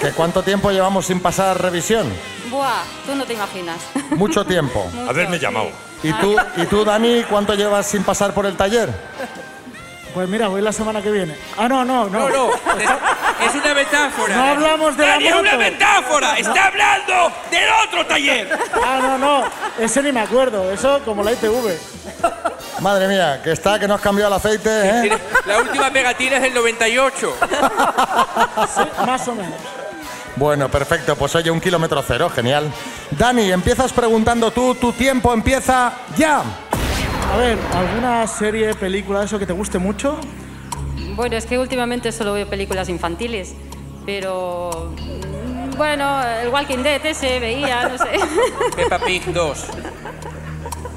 ¿Que 0.00 0.10
¿Cuánto 0.12 0.42
tiempo 0.42 0.70
llevamos 0.70 1.06
sin 1.06 1.20
pasar 1.20 1.60
revisión? 1.60 2.12
Buah, 2.50 2.82
tú 3.06 3.14
no 3.14 3.24
te 3.24 3.32
imaginas. 3.34 3.78
Mucho 4.10 4.44
tiempo. 4.44 4.84
Mucho, 4.92 5.10
Haberme 5.10 5.36
sí. 5.36 5.42
llamado. 5.42 5.70
¿Y 6.02 6.12
tú, 6.14 6.36
¿Y 6.56 6.66
tú, 6.66 6.84
Dani, 6.84 7.22
cuánto 7.24 7.54
llevas 7.54 7.86
sin 7.86 8.02
pasar 8.04 8.34
por 8.34 8.44
el 8.46 8.56
taller? 8.56 8.90
Pues 10.14 10.28
mira, 10.28 10.48
voy 10.48 10.60
la 10.60 10.72
semana 10.72 11.00
que 11.00 11.10
viene. 11.10 11.34
Ah, 11.56 11.68
no, 11.68 11.84
no, 11.84 12.04
no. 12.10 12.28
No, 12.28 12.28
no, 12.28 12.50
es 12.52 13.54
una 13.54 13.74
metáfora. 13.74 14.36
No 14.36 14.42
hablamos 14.44 14.96
de 14.96 15.02
la 15.06 15.12
Dani, 15.12 15.26
es 15.26 15.34
una 15.34 15.42
moto. 15.52 15.58
metáfora. 15.58 16.38
Está 16.38 16.66
hablando 16.66 17.32
del 17.50 17.64
otro 17.86 18.06
taller. 18.06 18.58
Ah, 18.84 18.98
no, 19.00 19.18
no. 19.18 19.44
Ese 19.78 20.02
ni 20.02 20.12
me 20.12 20.20
acuerdo. 20.20 20.70
Eso 20.70 21.00
como 21.04 21.22
la 21.22 21.32
ITV. 21.32 21.78
Madre 22.80 23.08
mía, 23.08 23.40
que 23.42 23.52
está, 23.52 23.78
que 23.78 23.88
no 23.88 23.94
has 23.94 24.00
cambiado 24.02 24.28
el 24.28 24.36
aceite, 24.38 24.68
¿eh? 24.70 25.18
La 25.46 25.58
última 25.60 25.90
pegatina 25.90 26.36
es 26.36 26.42
del 26.42 26.54
98. 26.54 27.36
más 29.06 29.28
o 29.28 29.34
menos. 29.34 29.54
Bueno, 30.36 30.68
perfecto, 30.70 31.14
pues 31.16 31.34
oye, 31.34 31.50
un 31.50 31.60
kilómetro 31.60 32.02
cero, 32.06 32.30
genial. 32.34 32.70
Dani, 33.10 33.52
empiezas 33.52 33.92
preguntando 33.92 34.50
tú, 34.50 34.74
tu 34.74 34.92
tiempo 34.92 35.32
empieza 35.32 35.92
ya. 36.16 36.42
A 37.32 37.36
ver, 37.38 37.58
¿alguna 37.72 38.26
serie, 38.26 38.74
película, 38.74 39.22
eso 39.22 39.38
que 39.38 39.46
te 39.46 39.54
guste 39.54 39.78
mucho? 39.78 40.18
Bueno, 41.16 41.34
es 41.34 41.46
que 41.46 41.58
últimamente 41.58 42.12
solo 42.12 42.34
veo 42.34 42.46
películas 42.46 42.90
infantiles, 42.90 43.54
pero 44.04 44.92
mm, 44.98 45.78
bueno, 45.78 46.22
el 46.22 46.50
Walking 46.50 46.82
Dead 46.82 47.00
ese 47.06 47.40
veía, 47.40 47.88
no 47.88 47.96
sé. 47.96 48.18
Peppa 48.76 48.98
Pig 48.98 49.32
2. 49.32 49.66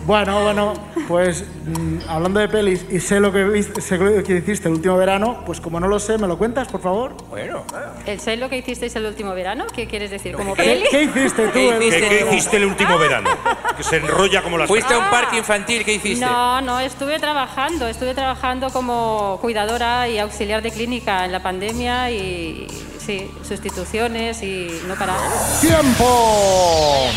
Bueno, 0.06 0.43
bueno, 0.43 0.74
pues 1.08 1.43
mm, 1.66 2.08
hablando 2.08 2.39
de 2.39 2.47
pelis 2.47 2.86
y 2.91 2.99
sé 2.99 3.20
lo 3.20 3.32
que, 3.32 3.64
sé 3.82 3.97
lo 3.97 4.24
que 4.24 4.38
hiciste 4.38 4.68
el 4.68 4.76
último 4.76 4.97
verano, 4.97 5.41
pues 5.47 5.60
como 5.60 5.80
no 5.80 5.88
lo 5.88 5.99
sé, 5.99 6.20
¿me 6.20 6.28
lo 6.28 6.38
cuentas, 6.38 6.68
por 6.68 6.80
favor? 6.82 7.16
Bueno. 7.30 7.64
¿El 8.06 8.20
sé 8.20 8.38
lo 8.38 8.47
que 8.47 8.58
hicisteis 8.60 8.95
el 8.97 9.06
último 9.08 9.34
verano? 9.34 9.66
¿Qué 9.74 9.88
quieres 9.88 10.12
decir? 10.12 10.36
¿Como 10.36 10.53
¿Qué- 10.53 10.62
peli? 10.64 10.86
qué 10.91 11.03
hiciste 11.03 11.47
tú 11.47 11.53
¿Qué, 11.53 11.70
el 11.70 11.80
qué- 12.10 12.28
hiciste 12.30 12.58
el 12.58 12.66
último 12.66 12.99
verano? 12.99 13.32
Que 13.76 13.82
se 13.84 13.97
enrolla 13.97 14.43
como 14.43 14.60
las 14.60 14.68
Fuiste 14.68 14.93
a 14.93 14.99
un 14.99 15.10
parque 15.10 15.38
infantil, 15.38 15.84
¿qué 15.84 15.95
hiciste? 15.95 16.24
No, 16.24 16.62
no, 16.62 16.80
estuve 16.80 17.18
trabajando, 17.20 17.88
estuve 17.88 18.14
trabajando 18.14 18.70
como 18.70 19.39
cuidadora 19.41 20.08
y 20.08 20.20
auxiliar 20.20 20.62
de 20.62 20.70
clínica 20.70 21.26
en 21.26 21.32
la 21.32 21.41
pandemia 21.41 22.12
y 22.12 22.68
sí, 23.03 23.30
sustituciones 23.41 24.43
y 24.43 24.82
no 24.88 24.93
paraba. 24.95 25.20
¡Tiempo! 25.62 27.08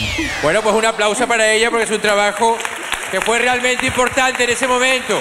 Bueno, 0.42 0.62
pues 0.62 0.74
un 0.74 0.86
aplauso 0.86 1.26
para 1.28 1.52
ella 1.52 1.68
porque 1.70 1.84
es 1.84 1.90
un 1.90 2.00
trabajo 2.00 2.56
que 3.10 3.20
fue 3.20 3.38
realmente 3.38 3.86
importante 3.86 4.44
en 4.44 4.50
ese 4.50 4.66
momento. 4.66 5.18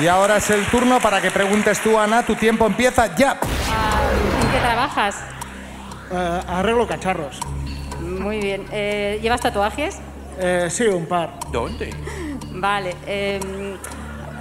Y 0.00 0.06
ahora 0.06 0.36
es 0.38 0.48
el 0.50 0.64
turno 0.66 1.00
para 1.00 1.20
que 1.20 1.30
preguntes 1.30 1.80
tú, 1.80 1.98
Ana, 1.98 2.24
tu 2.24 2.34
tiempo 2.34 2.66
empieza 2.66 3.14
ya. 3.16 3.32
¿En 3.32 4.50
qué 4.52 4.58
trabajas? 4.60 5.16
Eh, 6.10 6.40
arreglo 6.48 6.86
cacharros. 6.86 7.38
Muy 8.00 8.38
bien. 8.40 8.64
Eh, 8.72 9.18
¿Llevas 9.22 9.40
tatuajes? 9.40 9.98
Eh, 10.38 10.68
sí, 10.70 10.84
un 10.86 11.06
par. 11.06 11.34
¿Dónde? 11.50 11.94
Vale. 12.52 12.94
eh, 13.06 13.40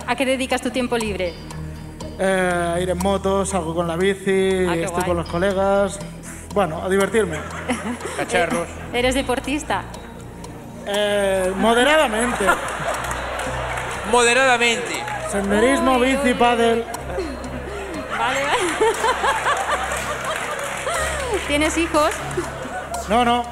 ¿A 0.08 0.16
qué 0.16 0.26
dedicas 0.26 0.62
tu 0.62 0.70
tiempo 0.72 0.98
libre? 0.98 1.34
Eh, 2.20 2.80
ir 2.82 2.90
en 2.90 2.98
moto, 2.98 3.46
salgo 3.46 3.74
con 3.76 3.88
la 3.88 3.96
bici, 3.96 4.66
Ah, 4.70 4.76
estoy 4.76 4.88
guay. 4.92 5.06
con 5.06 5.18
los 5.18 5.30
colegas. 5.30 6.00
Bueno, 6.54 6.82
a 6.84 6.90
divertirme. 6.90 7.38
Cacharros. 8.18 8.68
¿Eres 8.94 9.16
deportista? 9.16 9.84
Eh, 10.86 11.52
moderadamente. 11.56 12.46
Moderadamente. 14.12 15.04
Senderismo, 15.32 16.00
bici, 16.00 16.34
pádel. 16.34 16.86
Vale, 18.18 18.44
vale. 18.44 18.60
¿Tienes 21.48 21.78
hijos? 21.78 22.12
No, 23.10 23.26
no, 23.26 23.44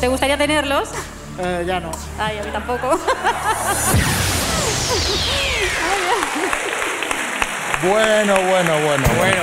¿Te 0.00 0.08
gustaría 0.08 0.38
tenerlos? 0.38 0.88
eh, 1.38 1.64
ya 1.66 1.80
no. 1.80 1.90
Ay, 2.18 2.38
a 2.38 2.42
mí 2.42 2.50
tampoco. 2.50 2.98
Bueno, 7.82 8.34
bueno, 8.42 8.78
bueno. 8.84 9.08
Bueno, 9.16 9.42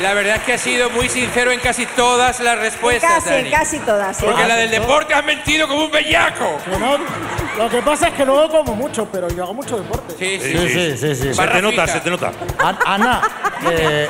la 0.00 0.14
verdad 0.14 0.36
es 0.36 0.42
que 0.42 0.52
ha 0.54 0.58
sido 0.58 0.90
muy 0.90 1.08
sincero 1.08 1.50
en 1.52 1.60
casi 1.60 1.86
todas 1.86 2.40
las 2.40 2.58
respuestas, 2.58 3.22
Casi, 3.24 3.28
Dani. 3.30 3.50
casi 3.50 3.78
todas. 3.80 4.16
sí. 4.16 4.24
Porque 4.24 4.46
la 4.46 4.56
del 4.56 4.70
deporte 4.70 5.14
has 5.14 5.24
mentido 5.24 5.68
como 5.68 5.84
un 5.84 5.90
bellaco. 5.90 6.56
Que 6.64 6.78
no- 6.78 6.98
lo 7.58 7.68
que 7.68 7.82
pasa 7.82 8.08
es 8.08 8.14
que 8.14 8.24
luego 8.24 8.48
como 8.48 8.74
mucho, 8.74 9.06
pero 9.12 9.28
yo 9.28 9.42
hago 9.44 9.54
mucho 9.54 9.76
deporte. 9.78 10.14
Sí, 10.18 10.40
Sí, 10.40 10.68
sí, 10.68 10.96
sí, 10.96 11.14
sí. 11.14 11.34
Se 11.34 11.46
te 11.46 11.62
nota, 11.62 11.86
se 11.86 12.00
te 12.00 12.10
nota. 12.10 12.32
An- 12.58 12.78
Ana, 12.86 13.20
eh, 13.70 14.08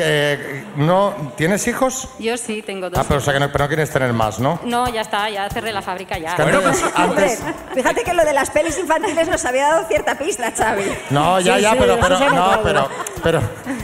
que, 0.00 0.64
no, 0.76 1.14
¿tienes 1.36 1.66
hijos? 1.68 2.08
Yo 2.18 2.36
sí, 2.36 2.62
tengo 2.62 2.88
dos. 2.90 2.98
Ah, 2.98 3.04
pero, 3.06 3.18
o 3.18 3.22
sea 3.22 3.32
que 3.34 3.40
no, 3.40 3.50
pero 3.52 3.64
no 3.64 3.68
quieres 3.68 3.90
tener 3.90 4.12
más, 4.12 4.38
¿no? 4.40 4.58
No, 4.64 4.88
ya 4.88 5.02
está, 5.02 5.28
ya 5.30 5.48
cerré 5.50 5.72
la 5.72 5.82
fábrica 5.82 6.18
ya. 6.18 6.34
que 6.36 6.42
antes- 6.42 6.84
Hombre, 6.96 7.38
fíjate 7.74 8.02
que 8.04 8.14
lo 8.14 8.24
de 8.24 8.32
las 8.32 8.50
pelis 8.50 8.78
infantiles 8.78 9.28
nos 9.28 9.44
había 9.44 9.68
dado 9.68 9.86
cierta 9.86 10.16
pista, 10.16 10.52
Xavi. 10.56 10.84
No, 11.10 11.40
ya, 11.40 11.56
Sí, 11.56 11.62
ya, 11.62 11.70
sí, 11.72 11.76
pero, 11.78 11.98
pero, 12.00 12.16
ha 12.16 12.30
no, 12.30 12.62
pero, 12.62 12.88
pero, 13.22 13.40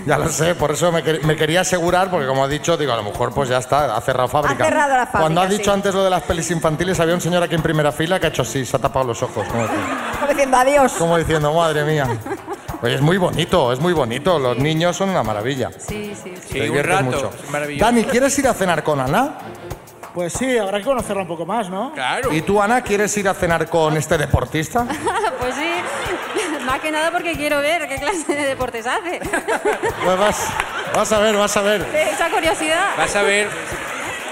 ya 0.06 0.18
lo 0.18 0.28
sé, 0.28 0.54
por 0.54 0.70
eso 0.72 0.90
me, 0.92 1.04
quer- 1.04 1.22
me 1.22 1.36
quería 1.36 1.60
asegurar, 1.62 2.10
porque 2.10 2.26
como 2.26 2.44
ha 2.44 2.48
dicho, 2.48 2.76
digo, 2.76 2.92
a 2.92 2.96
lo 2.96 3.02
mejor 3.02 3.32
pues 3.34 3.48
ya 3.48 3.58
está, 3.58 3.96
ha 3.96 4.00
cerrado 4.00 4.28
fábrica. 4.28 4.64
Ha 4.64 4.66
cerrado 4.68 4.90
la 4.96 5.06
fábrica, 5.06 5.20
Cuando 5.20 5.40
ha 5.40 5.46
dicho 5.46 5.64
sí. 5.64 5.70
antes 5.70 5.94
lo 5.94 6.02
de 6.04 6.10
las 6.10 6.22
pelis 6.22 6.50
infantiles, 6.50 6.98
había 7.00 7.14
un 7.14 7.20
señor 7.20 7.42
aquí 7.42 7.54
en 7.54 7.62
primera 7.62 7.92
fila 7.92 8.18
que 8.18 8.26
ha 8.26 8.28
hecho 8.30 8.42
así, 8.42 8.64
se 8.64 8.76
ha 8.76 8.80
tapado 8.80 9.06
los 9.06 9.22
ojos, 9.22 9.46
como, 9.48 9.62
diciendo- 9.62 9.86
Como 10.20 10.28
diciendo 10.28 10.56
adiós. 10.56 10.92
como 10.92 11.18
diciendo, 11.18 11.52
madre 11.52 11.84
mía. 11.84 12.06
Oye, 12.83 12.95
es 12.95 13.01
muy 13.01 13.16
bonito, 13.16 13.72
es 13.72 13.81
muy 13.81 13.93
bonito, 13.93 14.39
los 14.39 14.57
niños 14.59 14.97
son 14.97 15.11
una 15.11 15.22
maravilla. 15.22 15.70
Sí, 15.79 16.14
sí, 16.22 16.35
sí. 16.37 16.43
Sí, 16.49 16.59
Te 16.61 16.70
un 16.70 16.83
rato. 16.85 17.05
mucho. 17.05 17.31
maravilloso. 17.51 17.85
Dani, 17.85 18.05
¿quieres 18.05 18.39
ir 18.39 18.49
a 18.49 18.55
cenar 18.55 18.83
con 18.83 19.01
Ana? 19.01 19.39
Pues 20.14 20.33
sí, 20.33 20.57
habrá 20.57 20.79
que 20.79 20.85
conocerla 20.85 21.22
un 21.22 21.29
poco 21.29 21.45
más, 21.45 21.68
¿no? 21.68 21.93
Claro. 21.93 22.33
¿Y 22.33 22.41
tú, 22.43 22.61
Ana, 22.62 22.81
quieres 22.83 23.14
ir 23.18 23.29
a 23.29 23.35
cenar 23.35 23.68
con 23.68 23.97
este 23.97 24.16
deportista? 24.16 24.87
pues 25.41 25.55
sí, 25.55 26.64
más 26.66 26.81
que 26.81 26.91
nada 26.91 27.11
porque 27.11 27.35
quiero 27.37 27.59
ver 27.61 27.87
qué 27.89 27.97
clase 27.97 28.35
de 28.35 28.47
deportes 28.47 28.87
hace. 28.87 29.20
Pues 30.05 30.18
vas, 30.18 30.49
vas 30.95 31.12
a 31.12 31.18
ver, 31.18 31.37
vas 31.37 31.57
a 31.57 31.62
ver. 31.62 31.83
Esa 31.95 32.31
curiosidad. 32.31 32.91
Vas 32.97 33.14
a 33.16 33.22
ver, 33.22 33.49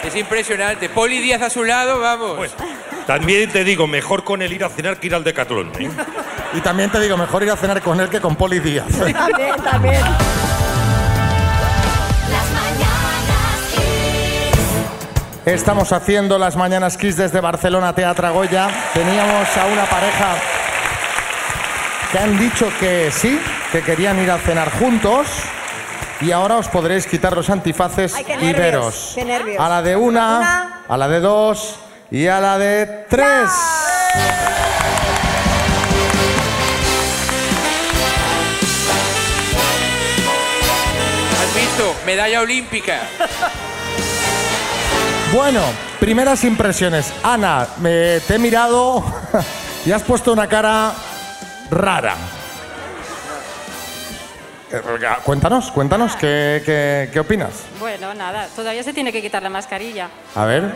es 0.04 0.14
impresionante. 0.16 0.88
Poli 0.88 1.18
Díaz 1.20 1.42
a 1.42 1.50
su 1.50 1.64
lado, 1.64 1.98
vamos. 2.00 2.36
Pues, 2.36 2.54
también 3.06 3.50
te 3.50 3.64
digo, 3.64 3.86
mejor 3.86 4.24
con 4.24 4.42
el 4.42 4.52
ir 4.52 4.64
a 4.64 4.68
cenar 4.68 4.98
que 4.98 5.06
ir 5.08 5.14
al 5.14 5.24
Decathlon. 5.24 5.72
¿eh? 5.78 5.90
Y 6.54 6.60
también 6.60 6.90
te 6.90 7.00
digo, 7.00 7.16
mejor 7.16 7.42
ir 7.42 7.50
a 7.50 7.56
cenar 7.56 7.80
con 7.82 8.00
él 8.00 8.08
que 8.08 8.20
con 8.20 8.36
Poli 8.36 8.60
Díaz. 8.60 8.86
También, 9.12 9.56
también. 9.62 10.02
Estamos 15.44 15.92
haciendo 15.92 16.38
las 16.38 16.56
Mañanas 16.56 16.96
Kiss 16.96 17.16
desde 17.18 17.40
Barcelona 17.40 17.94
Teatra 17.94 18.30
Goya. 18.30 18.68
Teníamos 18.94 19.54
a 19.56 19.66
una 19.66 19.84
pareja 19.84 20.36
que 22.10 22.18
han 22.18 22.38
dicho 22.38 22.66
que 22.80 23.10
sí, 23.10 23.38
que 23.70 23.82
querían 23.82 24.18
ir 24.22 24.30
a 24.30 24.38
cenar 24.38 24.70
juntos. 24.78 25.26
Y 26.22 26.30
ahora 26.32 26.56
os 26.56 26.68
podréis 26.68 27.06
quitar 27.06 27.34
los 27.36 27.50
antifaces 27.50 28.14
Ay, 28.14 28.24
qué 28.24 28.36
y 28.40 28.52
veros. 28.54 29.12
qué 29.14 29.24
nervios. 29.24 29.60
A 29.60 29.68
la 29.68 29.82
de 29.82 29.96
una, 29.96 30.38
Una. 30.38 30.80
a 30.88 30.96
la 30.96 31.08
de 31.08 31.20
dos 31.20 31.78
y 32.10 32.26
a 32.26 32.40
la 32.40 32.58
de 32.58 32.86
tres. 33.08 33.50
¿Has 41.40 41.54
visto? 41.54 41.94
Medalla 42.06 42.40
olímpica. 42.40 43.00
Bueno, 45.32 45.60
primeras 45.98 46.44
impresiones. 46.44 47.12
Ana, 47.22 47.66
me, 47.78 48.20
te 48.20 48.36
he 48.36 48.38
mirado 48.38 49.04
y 49.86 49.92
has 49.92 50.02
puesto 50.02 50.32
una 50.32 50.46
cara 50.48 50.92
rara. 51.70 52.14
Eh, 54.72 54.80
Cuéntanos, 55.24 55.70
cuéntanos, 55.70 56.16
¿qué, 56.16 56.62
qué, 56.64 57.10
qué 57.12 57.20
opinas? 57.20 57.50
Bueno, 57.78 58.14
nada, 58.14 58.48
todavía 58.56 58.82
se 58.82 58.92
tiene 58.92 59.12
que 59.12 59.22
quitar 59.22 59.42
la 59.42 59.50
mascarilla. 59.50 60.08
A 60.34 60.44
ver, 60.46 60.74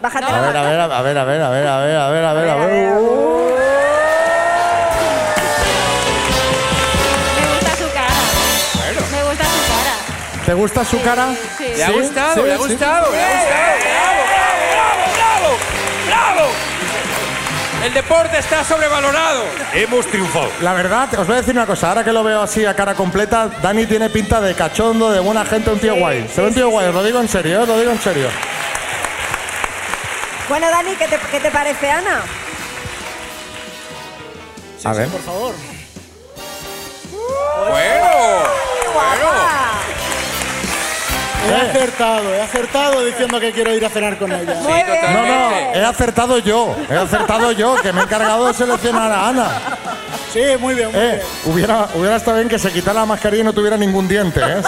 Bájate 0.00 0.24
a 0.26 0.30
la 0.32 0.40
ver, 0.40 0.56
a 0.56 0.62
ver, 0.62 0.80
a 0.80 0.86
ver, 0.86 0.90
a 0.90 1.02
ver, 1.02 1.18
a 1.18 1.24
ver, 1.24 1.42
a 1.42 1.50
ver, 1.50 1.66
a 1.68 1.78
ver, 1.78 1.96
a 1.96 2.08
ver, 2.10 2.24
a 2.24 2.32
ver, 2.34 2.48
a 2.50 2.54
ver. 2.54 2.68
Me 7.36 7.46
gusta 7.54 7.76
su 7.76 7.88
cara. 7.92 8.14
Me 9.12 9.22
gusta 9.24 9.44
su 9.44 9.60
cara. 9.68 9.94
¿Te 10.46 10.54
gusta 10.54 10.84
su 10.84 11.02
cara? 11.02 11.26
sí. 11.58 11.64
Le 11.76 11.84
ha 11.84 11.86
¿Sí? 11.88 11.92
gustado, 11.92 12.34
¿Sí? 12.34 12.42
le 12.42 12.52
ha 12.52 12.56
¿Sí? 12.56 12.62
gustado, 12.62 13.12
le 13.12 13.22
ha 13.22 13.26
gustado. 13.28 13.58
¡Bravo, 14.72 15.04
bravo, 15.14 15.56
bravo! 16.06 16.50
El 17.84 17.94
deporte 17.94 18.38
está 18.38 18.64
sobrevalorado. 18.64 19.42
Hemos 19.72 20.06
triunfado. 20.06 20.48
La 20.62 20.72
verdad, 20.72 21.08
os 21.16 21.26
voy 21.26 21.36
a 21.36 21.38
decir 21.40 21.54
una 21.54 21.66
cosa, 21.66 21.88
ahora 21.90 22.02
que 22.04 22.12
lo 22.12 22.24
veo 22.24 22.42
así 22.42 22.64
a 22.66 22.74
cara 22.74 22.94
completa, 22.94 23.48
Dani 23.62 23.86
tiene 23.86 24.10
pinta 24.10 24.40
de 24.40 24.54
cachondo, 24.54 25.10
de 25.12 25.20
buena 25.20 25.44
gente, 25.44 25.70
un 25.70 25.78
tío 25.78 25.94
guay. 25.96 26.28
Se 26.34 26.40
ve 26.40 26.48
un 26.48 26.54
tío 26.54 26.68
guay, 26.70 26.88
os 26.88 26.94
lo 26.94 27.04
digo 27.04 27.20
en 27.20 27.28
serio, 27.28 27.62
os 27.62 27.68
lo 27.68 27.78
digo 27.78 27.92
en 27.92 28.00
serio. 28.00 28.28
Bueno, 30.48 30.70
Dani, 30.70 30.94
¿qué 30.96 31.06
te, 31.08 31.18
qué 31.30 31.40
te 31.40 31.50
parece, 31.50 31.90
Ana? 31.90 32.22
A 34.84 34.92
ver. 34.92 35.08
Por 35.08 35.20
favor. 35.22 35.54
Bueno, 37.68 38.08
bueno. 38.94 39.28
He 41.48 41.54
acertado, 41.70 42.34
he 42.34 42.40
acertado 42.42 43.04
diciendo 43.04 43.40
que 43.40 43.52
quiero 43.52 43.72
ir 43.74 43.84
a 43.84 43.88
cenar 43.90 44.18
con 44.18 44.30
ella. 44.32 44.54
Sí, 44.60 44.68
No, 45.14 45.26
no, 45.26 45.50
he 45.74 45.84
acertado 45.84 46.38
yo, 46.38 46.76
he 46.90 46.96
acertado 46.96 47.52
yo, 47.52 47.76
que 47.80 47.92
me 47.92 48.00
he 48.00 48.04
encargado 48.04 48.48
de 48.48 48.54
seleccionar 48.54 49.10
a 49.10 49.28
Ana. 49.28 49.50
Sí, 50.32 50.40
muy 50.60 50.74
bien, 50.74 50.92
muy 50.92 51.00
Eh, 51.00 51.08
bien. 51.44 51.54
hubiera, 51.54 51.88
hubiera 51.94 52.16
estado 52.16 52.36
bien 52.36 52.48
que 52.48 52.58
se 52.58 52.70
quitara 52.70 53.00
la 53.00 53.06
mascarilla 53.06 53.40
y 53.42 53.44
no 53.44 53.52
tuviera 53.52 53.76
ningún 53.76 54.06
diente, 54.06 54.40
¿eh? 54.40 54.60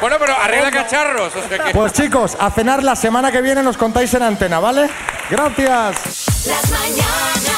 Bueno, 0.00 0.16
pero 0.18 0.34
arregla 0.40 0.70
cacharros. 0.70 1.34
O 1.34 1.48
sea 1.48 1.58
que... 1.58 1.72
Pues 1.72 1.92
chicos, 1.92 2.36
a 2.38 2.50
cenar 2.50 2.82
la 2.82 2.96
semana 2.96 3.30
que 3.32 3.40
viene 3.42 3.62
nos 3.62 3.76
contáis 3.76 4.12
en 4.14 4.22
antena, 4.22 4.60
¿vale? 4.60 4.88
Gracias. 5.30 6.46
Las 6.46 6.70
mañanas. 6.70 7.54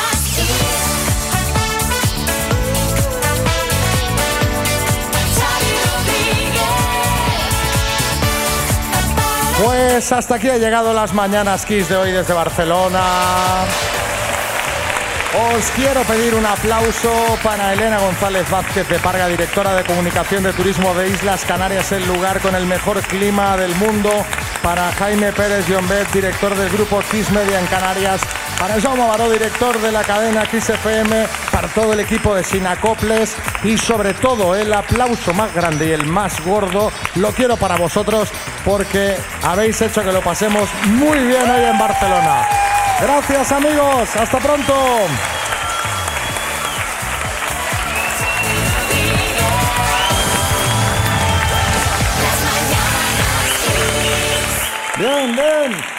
Pues 9.64 10.12
hasta 10.12 10.34
aquí 10.34 10.48
ha 10.50 10.58
llegado 10.58 10.92
las 10.92 11.14
mañanas 11.14 11.64
Kiss 11.64 11.88
de 11.88 11.96
hoy 11.96 12.12
desde 12.12 12.34
Barcelona. 12.34 13.64
Os 15.38 15.70
quiero 15.72 16.00
pedir 16.04 16.34
un 16.34 16.46
aplauso 16.46 17.12
para 17.42 17.74
Elena 17.74 17.98
González 17.98 18.48
Vázquez 18.50 18.88
de 18.88 18.98
Parga, 18.98 19.28
directora 19.28 19.74
de 19.74 19.84
comunicación 19.84 20.42
de 20.42 20.54
turismo 20.54 20.94
de 20.94 21.10
Islas 21.10 21.44
Canarias, 21.44 21.92
el 21.92 22.06
lugar 22.06 22.40
con 22.40 22.54
el 22.54 22.64
mejor 22.64 23.02
clima 23.02 23.54
del 23.58 23.74
mundo. 23.74 24.10
Para 24.62 24.90
Jaime 24.92 25.32
Pérez 25.32 25.68
Llombet, 25.68 26.10
director 26.10 26.54
del 26.56 26.70
grupo 26.70 27.02
Kiss 27.10 27.30
Media 27.30 27.60
en 27.60 27.66
Canarias. 27.66 28.22
Para 28.58 28.80
Jaume 28.80 29.06
Baró, 29.06 29.28
director 29.28 29.78
de 29.78 29.92
la 29.92 30.04
cadena 30.04 30.46
Kiss 30.46 30.70
FM. 30.70 31.26
Para 31.52 31.68
todo 31.68 31.92
el 31.92 32.00
equipo 32.00 32.34
de 32.34 32.42
Sinacoples. 32.42 33.36
Y 33.62 33.76
sobre 33.76 34.14
todo, 34.14 34.54
el 34.54 34.72
aplauso 34.72 35.34
más 35.34 35.52
grande 35.54 35.88
y 35.88 35.92
el 35.92 36.06
más 36.06 36.42
gordo 36.46 36.90
lo 37.16 37.32
quiero 37.32 37.58
para 37.58 37.76
vosotros 37.76 38.30
porque 38.64 39.16
habéis 39.42 39.82
hecho 39.82 40.02
que 40.02 40.12
lo 40.12 40.22
pasemos 40.22 40.66
muy 40.86 41.18
bien 41.18 41.50
hoy 41.50 41.62
en 41.62 41.78
Barcelona. 41.78 42.75
Gracias 43.00 43.52
amigos, 43.52 44.16
hasta 44.16 44.38
pronto. 44.38 44.74
Bien, 54.98 55.36
bien. 55.36 55.95